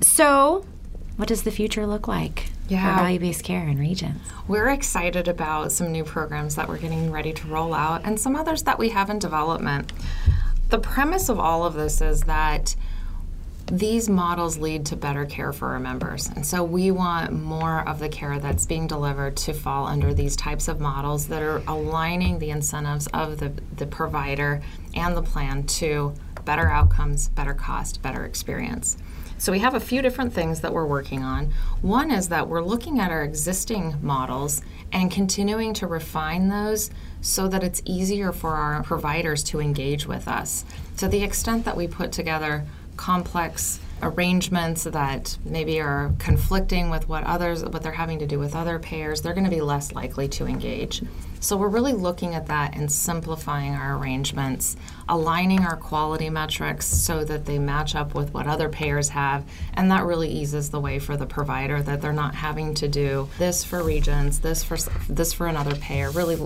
So, 0.00 0.64
what 1.20 1.28
does 1.28 1.42
the 1.42 1.50
future 1.50 1.86
look 1.86 2.08
like 2.08 2.46
Yeah. 2.66 2.96
for 2.96 3.02
value-based 3.02 3.44
care 3.44 3.68
in 3.68 3.78
Regence? 3.78 4.18
We're 4.48 4.70
excited 4.70 5.28
about 5.28 5.70
some 5.70 5.92
new 5.92 6.02
programs 6.02 6.54
that 6.54 6.66
we're 6.66 6.78
getting 6.78 7.12
ready 7.12 7.34
to 7.34 7.46
roll 7.46 7.74
out 7.74 8.00
and 8.04 8.18
some 8.18 8.34
others 8.34 8.62
that 8.62 8.78
we 8.78 8.88
have 8.88 9.10
in 9.10 9.18
development. 9.18 9.92
The 10.70 10.78
premise 10.78 11.28
of 11.28 11.38
all 11.38 11.66
of 11.66 11.74
this 11.74 12.00
is 12.00 12.22
that 12.22 12.74
these 13.66 14.08
models 14.08 14.56
lead 14.56 14.86
to 14.86 14.96
better 14.96 15.26
care 15.26 15.52
for 15.52 15.68
our 15.72 15.78
members. 15.78 16.26
And 16.28 16.46
so 16.46 16.64
we 16.64 16.90
want 16.90 17.32
more 17.34 17.86
of 17.86 17.98
the 17.98 18.08
care 18.08 18.38
that's 18.38 18.64
being 18.64 18.86
delivered 18.86 19.36
to 19.38 19.52
fall 19.52 19.86
under 19.86 20.14
these 20.14 20.36
types 20.36 20.68
of 20.68 20.80
models 20.80 21.26
that 21.26 21.42
are 21.42 21.62
aligning 21.68 22.38
the 22.38 22.48
incentives 22.48 23.08
of 23.08 23.40
the, 23.40 23.52
the 23.76 23.86
provider 23.86 24.62
and 24.94 25.14
the 25.14 25.22
plan 25.22 25.64
to 25.64 26.14
better 26.46 26.70
outcomes, 26.70 27.28
better 27.28 27.52
cost, 27.52 28.00
better 28.00 28.24
experience. 28.24 28.96
So 29.40 29.52
we 29.52 29.60
have 29.60 29.72
a 29.72 29.80
few 29.80 30.02
different 30.02 30.34
things 30.34 30.60
that 30.60 30.74
we're 30.74 30.84
working 30.84 31.22
on. 31.22 31.54
One 31.80 32.10
is 32.10 32.28
that 32.28 32.46
we're 32.46 32.60
looking 32.62 33.00
at 33.00 33.10
our 33.10 33.24
existing 33.24 33.94
models 34.02 34.60
and 34.92 35.10
continuing 35.10 35.72
to 35.74 35.86
refine 35.86 36.48
those 36.48 36.90
so 37.22 37.48
that 37.48 37.64
it's 37.64 37.80
easier 37.86 38.32
for 38.32 38.50
our 38.50 38.82
providers 38.82 39.42
to 39.44 39.58
engage 39.58 40.06
with 40.06 40.28
us. 40.28 40.66
To 40.98 41.08
the 41.08 41.22
extent 41.22 41.64
that 41.64 41.74
we 41.74 41.88
put 41.88 42.12
together 42.12 42.66
complex 42.98 43.80
arrangements 44.02 44.84
that 44.84 45.38
maybe 45.42 45.80
are 45.80 46.12
conflicting 46.18 46.90
with 46.90 47.08
what 47.08 47.24
others 47.24 47.64
what 47.64 47.82
they're 47.82 47.92
having 47.92 48.18
to 48.18 48.26
do 48.26 48.38
with 48.38 48.54
other 48.54 48.78
payers 48.78 49.20
they're 49.20 49.34
going 49.34 49.44
to 49.44 49.50
be 49.50 49.60
less 49.60 49.92
likely 49.92 50.26
to 50.26 50.46
engage 50.46 51.02
so 51.40 51.56
we're 51.56 51.68
really 51.68 51.92
looking 51.92 52.34
at 52.34 52.46
that 52.46 52.76
and 52.76 52.90
simplifying 52.90 53.74
our 53.74 53.96
arrangements 53.96 54.76
aligning 55.10 55.64
our 55.64 55.76
quality 55.76 56.30
metrics 56.30 56.86
so 56.86 57.24
that 57.24 57.44
they 57.44 57.58
match 57.58 57.96
up 57.96 58.14
with 58.14 58.32
what 58.32 58.46
other 58.46 58.68
payers 58.68 59.08
have 59.08 59.44
and 59.74 59.90
that 59.90 60.04
really 60.04 60.28
eases 60.28 60.70
the 60.70 60.78
way 60.78 61.00
for 61.00 61.16
the 61.16 61.26
provider 61.26 61.82
that 61.82 62.00
they're 62.00 62.12
not 62.12 62.34
having 62.34 62.72
to 62.74 62.86
do 62.86 63.28
this 63.38 63.64
for 63.64 63.82
Regence 63.82 64.38
this 64.38 64.62
for 64.62 64.76
this 65.08 65.32
for 65.32 65.48
another 65.48 65.74
payer 65.76 66.10
really 66.10 66.36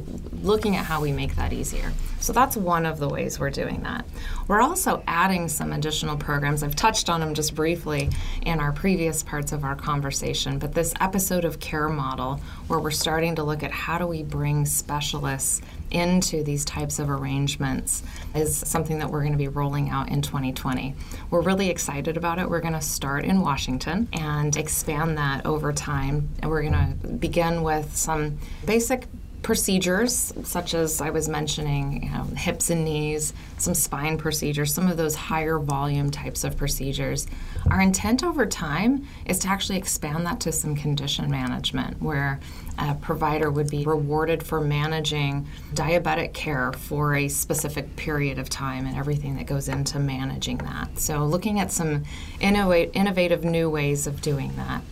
looking 0.42 0.76
at 0.76 0.84
how 0.84 1.00
we 1.00 1.12
make 1.12 1.36
that 1.36 1.52
easier. 1.52 1.92
So 2.20 2.32
that's 2.32 2.56
one 2.56 2.86
of 2.86 2.98
the 2.98 3.08
ways 3.08 3.38
we're 3.38 3.50
doing 3.50 3.82
that. 3.82 4.06
We're 4.48 4.62
also 4.62 5.02
adding 5.06 5.48
some 5.48 5.72
additional 5.72 6.16
programs. 6.16 6.62
I've 6.62 6.74
touched 6.74 7.10
on 7.10 7.20
them 7.20 7.34
just 7.34 7.54
briefly 7.54 8.08
in 8.46 8.60
our 8.60 8.72
previous 8.72 9.22
parts 9.22 9.52
of 9.52 9.64
our 9.64 9.74
conversation 9.74 10.58
but 10.58 10.72
this 10.72 10.94
episode 11.00 11.44
of 11.44 11.60
care 11.60 11.88
model 11.88 12.40
where 12.68 12.80
we're 12.80 12.90
starting 12.90 13.34
to 13.34 13.42
look 13.42 13.62
at 13.62 13.70
how 13.70 13.98
do 13.98 14.06
we 14.06 14.22
bring 14.22 14.64
specialists 14.84 15.62
into 15.90 16.42
these 16.42 16.62
types 16.62 16.98
of 16.98 17.08
arrangements 17.08 18.02
is 18.34 18.54
something 18.54 18.98
that 18.98 19.08
we're 19.08 19.20
going 19.20 19.32
to 19.32 19.38
be 19.38 19.48
rolling 19.48 19.88
out 19.88 20.10
in 20.10 20.20
2020. 20.20 20.94
We're 21.30 21.40
really 21.40 21.70
excited 21.70 22.18
about 22.18 22.38
it. 22.38 22.50
We're 22.50 22.60
going 22.60 22.74
to 22.74 22.82
start 22.82 23.24
in 23.24 23.40
Washington 23.40 24.08
and 24.12 24.54
expand 24.58 25.16
that 25.16 25.46
over 25.46 25.72
time. 25.72 26.28
And 26.40 26.50
we're 26.50 26.68
going 26.68 26.98
to 27.00 27.08
begin 27.08 27.62
with 27.62 27.96
some 27.96 28.38
basic 28.66 29.06
procedures, 29.44 30.32
such 30.42 30.74
as 30.74 31.00
I 31.00 31.10
was 31.10 31.28
mentioning, 31.28 32.02
you 32.04 32.10
know, 32.10 32.24
hips 32.24 32.70
and 32.70 32.84
knees, 32.84 33.32
some 33.58 33.74
spine 33.74 34.18
procedures, 34.18 34.74
some 34.74 34.88
of 34.88 34.96
those 34.96 35.14
higher 35.14 35.58
volume 35.60 36.10
types 36.10 36.42
of 36.42 36.56
procedures. 36.56 37.28
Our 37.70 37.80
intent 37.80 38.24
over 38.24 38.46
time 38.46 39.06
is 39.26 39.38
to 39.40 39.48
actually 39.48 39.78
expand 39.78 40.26
that 40.26 40.40
to 40.40 40.50
some 40.50 40.74
condition 40.74 41.30
management, 41.30 42.02
where 42.02 42.40
a 42.78 42.94
provider 42.94 43.50
would 43.50 43.70
be 43.70 43.84
rewarded 43.84 44.42
for 44.42 44.60
managing 44.60 45.46
diabetic 45.74 46.32
care 46.32 46.72
for 46.72 47.14
a 47.14 47.28
specific 47.28 47.94
period 47.94 48.38
of 48.38 48.48
time 48.48 48.86
and 48.86 48.96
everything 48.96 49.36
that 49.36 49.46
goes 49.46 49.68
into 49.68 49.98
managing 49.98 50.58
that. 50.58 50.98
So, 50.98 51.24
looking 51.24 51.60
at 51.60 51.70
some 51.70 52.04
innovative 52.40 53.44
new 53.44 53.70
ways 53.70 54.06
of 54.06 54.20
doing 54.22 54.56
that. 54.56 54.82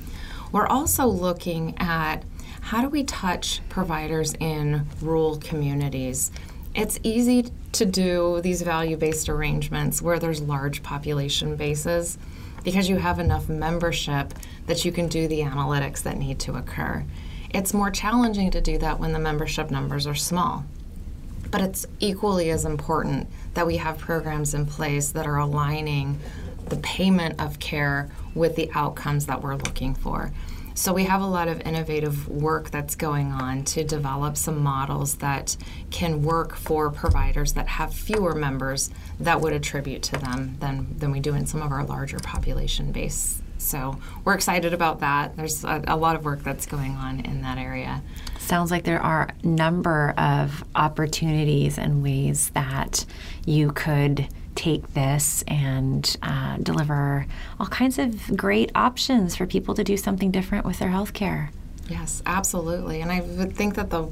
We're 0.53 0.67
also 0.67 1.07
looking 1.07 1.75
at 1.79 2.25
how 2.63 2.81
do 2.81 2.89
we 2.89 3.05
touch 3.05 3.61
providers 3.69 4.35
in 4.41 4.87
rural 5.03 5.37
communities? 5.37 6.31
It's 6.75 6.99
easy 7.03 7.51
to 7.73 7.85
do 7.85 8.41
these 8.41 8.63
value 8.63 8.97
based 8.97 9.29
arrangements 9.29 10.01
where 10.01 10.19
there's 10.19 10.41
large 10.41 10.83
population 10.83 11.57
bases 11.57 12.17
because 12.65 12.89
you 12.89 12.97
have 12.97 13.19
enough 13.19 13.49
membership 13.49 14.33
that 14.67 14.85
you 14.85 14.93
can 14.93 15.09
do 15.09 15.29
the 15.29 15.41
analytics 15.41 16.03
that 16.05 16.17
need 16.17 16.39
to 16.39 16.55
occur. 16.55 17.05
It's 17.51 17.75
more 17.75 17.91
challenging 17.91 18.51
to 18.53 18.61
do 18.61 18.79
that 18.79 18.99
when 18.99 19.13
the 19.13 19.19
membership 19.19 19.71
numbers 19.71 20.07
are 20.07 20.15
small. 20.15 20.65
But 21.51 21.61
it's 21.61 21.85
equally 22.01 22.51
as 22.51 22.65
important 22.65 23.29
that 23.53 23.67
we 23.67 23.77
have 23.79 23.99
programs 23.99 24.55
in 24.55 24.65
place 24.65 25.11
that 25.13 25.27
are 25.27 25.37
aligning 25.37 26.19
the 26.69 26.77
payment 26.77 27.43
of 27.43 27.59
care 27.59 28.09
with 28.35 28.57
the 28.57 28.71
outcomes 28.73 29.27
that 29.27 29.43
we're 29.43 29.57
looking 29.57 29.95
for. 29.95 30.33
So 30.75 30.93
we 30.93 31.05
have 31.05 31.21
a 31.21 31.27
lot 31.27 31.49
of 31.49 31.61
innovative 31.63 32.29
work 32.29 32.71
that's 32.71 32.95
going 32.95 33.31
on 33.31 33.65
to 33.65 33.85
develop 33.85 34.37
some 34.37 34.63
models 34.63 35.17
that 35.17 35.57
can 35.91 36.23
work 36.23 36.55
for 36.55 36.91
providers 36.91 37.53
that 37.53 37.69
have 37.69 37.93
fewer 37.93 38.35
members 38.35 38.91
that 39.21 39.41
would 39.41 39.53
attribute 39.53 40.03
to 40.05 40.19
them 40.19 40.57
than, 40.61 40.99
than 40.99 41.13
we 41.13 41.21
do 41.21 41.35
in 41.35 41.47
some 41.47 41.63
of 41.63 41.73
our 41.73 41.85
larger 41.85 42.19
population 42.19 42.91
base. 42.91 43.43
So 43.59 43.99
we're 44.25 44.35
excited 44.35 44.75
about 44.75 45.01
that. 45.01 45.37
There's 45.37 45.63
a, 45.63 45.83
a 45.87 45.97
lot 45.97 46.17
of 46.17 46.25
work 46.25 46.43
that's 46.43 46.67
going 46.67 46.97
on 46.97 47.21
in 47.21 47.43
that 47.43 47.59
area. 47.59 48.03
Sounds 48.39 48.71
like 48.71 48.85
there 48.85 49.01
are 49.01 49.29
a 49.43 49.47
number 49.47 50.15
of 50.19 50.65
opportunities 50.75 51.79
and 51.79 52.03
ways 52.03 52.51
that 52.51 53.05
you 53.47 53.71
could 53.73 54.27
take 54.55 54.95
this 54.95 55.43
and 55.49 56.17
uh, 56.23 56.57
deliver 56.59 57.27
all 57.59 57.67
kinds 57.67 57.99
of 57.99 58.37
great 58.37 58.71
options 58.75 59.37
for 59.37 59.47
people 59.47 59.75
to 59.75 59.85
do 59.85 59.97
something 59.97 60.31
different 60.31 60.65
with 60.65 60.79
their 60.79 60.91
health 60.91 61.13
care. 61.13 61.51
Yes, 61.89 62.23
absolutely. 62.27 63.01
And 63.01 63.11
I 63.11 63.21
would 63.21 63.55
think 63.55 63.75
that 63.75 63.91
the 63.91 64.09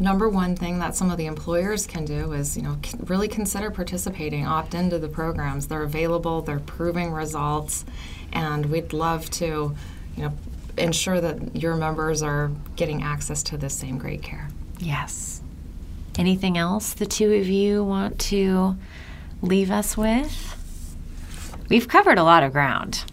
number 0.00 0.28
one 0.28 0.56
thing 0.56 0.78
that 0.78 0.96
some 0.96 1.10
of 1.10 1.18
the 1.18 1.26
employers 1.26 1.86
can 1.86 2.04
do 2.04 2.32
is, 2.32 2.56
you 2.56 2.62
know, 2.62 2.76
really 3.04 3.28
consider 3.28 3.70
participating, 3.70 4.46
opt 4.46 4.74
into 4.74 4.98
the 4.98 5.08
programs. 5.08 5.66
They're 5.68 5.82
available, 5.82 6.42
they're 6.42 6.58
proving 6.60 7.12
results, 7.12 7.84
and 8.32 8.66
we'd 8.66 8.92
love 8.92 9.28
to, 9.30 9.74
you 10.16 10.22
know, 10.22 10.32
ensure 10.78 11.20
that 11.20 11.54
your 11.54 11.76
members 11.76 12.22
are 12.22 12.50
getting 12.76 13.02
access 13.02 13.42
to 13.44 13.56
this 13.56 13.74
same 13.74 13.98
great 13.98 14.22
care. 14.22 14.48
Yes. 14.78 15.42
Anything 16.18 16.58
else 16.58 16.94
the 16.94 17.06
two 17.06 17.32
of 17.34 17.46
you 17.46 17.84
want 17.84 18.18
to 18.20 18.76
leave 19.42 19.70
us 19.70 19.96
with? 19.96 20.56
We've 21.68 21.88
covered 21.88 22.18
a 22.18 22.22
lot 22.22 22.42
of 22.42 22.52
ground. 22.52 23.04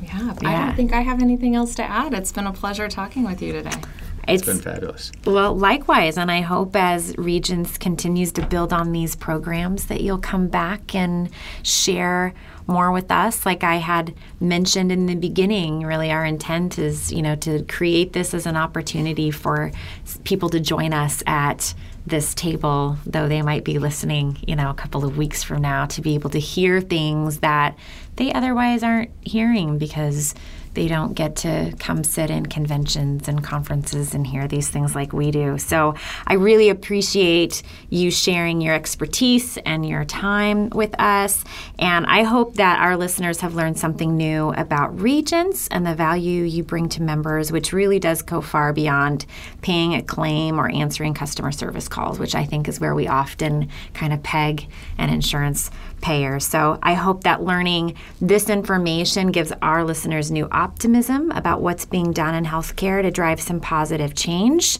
We 0.00 0.06
Yeah, 0.06 0.34
I 0.44 0.66
don't 0.66 0.76
think 0.76 0.92
I 0.92 1.00
have 1.00 1.20
anything 1.20 1.54
else 1.54 1.74
to 1.76 1.82
add. 1.82 2.14
It's 2.14 2.32
been 2.32 2.46
a 2.46 2.52
pleasure 2.52 2.88
talking 2.88 3.24
with 3.24 3.42
you 3.42 3.52
today. 3.52 3.80
It's 4.26 4.44
been 4.44 4.58
fabulous. 4.58 5.12
Well, 5.26 5.54
likewise, 5.56 6.16
and 6.16 6.30
I 6.30 6.40
hope 6.40 6.74
as 6.76 7.14
Regence 7.18 7.76
continues 7.76 8.32
to 8.32 8.46
build 8.46 8.72
on 8.72 8.92
these 8.92 9.14
programs 9.14 9.86
that 9.86 10.00
you'll 10.00 10.18
come 10.18 10.48
back 10.48 10.94
and 10.94 11.28
share 11.62 12.32
more 12.66 12.90
with 12.90 13.10
us. 13.10 13.44
Like 13.44 13.62
I 13.62 13.76
had 13.76 14.14
mentioned 14.40 14.90
in 14.90 15.06
the 15.06 15.14
beginning, 15.14 15.82
really 15.82 16.10
our 16.10 16.24
intent 16.24 16.78
is, 16.78 17.12
you 17.12 17.20
know, 17.20 17.36
to 17.36 17.64
create 17.64 18.14
this 18.14 18.32
as 18.32 18.46
an 18.46 18.56
opportunity 18.56 19.30
for 19.30 19.70
people 20.24 20.48
to 20.50 20.60
join 20.60 20.92
us 20.94 21.22
at 21.26 21.74
this 22.06 22.34
table, 22.34 22.98
though 23.06 23.28
they 23.28 23.42
might 23.42 23.64
be 23.64 23.78
listening, 23.78 24.36
you 24.46 24.54
know, 24.54 24.70
a 24.70 24.74
couple 24.74 25.04
of 25.04 25.16
weeks 25.16 25.42
from 25.42 25.62
now 25.62 25.86
to 25.86 26.02
be 26.02 26.14
able 26.14 26.30
to 26.30 26.38
hear 26.38 26.80
things 26.80 27.40
that 27.40 27.76
they 28.16 28.32
otherwise 28.32 28.82
aren't 28.82 29.10
hearing 29.22 29.78
because 29.78 30.34
they 30.74 30.88
don't 30.88 31.14
get 31.14 31.36
to 31.36 31.72
come 31.78 32.04
sit 32.04 32.30
in 32.30 32.46
conventions 32.46 33.28
and 33.28 33.42
conferences 33.42 34.14
and 34.14 34.26
hear 34.26 34.46
these 34.46 34.68
things 34.68 34.94
like 34.94 35.12
we 35.12 35.30
do. 35.30 35.56
So 35.56 35.94
I 36.26 36.34
really 36.34 36.68
appreciate 36.68 37.62
you 37.90 38.10
sharing 38.10 38.60
your 38.60 38.74
expertise 38.74 39.56
and 39.58 39.88
your 39.88 40.04
time 40.04 40.70
with 40.70 40.98
us. 41.00 41.44
And 41.78 42.06
I 42.06 42.24
hope 42.24 42.56
that 42.56 42.80
our 42.80 42.96
listeners 42.96 43.40
have 43.40 43.54
learned 43.54 43.78
something 43.78 44.16
new 44.16 44.52
about 44.52 45.00
Regence 45.00 45.68
and 45.68 45.86
the 45.86 45.94
value 45.94 46.42
you 46.42 46.64
bring 46.64 46.88
to 46.90 47.02
members, 47.02 47.52
which 47.52 47.72
really 47.72 48.00
does 48.00 48.22
go 48.22 48.40
far 48.40 48.72
beyond 48.72 49.26
paying 49.62 49.94
a 49.94 50.02
claim 50.02 50.58
or 50.58 50.68
answering 50.68 51.14
customer 51.14 51.52
service 51.52 51.88
calls, 51.88 52.18
which 52.18 52.34
I 52.34 52.44
think 52.44 52.68
is 52.68 52.80
where 52.80 52.94
we 52.94 53.06
often 53.06 53.68
kind 53.94 54.12
of 54.12 54.22
peg 54.22 54.66
an 54.98 55.10
insurance 55.10 55.70
So 56.38 56.78
I 56.82 56.94
hope 56.94 57.24
that 57.24 57.42
learning 57.42 57.96
this 58.20 58.50
information 58.50 59.32
gives 59.32 59.52
our 59.62 59.84
listeners 59.84 60.30
new 60.30 60.46
optimism 60.52 61.30
about 61.30 61.62
what's 61.62 61.86
being 61.86 62.12
done 62.12 62.34
in 62.34 62.44
healthcare 62.44 63.02
to 63.02 63.10
drive 63.10 63.40
some 63.40 63.60
positive 63.60 64.14
change. 64.14 64.78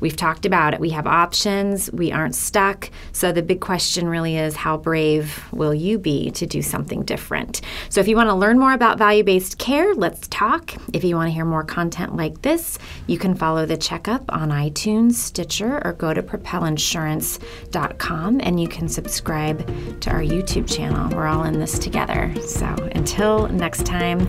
We've 0.00 0.16
talked 0.16 0.46
about 0.46 0.74
it. 0.74 0.80
We 0.80 0.90
have 0.90 1.06
options. 1.06 1.90
We 1.92 2.10
aren't 2.12 2.34
stuck. 2.34 2.90
So 3.12 3.32
the 3.32 3.42
big 3.42 3.60
question 3.60 4.08
really 4.08 4.36
is 4.36 4.56
how 4.56 4.76
brave 4.76 5.44
will 5.52 5.74
you 5.74 5.98
be 5.98 6.30
to 6.32 6.46
do 6.46 6.62
something 6.62 7.02
different? 7.02 7.60
So 7.88 8.00
if 8.00 8.08
you 8.08 8.16
want 8.16 8.28
to 8.28 8.34
learn 8.34 8.58
more 8.58 8.72
about 8.72 8.98
value 8.98 9.22
based 9.24 9.58
care, 9.58 9.94
let's 9.94 10.26
talk. 10.28 10.74
If 10.92 11.04
you 11.04 11.16
want 11.16 11.28
to 11.28 11.32
hear 11.32 11.44
more 11.44 11.64
content 11.64 12.16
like 12.16 12.42
this, 12.42 12.78
you 13.06 13.18
can 13.18 13.34
follow 13.34 13.66
the 13.66 13.76
checkup 13.76 14.32
on 14.32 14.50
iTunes, 14.50 15.14
Stitcher, 15.14 15.84
or 15.84 15.92
go 15.92 16.14
to 16.14 16.22
propelinsurance.com 16.22 18.40
and 18.42 18.60
you 18.60 18.68
can 18.68 18.88
subscribe 18.88 19.66
to 20.00 20.10
our 20.10 20.22
YouTube 20.22 20.72
channel. 20.72 21.10
We're 21.16 21.26
all 21.26 21.44
in 21.44 21.58
this 21.58 21.78
together. 21.78 22.34
So 22.46 22.66
until 22.94 23.48
next 23.48 23.86
time, 23.86 24.26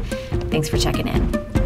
thanks 0.49 0.69
for 0.69 0.77
checking 0.77 1.07
in. 1.07 1.56